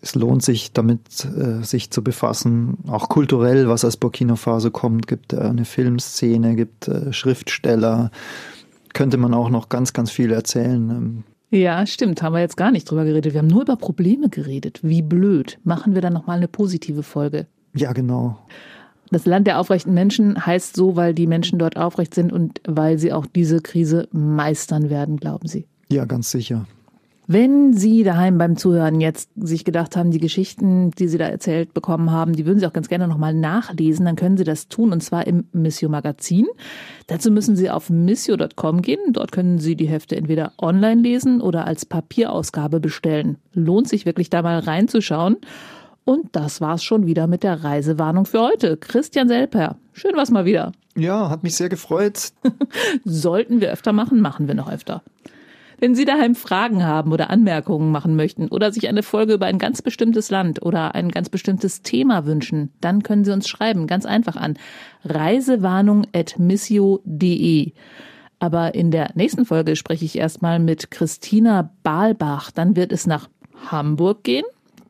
Es 0.00 0.14
lohnt 0.16 0.42
sich 0.42 0.72
damit, 0.72 1.00
äh, 1.24 1.62
sich 1.62 1.90
zu 1.90 2.02
befassen. 2.02 2.78
Auch 2.88 3.08
kulturell, 3.08 3.68
was 3.68 3.84
aus 3.84 3.96
Burkina 3.96 4.36
Faso 4.36 4.70
kommt, 4.70 5.06
gibt 5.06 5.32
äh, 5.32 5.38
eine 5.38 5.64
Filmszene, 5.64 6.56
gibt 6.56 6.88
äh, 6.88 7.12
Schriftsteller. 7.12 8.10
Könnte 8.94 9.16
man 9.16 9.32
auch 9.32 9.50
noch 9.50 9.68
ganz, 9.68 9.92
ganz 9.92 10.10
viel 10.10 10.32
erzählen. 10.32 10.90
Ähm, 10.90 11.24
ja, 11.50 11.86
stimmt. 11.86 12.22
Haben 12.22 12.34
wir 12.34 12.40
jetzt 12.40 12.56
gar 12.56 12.72
nicht 12.72 12.90
drüber 12.90 13.04
geredet. 13.04 13.32
Wir 13.32 13.38
haben 13.38 13.46
nur 13.46 13.62
über 13.62 13.76
Probleme 13.76 14.28
geredet. 14.28 14.80
Wie 14.82 15.02
blöd. 15.02 15.58
Machen 15.62 15.94
wir 15.94 16.02
dann 16.02 16.12
nochmal 16.12 16.38
eine 16.38 16.48
positive 16.48 17.04
Folge. 17.04 17.46
Ja, 17.76 17.92
genau. 17.92 18.38
Das 19.10 19.24
Land 19.24 19.46
der 19.46 19.60
aufrechten 19.60 19.94
Menschen 19.94 20.46
heißt 20.46 20.74
so, 20.74 20.96
weil 20.96 21.14
die 21.14 21.26
Menschen 21.26 21.58
dort 21.58 21.76
aufrecht 21.76 22.14
sind 22.14 22.32
und 22.32 22.60
weil 22.66 22.98
sie 22.98 23.12
auch 23.12 23.26
diese 23.26 23.60
Krise 23.60 24.08
meistern 24.10 24.90
werden, 24.90 25.18
glauben 25.18 25.46
Sie? 25.46 25.66
Ja, 25.88 26.04
ganz 26.04 26.30
sicher. 26.30 26.66
Wenn 27.28 27.72
Sie 27.72 28.04
daheim 28.04 28.38
beim 28.38 28.56
Zuhören 28.56 29.00
jetzt 29.00 29.30
sich 29.34 29.64
gedacht 29.64 29.96
haben, 29.96 30.12
die 30.12 30.20
Geschichten, 30.20 30.92
die 30.92 31.08
Sie 31.08 31.18
da 31.18 31.26
erzählt 31.26 31.74
bekommen 31.74 32.12
haben, 32.12 32.34
die 32.34 32.46
würden 32.46 32.60
Sie 32.60 32.66
auch 32.66 32.72
ganz 32.72 32.88
gerne 32.88 33.08
nochmal 33.08 33.34
nachlesen, 33.34 34.06
dann 34.06 34.14
können 34.14 34.36
Sie 34.36 34.44
das 34.44 34.68
tun 34.68 34.92
und 34.92 35.02
zwar 35.02 35.26
im 35.26 35.44
Missio 35.52 35.88
Magazin. 35.88 36.46
Dazu 37.08 37.32
müssen 37.32 37.56
Sie 37.56 37.68
auf 37.68 37.90
missio.com 37.90 38.80
gehen. 38.80 39.12
Dort 39.12 39.32
können 39.32 39.58
Sie 39.58 39.74
die 39.74 39.88
Hefte 39.88 40.14
entweder 40.14 40.52
online 40.58 41.02
lesen 41.02 41.40
oder 41.40 41.66
als 41.66 41.84
Papierausgabe 41.84 42.78
bestellen. 42.78 43.38
Lohnt 43.52 43.88
sich 43.88 44.06
wirklich 44.06 44.30
da 44.30 44.42
mal 44.42 44.60
reinzuschauen. 44.60 45.36
Und 46.06 46.34
das 46.36 46.60
war's 46.60 46.84
schon 46.84 47.06
wieder 47.06 47.26
mit 47.26 47.42
der 47.42 47.64
Reisewarnung 47.64 48.26
für 48.26 48.40
heute. 48.40 48.76
Christian 48.76 49.26
Selper, 49.26 49.74
schön 49.92 50.12
was 50.14 50.30
mal 50.30 50.44
wieder. 50.44 50.70
Ja, 50.96 51.28
hat 51.28 51.42
mich 51.42 51.56
sehr 51.56 51.68
gefreut. 51.68 52.30
Sollten 53.04 53.60
wir 53.60 53.72
öfter 53.72 53.92
machen, 53.92 54.20
machen 54.20 54.46
wir 54.46 54.54
noch 54.54 54.70
öfter. 54.70 55.02
Wenn 55.80 55.96
Sie 55.96 56.04
daheim 56.04 56.36
Fragen 56.36 56.86
haben 56.86 57.12
oder 57.12 57.28
Anmerkungen 57.28 57.90
machen 57.90 58.14
möchten 58.14 58.46
oder 58.46 58.70
sich 58.70 58.86
eine 58.88 59.02
Folge 59.02 59.34
über 59.34 59.46
ein 59.46 59.58
ganz 59.58 59.82
bestimmtes 59.82 60.30
Land 60.30 60.62
oder 60.62 60.94
ein 60.94 61.10
ganz 61.10 61.28
bestimmtes 61.28 61.82
Thema 61.82 62.24
wünschen, 62.24 62.70
dann 62.80 63.02
können 63.02 63.24
Sie 63.24 63.32
uns 63.32 63.48
schreiben, 63.48 63.88
ganz 63.88 64.06
einfach 64.06 64.36
an 64.36 64.54
reisewarnung.missio.de. 65.04 67.72
Aber 68.38 68.76
in 68.76 68.92
der 68.92 69.10
nächsten 69.16 69.44
Folge 69.44 69.74
spreche 69.74 70.04
ich 70.04 70.16
erstmal 70.16 70.60
mit 70.60 70.92
Christina 70.92 71.72
Balbach. 71.82 72.52
Dann 72.52 72.76
wird 72.76 72.92
es 72.92 73.08
nach 73.08 73.28
Hamburg 73.70 74.22
gehen, 74.22 74.44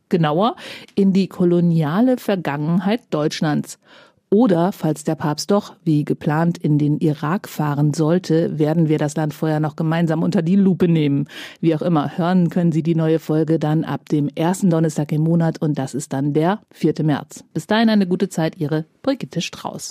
genauer 0.09 0.57
in 0.95 1.13
die 1.13 1.29
koloniale 1.29 2.17
Vergangenheit 2.17 3.03
Deutschlands. 3.11 3.79
Oder, 4.29 4.73
falls 4.73 5.05
der 5.05 5.15
Papst 5.15 5.53
doch, 5.53 5.75
wie 5.85 6.05
geplant, 6.05 6.59
in 6.59 6.79
den 6.79 6.99
Irak 6.99 7.49
fahren 7.49 7.95
sollte, 7.95 8.59
werden 8.59 8.89
wir 8.89 8.99
das 8.99 9.15
Land 9.15 9.35
vorher 9.35 9.61
noch 9.61 9.77
gemeinsam 9.77 10.23
unter 10.23 10.43
die 10.43 10.57
Lupe 10.57 10.89
nehmen. 10.89 11.29
Wie 11.61 11.75
auch 11.77 11.83
immer, 11.83 12.19
hören 12.19 12.51
können 12.51 12.73
Sie 12.73 12.83
die 12.83 12.97
neue 12.97 13.21
Folge 13.21 13.61
dann 13.61 13.85
ab 13.85 14.09
dem 14.09 14.29
ersten 14.35 14.69
Donnerstag 14.69 15.13
im 15.13 15.23
Monat 15.23 15.63
und 15.63 15.79
das 15.79 15.95
ist 15.95 16.13
dann 16.13 16.33
der 16.33 16.61
4. 16.73 16.95
März. 17.05 17.45
Bis 17.55 17.69
dahin 17.69 17.89
eine 17.89 18.07
gute 18.07 18.29
Zeit, 18.29 18.59
Ihre 18.59 18.85
Brigitte 19.03 19.41
Strauß. 19.41 19.91